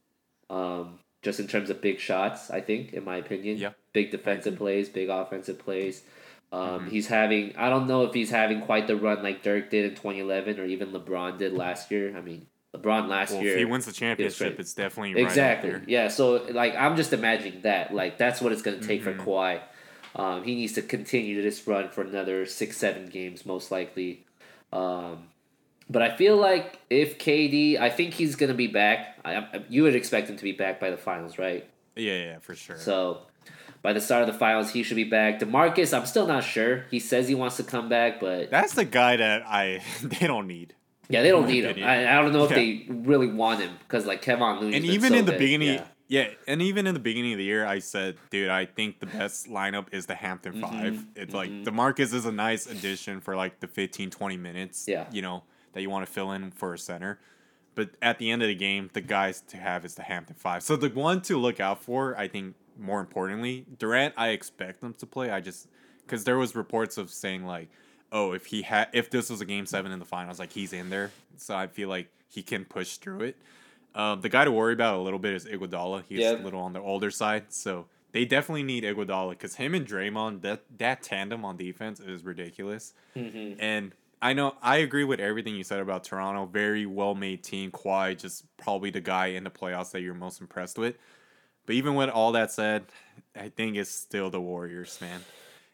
um, 0.49 0.99
just 1.23 1.39
in 1.39 1.47
terms 1.47 1.69
of 1.69 1.81
big 1.81 1.99
shots. 1.99 2.51
I 2.51 2.61
think, 2.61 2.93
in 2.93 3.03
my 3.03 3.17
opinion, 3.17 3.57
Yeah. 3.57 3.71
big 3.93 4.11
defensive 4.11 4.57
plays, 4.57 4.89
big 4.89 5.09
offensive 5.09 5.57
plays. 5.59 6.03
Um, 6.51 6.85
Mhm. 6.85 6.89
He's 6.89 7.07
having. 7.07 7.55
I 7.57 7.69
don't 7.69 7.87
know 7.87 8.03
if 8.03 8.13
he's 8.13 8.29
having 8.29 8.61
quite 8.61 8.85
the 8.85 8.95
run 8.95 9.23
like 9.23 9.41
Dirk 9.41 9.69
did 9.71 9.85
in 9.85 9.95
2011 9.95 10.59
or 10.59 10.65
even 10.65 10.91
LeBron 10.91 11.39
did 11.39 11.53
last 11.53 11.89
year. 11.89 12.15
I 12.15 12.21
mean, 12.21 12.45
LeBron 12.75 13.07
last 13.07 13.31
well, 13.33 13.41
year. 13.41 13.53
if 13.53 13.57
he 13.59 13.65
wins 13.65 13.85
the 13.85 13.91
championship, 13.91 14.59
it's 14.59 14.73
definitely 14.73 15.15
right 15.15 15.23
Exactly. 15.23 15.73
Yeah. 15.87 16.09
So 16.09 16.43
like 16.51 16.75
I'm 16.75 16.95
just 16.95 17.11
imagining 17.13 17.61
that. 17.61 17.93
Like 17.93 18.17
that's 18.19 18.39
what 18.41 18.51
it's 18.51 18.61
gonna 18.61 18.79
take 18.79 19.01
Mhm. 19.01 19.03
for 19.03 19.13
Kawhi. 19.15 19.61
Um, 20.15 20.43
he 20.43 20.53
needs 20.53 20.73
to 20.73 20.83
continue 20.83 21.41
this 21.41 21.65
run 21.67 21.89
for 21.89 22.01
another 22.03 22.45
six, 22.45 22.77
seven 22.77 23.07
games, 23.07 23.47
most 23.47 23.71
likely. 23.71 24.25
Um, 24.71 25.29
but 25.89 26.01
I 26.01 26.15
feel 26.15 26.37
like 26.37 26.79
if 26.89 27.17
KD, 27.19 27.79
I 27.79 27.89
think 27.89 28.13
he's 28.13 28.35
gonna 28.35 28.53
be 28.53 28.67
back. 28.67 29.19
I, 29.25 29.35
I, 29.35 29.61
you 29.69 29.83
would 29.83 29.95
expect 29.95 30.29
him 30.29 30.37
to 30.37 30.43
be 30.43 30.51
back 30.51 30.79
by 30.79 30.89
the 30.89 30.97
finals, 30.97 31.37
right? 31.37 31.67
Yeah, 31.95 32.17
yeah, 32.17 32.39
for 32.39 32.55
sure. 32.55 32.77
So 32.77 33.21
by 33.81 33.93
the 33.93 34.01
start 34.01 34.21
of 34.21 34.27
the 34.27 34.37
finals, 34.37 34.71
he 34.71 34.81
should 34.83 34.95
be 34.95 35.03
back. 35.03 35.39
Demarcus, 35.39 35.95
I'm 35.97 36.05
still 36.05 36.25
not 36.27 36.43
sure. 36.43 36.85
He 36.89 36.99
says 36.99 37.27
he 37.27 37.35
wants 37.35 37.57
to 37.57 37.63
come 37.63 37.89
back, 37.89 38.19
but 38.19 38.49
That's 38.49 38.73
the 38.73 38.85
guy 38.85 39.17
that 39.17 39.43
I 39.45 39.81
they 40.03 40.25
don't 40.27 40.47
need. 40.47 40.73
yeah, 41.09 41.21
they 41.21 41.29
don't 41.29 41.47
need 41.47 41.65
him. 41.65 41.83
I, 41.83 42.17
I 42.17 42.21
don't 42.21 42.31
know 42.33 42.45
if 42.45 42.51
Yeah. 42.51 42.55
they 42.57 42.85
really 42.89 43.27
want 43.27 43.59
him 43.61 43.71
because 43.87 44.05
like 44.05 44.21
Kevin 44.21 44.59
Looney. 44.59 44.77
and 44.77 44.85
even 44.85 45.13
in 45.13 45.25
the 45.25 45.33
beginning, 45.33 45.75
yeah. 45.75 45.85
yeah. 46.07 46.27
and 46.47 46.61
even 46.61 46.87
in 46.87 46.93
the 46.93 46.99
beginning 46.99 47.33
of 47.33 47.37
the 47.37 47.43
year, 47.43 47.65
I 47.65 47.79
said, 47.79 48.15
dude, 48.29 48.49
I 48.49 48.65
think 48.65 48.99
the 48.99 49.05
best 49.05 49.47
lineup 49.49 49.87
is 49.91 50.05
the 50.05 50.15
Hampton 50.15 50.61
5 50.61 50.71
Mhm, 50.71 51.05
It's 51.15 51.33
mhm. 51.33 51.35
like 51.35 51.49
Demarcus 51.63 52.13
is 52.13 52.25
a 52.25 52.31
nice 52.31 52.67
addition 52.67 53.19
for 53.19 53.35
like 53.35 53.59
the 53.59 53.67
15, 53.67 54.09
20 54.09 54.37
minutes. 54.37 54.85
Yeah. 54.87 55.05
you 55.11 55.21
know 55.21 55.43
that 55.73 55.81
you 55.81 55.89
want 55.89 56.05
to 56.05 56.11
fill 56.11 56.31
in 56.31 56.51
for 56.51 56.73
a 56.73 56.77
center. 56.79 57.19
But 57.75 57.91
at 58.01 58.19
the 58.19 58.29
end 58.31 58.41
of 58.43 58.47
the 58.47 58.55
game, 58.55 58.89
the 58.93 59.01
guys 59.01 59.41
to 59.47 59.57
have 59.57 59.83
is 59.83 59.95
the 59.95 60.03
Hampton 60.03 60.35
Five. 60.35 60.63
So 60.63 60.75
the 60.75 60.89
one 60.89 61.21
to 61.23 61.37
look 61.37 61.59
out 61.59 61.83
for, 61.83 62.15
I 62.17 62.27
think, 62.27 62.55
more 62.79 62.99
importantly, 62.99 63.65
Durant. 63.79 64.13
I 64.17 64.29
expect 64.29 64.81
them 64.81 64.93
to 64.95 65.05
play. 65.05 65.29
I 65.31 65.39
just 65.39 65.67
because 66.05 66.23
there 66.23 66.37
was 66.37 66.55
reports 66.55 66.97
of 66.97 67.09
saying 67.09 67.45
like, 67.45 67.69
oh, 68.11 68.33
if 68.33 68.45
he 68.47 68.61
had, 68.61 68.89
if 68.93 69.09
this 69.09 69.29
was 69.29 69.41
a 69.41 69.45
game 69.45 69.65
seven 69.65 69.91
in 69.91 69.99
the 69.99 70.05
finals, 70.05 70.37
like 70.39 70.51
he's 70.53 70.71
in 70.73 70.89
there. 70.89 71.11
So 71.37 71.55
I 71.55 71.67
feel 71.67 71.89
like 71.89 72.09
he 72.29 72.43
can 72.43 72.63
push 72.65 72.97
through 72.97 73.21
it. 73.21 73.37
Um, 73.95 74.21
the 74.21 74.29
guy 74.29 74.43
to 74.45 74.51
worry 74.51 74.73
about 74.73 74.95
a 74.95 75.01
little 75.01 75.19
bit 75.19 75.33
is 75.33 75.45
Iguodala. 75.45 76.03
He's 76.09 76.19
Yeah. 76.19 76.31
a 76.31 76.41
little 76.43 76.61
on 76.61 76.73
the 76.73 76.79
older 76.79 77.11
side, 77.11 77.53
so 77.53 77.85
they 78.11 78.25
definitely 78.25 78.63
need 78.63 78.83
Iguodala 78.83 79.31
because 79.31 79.55
him 79.55 79.73
and 79.75 79.87
Draymond, 79.87 80.41
that 80.41 80.63
that 80.77 81.01
tandem 81.03 81.43
on 81.45 81.57
defense 81.57 81.99
is 81.99 82.23
ridiculous. 82.23 82.93
Mhm. 83.15 83.55
And 83.59 83.93
I 84.23 84.31
know 84.31 84.55
I 84.61 84.77
agree 84.77 85.03
with 85.03 85.19
everything 85.19 85.53
you 85.53 85.65
said 85.65 85.81
about 85.81 86.05
Toronto. 86.05 86.45
Very 86.45 86.85
well 86.85 87.13
made 87.13 87.43
team. 87.43 87.71
Kawhi 87.71 88.17
just 88.17 88.45
probably 88.55 88.89
the 88.89 89.01
guy 89.01 89.27
in 89.27 89.43
the 89.43 89.49
playoffs 89.49 89.91
that 89.91 90.01
you're 90.01 90.13
most 90.13 90.39
impressed 90.39 90.77
with. 90.77 90.95
But 91.65 91.75
even 91.75 91.95
with 91.95 92.09
all 92.09 92.31
that 92.31 92.49
said, 92.49 92.85
I 93.35 93.49
think 93.49 93.75
it's 93.75 93.91
still 93.91 94.29
the 94.29 94.39
Warriors, 94.39 94.97
man. 95.01 95.19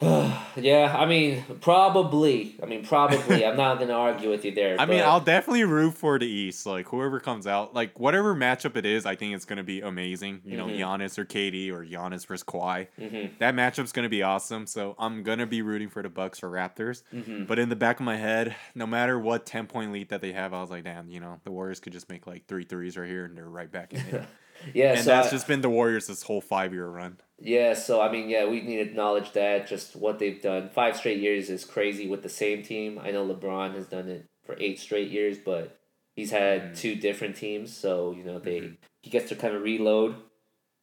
yeah, 0.55 0.95
I 0.97 1.05
mean, 1.05 1.43
probably. 1.59 2.55
I 2.63 2.65
mean, 2.67 2.85
probably. 2.85 3.45
I'm 3.45 3.57
not 3.57 3.79
gonna 3.79 3.91
argue 3.93 4.29
with 4.29 4.45
you 4.45 4.51
there. 4.55 4.79
I 4.79 4.85
mean, 4.85 5.01
I'll 5.01 5.19
definitely 5.19 5.65
root 5.65 5.95
for 5.95 6.17
the 6.17 6.25
East. 6.25 6.65
Like 6.65 6.87
whoever 6.87 7.19
comes 7.19 7.45
out, 7.45 7.73
like 7.73 7.99
whatever 7.99 8.33
matchup 8.33 8.77
it 8.77 8.85
is, 8.85 9.05
I 9.05 9.15
think 9.15 9.35
it's 9.35 9.43
gonna 9.43 9.63
be 9.63 9.81
amazing. 9.81 10.39
You 10.45 10.55
know, 10.55 10.67
Mhm. 10.67 10.77
Giannis 10.79 11.17
or 11.17 11.25
KD 11.25 11.69
or 11.69 11.83
Giannis 11.85 12.25
versus 12.25 12.45
Kawhi. 12.45 12.87
Mhm, 12.97 13.31
That 13.39 13.53
matchup's 13.55 13.91
gonna 13.91 14.07
be 14.07 14.23
awesome. 14.23 14.67
So 14.67 14.95
I'm 14.97 15.21
gonna 15.23 15.45
be 15.47 15.61
rooting 15.61 15.89
for 15.89 16.01
the 16.01 16.09
Bucks 16.09 16.41
or 16.43 16.49
Raptors. 16.49 17.03
mhm. 17.13 17.45
But 17.45 17.59
in 17.59 17.67
the 17.67 17.75
back 17.75 17.99
of 17.99 18.05
my 18.05 18.15
head, 18.15 18.55
no 18.75 18.87
matter 18.87 19.19
what 19.19 19.45
ten 19.45 19.67
point 19.67 19.91
lead 19.91 20.07
that 20.09 20.21
they 20.21 20.31
have, 20.31 20.53
I 20.53 20.61
was 20.61 20.69
like, 20.69 20.85
damn, 20.85 21.09
you 21.09 21.19
know, 21.19 21.41
the 21.43 21.51
Warriors 21.51 21.81
could 21.81 21.91
just 21.91 22.09
make 22.09 22.25
like 22.25 22.45
three 22.47 22.63
threes 22.63 22.97
right 22.97 23.09
here 23.09 23.25
and 23.25 23.35
they're 23.37 23.49
right 23.49 23.69
back 23.69 23.93
in 23.93 23.99
it. 23.99 24.23
yeah, 24.73 24.91
and 24.93 24.99
so 24.99 25.05
that's 25.11 25.27
I- 25.27 25.31
just 25.31 25.47
been 25.47 25.61
the 25.61 25.69
Warriors 25.69 26.07
this 26.07 26.23
whole 26.23 26.41
five 26.41 26.73
year 26.73 26.87
run. 26.87 27.17
yeah, 27.39 27.73
so 27.73 28.01
I 28.01 28.11
mean, 28.11 28.29
yeah, 28.29 28.45
we 28.45 28.61
need 28.61 28.77
to 28.77 28.81
acknowledge 28.81 29.31
that 29.33 29.67
just 29.67 29.95
what 29.95 30.19
they've 30.19 30.41
done. 30.41 30.69
Five 30.69 30.95
straight 30.97 31.19
years 31.19 31.49
is 31.49 31.65
crazy 31.65 32.07
with 32.07 32.23
the 32.23 32.29
same 32.29 32.63
team. 32.63 32.99
I 33.01 33.11
know 33.11 33.25
LeBron 33.27 33.75
has 33.75 33.87
done 33.87 34.07
it 34.09 34.25
for 34.45 34.55
eight 34.59 34.79
straight 34.79 35.09
years, 35.09 35.37
but 35.37 35.77
he's 36.15 36.31
had 36.31 36.61
Mhm. 36.73 36.77
two 36.77 36.95
different 36.95 37.35
teams, 37.35 37.75
so 37.75 38.11
you 38.11 38.23
know 38.23 38.39
they 38.39 38.61
Mhm. 38.61 38.77
he 39.01 39.09
gets 39.09 39.29
to 39.29 39.35
kind 39.35 39.55
of 39.55 39.61
reload. 39.63 40.15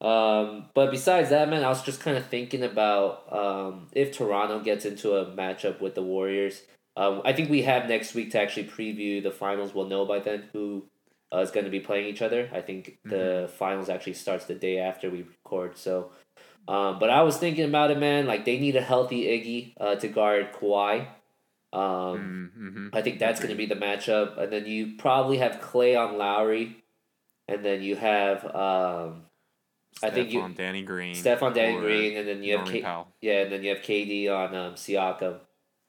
Um, 0.00 0.66
but 0.74 0.90
besides 0.90 1.30
that, 1.30 1.48
man, 1.48 1.64
I 1.64 1.68
was 1.68 1.82
just 1.82 2.00
kind 2.00 2.16
of 2.18 2.26
thinking 2.26 2.62
about 2.62 3.32
um, 3.32 3.88
if 3.92 4.12
Toronto 4.12 4.60
gets 4.60 4.84
into 4.84 5.16
a 5.16 5.24
matchup 5.26 5.80
with 5.80 5.94
the 5.94 6.02
Warriors. 6.02 6.62
Um, 6.96 7.20
I 7.24 7.32
think 7.34 7.50
we 7.50 7.62
have 7.62 7.88
next 7.88 8.14
week 8.14 8.30
to 8.32 8.40
actually 8.40 8.64
preview 8.68 9.22
the 9.22 9.30
finals. 9.30 9.74
We'll 9.74 9.86
know 9.88 10.04
by 10.06 10.18
then 10.18 10.48
who 10.52 10.84
uh, 11.36 11.40
is 11.40 11.50
going 11.50 11.64
to 11.66 11.70
be 11.70 11.80
playing 11.80 12.06
each 12.06 12.22
other. 12.22 12.48
I 12.52 12.60
think 12.62 12.98
the 13.04 13.50
finals 13.58 13.88
actually 13.90 14.14
starts 14.14 14.46
the 14.46 14.54
day 14.54 14.78
after 14.78 15.10
we 15.10 15.22
record. 15.22 15.76
So, 15.76 16.10
um, 16.66 16.98
but 16.98 17.10
I 17.10 17.22
was 17.22 17.36
thinking 17.36 17.64
about 17.66 17.90
it, 17.90 17.98
man. 17.98 18.26
Like 18.26 18.44
they 18.46 18.58
need 18.58 18.76
a 18.76 18.80
healthy 18.80 19.24
Iggy 19.24 19.74
uh, 19.80 19.96
to 19.96 20.08
guard 20.08 20.52
Kawhi. 20.54 21.08
Um, 21.72 22.50
Mm-hmm. 22.56 22.88
I 22.94 23.02
think 23.02 23.18
that's 23.18 23.38
going 23.40 23.50
to 23.50 23.56
be 23.56 23.66
the 23.66 23.74
matchup, 23.74 24.38
and 24.38 24.50
then 24.52 24.64
you 24.66 24.94
probably 24.96 25.38
have 25.38 25.60
Klay 25.60 25.92
on 25.98 26.16
Lowry, 26.16 26.76
and 27.48 27.62
then 27.64 27.82
you 27.82 27.96
have 27.96 28.44
um, 28.46 29.22
I 30.02 30.10
think 30.10 30.32
you- 30.32 30.48
Danny 30.54 30.82
Green, 30.82 31.14
Steph 31.14 31.42
on 31.42 31.52
Danny 31.52 31.76
Green, 31.78 32.16
and 32.16 32.26
then 32.26 32.42
you 32.42 32.56
have 32.56 32.66
K- 32.66 32.82
Powell. 32.82 33.08
yeah, 33.20 33.42
and 33.42 33.52
then 33.52 33.62
you 33.62 33.70
have 33.74 33.82
KD 33.82 34.30
on 34.30 34.54
um, 34.54 34.74
Siakam. 34.74 35.40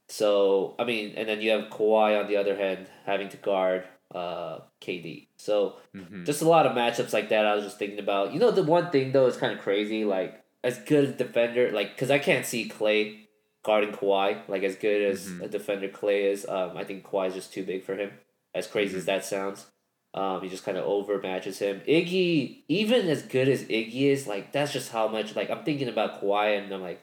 So 0.10 0.76
I 0.80 0.84
mean, 0.84 1.14
and 1.16 1.28
then 1.30 1.40
you 1.42 1.52
have 1.52 1.70
Kawhi 1.70 2.20
on 2.22 2.28
the 2.28 2.38
other 2.38 2.56
hand 2.58 2.88
having 3.06 3.30
to 3.30 3.38
guard 3.38 3.86
uh, 4.14 4.60
KD. 4.82 5.28
So 5.38 5.78
Mhm. 5.96 6.26
just 6.26 6.42
a 6.42 6.48
lot 6.48 6.66
of 6.66 6.74
matchups 6.74 7.14
like 7.14 7.30
that. 7.30 7.46
I 7.46 7.56
was 7.56 7.64
just 7.66 7.78
thinking 7.80 8.00
about. 8.00 8.34
You 8.34 8.40
know, 8.40 8.52
the 8.52 8.64
one 8.64 8.90
thing 8.92 9.12
though 9.12 9.26
is 9.28 9.38
kind 9.38 9.54
of 9.54 9.60
crazy. 9.60 10.06
Like 10.06 10.44
as 10.64 10.80
good 10.80 11.06
as 11.10 11.16
defender, 11.16 11.72
like 11.72 11.92
because 11.96 12.10
I 12.12 12.20
can't 12.20 12.46
see 12.46 12.70
Klay 12.70 13.26
guarding 13.64 13.92
Kawhi. 13.92 14.48
Like 14.48 14.64
as 14.64 14.76
good 14.76 15.02
as 15.02 15.28
Mhm. 15.30 15.42
a 15.44 15.48
defender 15.48 15.90
Klay 15.90 16.32
is, 16.32 16.48
um, 16.48 16.78
I 16.78 16.84
think 16.84 17.04
Kawhi 17.04 17.28
is 17.28 17.34
just 17.36 17.54
too 17.54 17.64
big 17.64 17.84
for 17.84 17.96
him. 17.96 18.12
As 18.56 18.66
crazy 18.68 18.96
as 18.98 19.04
Mhm. 19.04 19.08
that 19.08 19.26
sounds. 19.26 19.68
Um, 20.14 20.42
he 20.42 20.50
just 20.50 20.64
kind 20.64 20.78
of 20.78 20.86
overmatches 20.86 21.60
him. 21.60 21.82
Iggy, 21.88 22.64
even 22.70 23.08
as 23.10 23.22
good 23.24 23.48
as 23.50 23.66
Iggy 23.66 24.04
is, 24.04 24.26
like 24.26 24.52
that's 24.52 24.72
just 24.74 24.92
how 24.92 25.08
much. 25.10 25.36
Like 25.36 25.50
I'm 25.50 25.64
thinking 25.64 25.90
about 25.90 26.22
Kawhi, 26.22 26.58
and 26.58 26.74
I'm 26.74 26.82
like, 26.82 27.02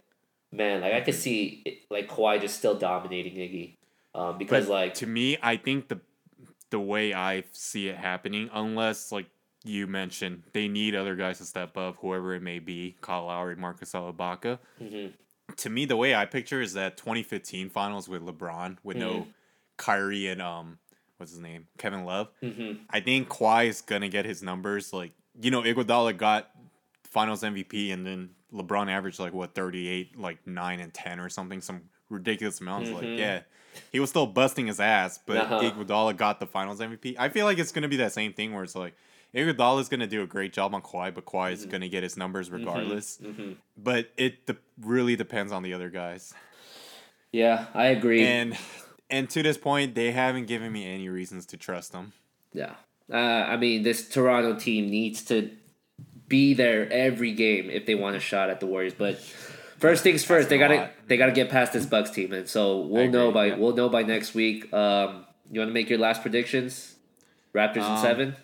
man, 0.50 0.80
like 0.80 0.94
I 0.94 1.00
could 1.02 1.14
Mhm. 1.14 1.18
see 1.18 1.62
it- 1.66 1.78
like 1.90 2.08
Kawhi 2.08 2.40
just 2.40 2.56
still 2.58 2.74
dominating 2.76 3.34
Iggy, 3.34 3.76
um, 4.14 4.38
because 4.38 4.66
But 4.66 4.72
like 4.72 4.94
to 4.94 5.06
me, 5.06 5.36
I 5.42 5.56
think 5.58 5.88
the 5.88 6.00
the 6.74 6.80
way 6.80 7.14
I 7.14 7.44
see 7.52 7.88
it 7.88 7.96
happening, 7.96 8.50
unless 8.52 9.12
like 9.12 9.26
you 9.64 9.86
mentioned, 9.86 10.42
they 10.52 10.66
need 10.66 10.96
other 10.96 11.14
guys 11.14 11.38
to 11.38 11.44
step 11.44 11.76
up, 11.76 11.96
whoever 12.00 12.34
it 12.34 12.42
may 12.42 12.58
be, 12.58 12.96
Kyle 13.00 13.26
Lowry, 13.26 13.54
Marcus 13.54 13.94
Alibaka. 13.94 14.58
mhm, 14.82 15.12
To 15.56 15.70
me, 15.70 15.84
the 15.84 15.94
way 15.96 16.16
I 16.16 16.26
picture 16.26 16.60
is 16.60 16.72
that 16.74 16.96
2015 16.96 17.70
finals 17.70 18.08
with 18.08 18.22
LeBron, 18.22 18.78
with 18.82 18.96
no 18.96 19.12
Mhm. 19.20 19.26
Kyrie 19.76 20.26
and 20.28 20.42
um, 20.42 20.78
what's 21.16 21.30
his 21.30 21.40
name, 21.40 21.68
Kevin 21.78 22.04
Love. 22.04 22.28
mhm, 22.42 22.80
I 22.90 22.98
think 23.00 23.28
Kawhi 23.28 23.66
is 23.68 23.80
gonna 23.80 24.08
get 24.08 24.24
his 24.24 24.42
numbers. 24.42 24.92
Like 24.92 25.12
you 25.40 25.50
know, 25.52 25.62
Iguodala 25.62 26.16
got 26.16 26.50
Finals 27.04 27.42
MVP, 27.44 27.92
and 27.92 28.04
then 28.04 28.30
LeBron 28.52 28.88
averaged 28.90 29.20
like 29.20 29.32
what 29.32 29.54
38, 29.54 30.18
like 30.18 30.44
nine 30.46 30.80
and 30.80 30.92
10 30.92 31.20
or 31.20 31.28
something, 31.28 31.60
some 31.60 31.82
ridiculous 32.10 32.60
amounts. 32.60 32.90
Like 32.90 33.16
yeah, 33.16 33.42
he 33.92 34.00
was 34.00 34.10
still 34.10 34.26
busting 34.26 34.66
his 34.66 34.80
ass, 34.80 35.18
but 35.26 35.36
Uh-huh. 35.36 35.60
Iguodala 35.60 36.16
got 36.16 36.40
the 36.40 36.46
Finals 36.46 36.80
MVP. 36.80 37.16
I 37.18 37.28
feel 37.28 37.46
like 37.46 37.58
it's 37.58 37.72
gonna 37.72 37.88
be 37.88 37.96
that 37.96 38.12
same 38.12 38.32
thing 38.32 38.54
where 38.54 38.64
it's 38.64 38.74
like 38.74 38.94
Iguodala's 39.34 39.88
gonna 39.88 40.06
do 40.06 40.22
a 40.22 40.26
great 40.26 40.52
job 40.52 40.74
on 40.74 40.82
Kawhi, 40.82 41.12
but 41.14 41.24
Kawhi 41.24 41.52
is 41.52 41.66
gonna 41.66 41.88
get 41.88 42.02
his 42.02 42.16
numbers 42.16 42.50
regardless. 42.50 43.18
Mhm. 43.22 43.56
But 43.76 44.10
it 44.16 44.46
de- 44.46 44.56
really 44.80 45.16
depends 45.16 45.52
on 45.52 45.62
the 45.62 45.74
other 45.74 45.90
guys. 45.90 46.32
Yeah, 47.32 47.66
I 47.74 47.86
agree. 47.86 48.24
And 48.24 48.56
and 49.10 49.28
to 49.30 49.42
this 49.42 49.58
point, 49.58 49.94
they 49.94 50.12
haven't 50.12 50.46
given 50.46 50.72
me 50.72 50.86
any 50.86 51.08
reasons 51.08 51.46
to 51.46 51.56
trust 51.56 51.92
them. 51.92 52.12
Yeah. 52.52 52.74
Uh, 53.12 53.16
I 53.16 53.56
mean, 53.56 53.82
this 53.82 54.08
Toronto 54.08 54.54
team 54.58 54.88
needs 54.88 55.22
to 55.26 55.50
be 56.26 56.54
there 56.54 56.90
every 56.90 57.32
game 57.32 57.68
if 57.70 57.84
they 57.86 57.94
want 57.94 58.16
a 58.16 58.20
shot 58.20 58.48
at 58.50 58.60
the 58.60 58.66
Warriors. 58.66 58.94
But 58.94 59.20
first 59.78 60.02
things 60.02 60.24
first, 60.24 60.48
they 60.48 60.58
gotta 60.58 60.74
lot. 60.76 60.90
they 61.06 61.16
gotta 61.16 61.32
get 61.32 61.50
past 61.50 61.72
this 61.72 61.86
Bucks 61.86 62.10
team, 62.10 62.32
and 62.32 62.48
so 62.48 62.80
we'll 62.80 63.08
know 63.10 63.30
by 63.32 63.46
yeah. 63.46 63.56
we'll 63.56 63.74
know 63.74 63.88
by 63.88 64.02
next 64.02 64.34
week. 64.34 64.72
Um, 64.72 65.26
you 65.50 65.60
want 65.60 65.68
to 65.70 65.74
make 65.74 65.88
your 65.90 65.98
last 65.98 66.22
predictions? 66.22 66.94
Raptors 67.54 67.76
in 67.76 67.82
Um, 67.82 67.98
seven. 68.02 68.36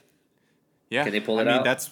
Yeah, 0.90 1.04
Can 1.04 1.12
they 1.12 1.20
pull 1.20 1.38
I 1.38 1.42
it 1.42 1.44
mean, 1.46 1.54
out? 1.56 1.64
That's 1.64 1.90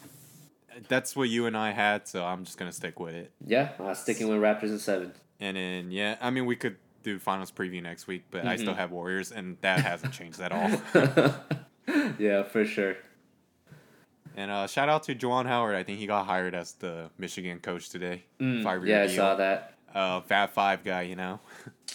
that's 0.88 1.16
what 1.16 1.28
you 1.28 1.46
and 1.46 1.56
I 1.56 1.70
had, 1.72 2.06
so 2.06 2.24
I'm 2.24 2.44
just 2.44 2.58
gonna 2.58 2.72
stick 2.72 3.00
with 3.00 3.14
it. 3.14 3.32
Yeah, 3.46 3.70
uh, 3.80 3.94
sticking 3.94 4.28
with 4.28 4.38
Raptors 4.40 4.70
in 4.70 4.78
seven. 4.78 5.12
And 5.40 5.56
then 5.56 5.90
yeah, 5.90 6.16
I 6.20 6.30
mean, 6.30 6.46
we 6.46 6.56
could 6.56 6.76
do 7.02 7.18
finals 7.18 7.50
preview 7.50 7.82
next 7.82 8.06
week, 8.06 8.24
but 8.30 8.44
I 8.44 8.54
Mm-hmm. 8.54 8.62
still 8.62 8.74
have 8.74 8.90
Warriors, 8.90 9.30
and 9.32 9.56
that 9.62 9.80
hasn't 9.80 10.12
changed 10.12 10.40
at 10.40 10.52
all. 10.52 10.70
yeah, 12.18 12.42
for 12.42 12.64
sure. 12.64 12.96
And 14.38 14.52
uh, 14.52 14.68
shout 14.68 14.88
out 14.88 15.02
to 15.04 15.16
Juwan 15.16 15.46
Howard. 15.46 15.74
I 15.74 15.82
think 15.82 15.98
he 15.98 16.06
got 16.06 16.24
hired 16.26 16.54
as 16.54 16.74
the 16.74 17.10
Michigan 17.18 17.58
coach 17.58 17.88
today. 17.90 18.22
Five 18.38 18.82
Mm, 18.82 18.86
Yeah, 18.86 19.02
I 19.02 19.06
saw 19.08 19.34
that. 19.34 19.74
Uh, 19.92 20.20
Fab 20.20 20.50
Five 20.50 20.84
guy, 20.84 21.02
you 21.02 21.16
know. 21.16 21.40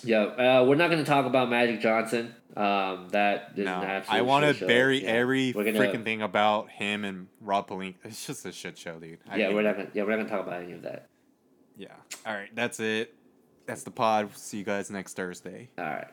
Yeah, 0.05 0.23
uh, 0.23 0.65
we're 0.67 0.75
not 0.75 0.89
going 0.89 1.01
to 1.01 1.09
talk 1.09 1.25
about 1.25 1.49
Magic 1.49 1.79
Johnson. 1.79 2.35
Um, 2.57 3.07
that 3.11 3.51
is 3.55 3.63
No, 3.63 4.01
I 4.09 4.21
want 4.23 4.57
to 4.57 4.65
bury 4.65 5.01
Yeah. 5.03 5.11
every 5.11 5.53
gonna- 5.53 5.71
freaking 5.71 6.03
thing 6.03 6.21
about 6.21 6.69
him 6.71 7.05
and 7.05 7.27
Rob 7.39 7.69
Pelinka. 7.69 7.95
It's 8.03 8.27
just 8.27 8.45
a 8.45 8.51
shit 8.51 8.77
show, 8.77 8.99
dude. 8.99 9.19
I 9.29 9.37
Yeah, 9.37 9.45
hate 9.47 9.55
we're 9.55 9.61
not 9.61 9.77
gonna. 9.77 9.89
Yeah, 9.93 10.03
we're 10.03 10.09
not 10.09 10.17
gonna 10.17 10.29
talk 10.29 10.45
about 10.45 10.61
any 10.63 10.73
of 10.73 10.81
that. 10.81 11.07
Yeah. 11.77 11.93
All 12.25 12.33
right, 12.33 12.49
that's 12.53 12.81
it. 12.81 13.15
That's 13.65 13.83
the 13.83 13.91
pod. 13.91 14.35
See 14.35 14.57
you 14.57 14.65
guys 14.65 14.91
next 14.91 15.13
Thursday. 15.15 15.69
All 15.77 15.85
right. 15.85 16.07